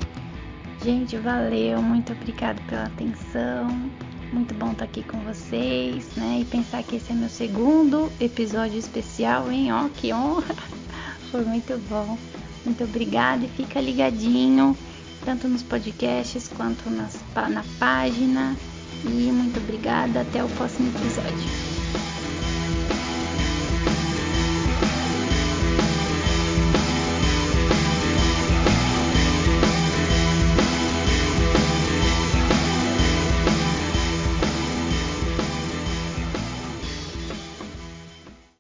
Gente, 0.86 1.18
valeu, 1.18 1.82
muito 1.82 2.14
obrigado 2.14 2.62
pela 2.68 2.84
atenção. 2.84 3.90
Muito 4.32 4.54
bom 4.54 4.72
estar 4.72 4.86
aqui 4.86 5.04
com 5.04 5.20
vocês, 5.20 6.06
né? 6.16 6.40
E 6.42 6.46
pensar 6.46 6.84
que 6.84 6.98
esse 6.98 7.12
é 7.12 7.16
meu 7.16 7.30
segundo 7.30 8.12
episódio 8.20 8.78
especial, 8.78 9.52
hein? 9.52 9.72
Ó, 9.72 9.88
que 9.90 10.14
honra! 10.14 10.56
Foi 11.32 11.46
muito 11.46 11.78
bom. 11.90 12.18
Muito 12.66 12.84
obrigada 12.84 13.46
e 13.46 13.48
fica 13.48 13.80
ligadinho, 13.80 14.78
tanto 15.24 15.48
nos 15.48 15.64
podcasts 15.64 16.50
quanto 16.50 16.90
nas, 16.90 17.18
na 17.50 17.64
página. 17.80 18.58
E 19.06 19.32
muito 19.32 19.60
obrigada. 19.60 20.22
Até 20.22 20.44
o 20.44 20.50
próximo 20.50 20.90
episódio. 20.90 21.67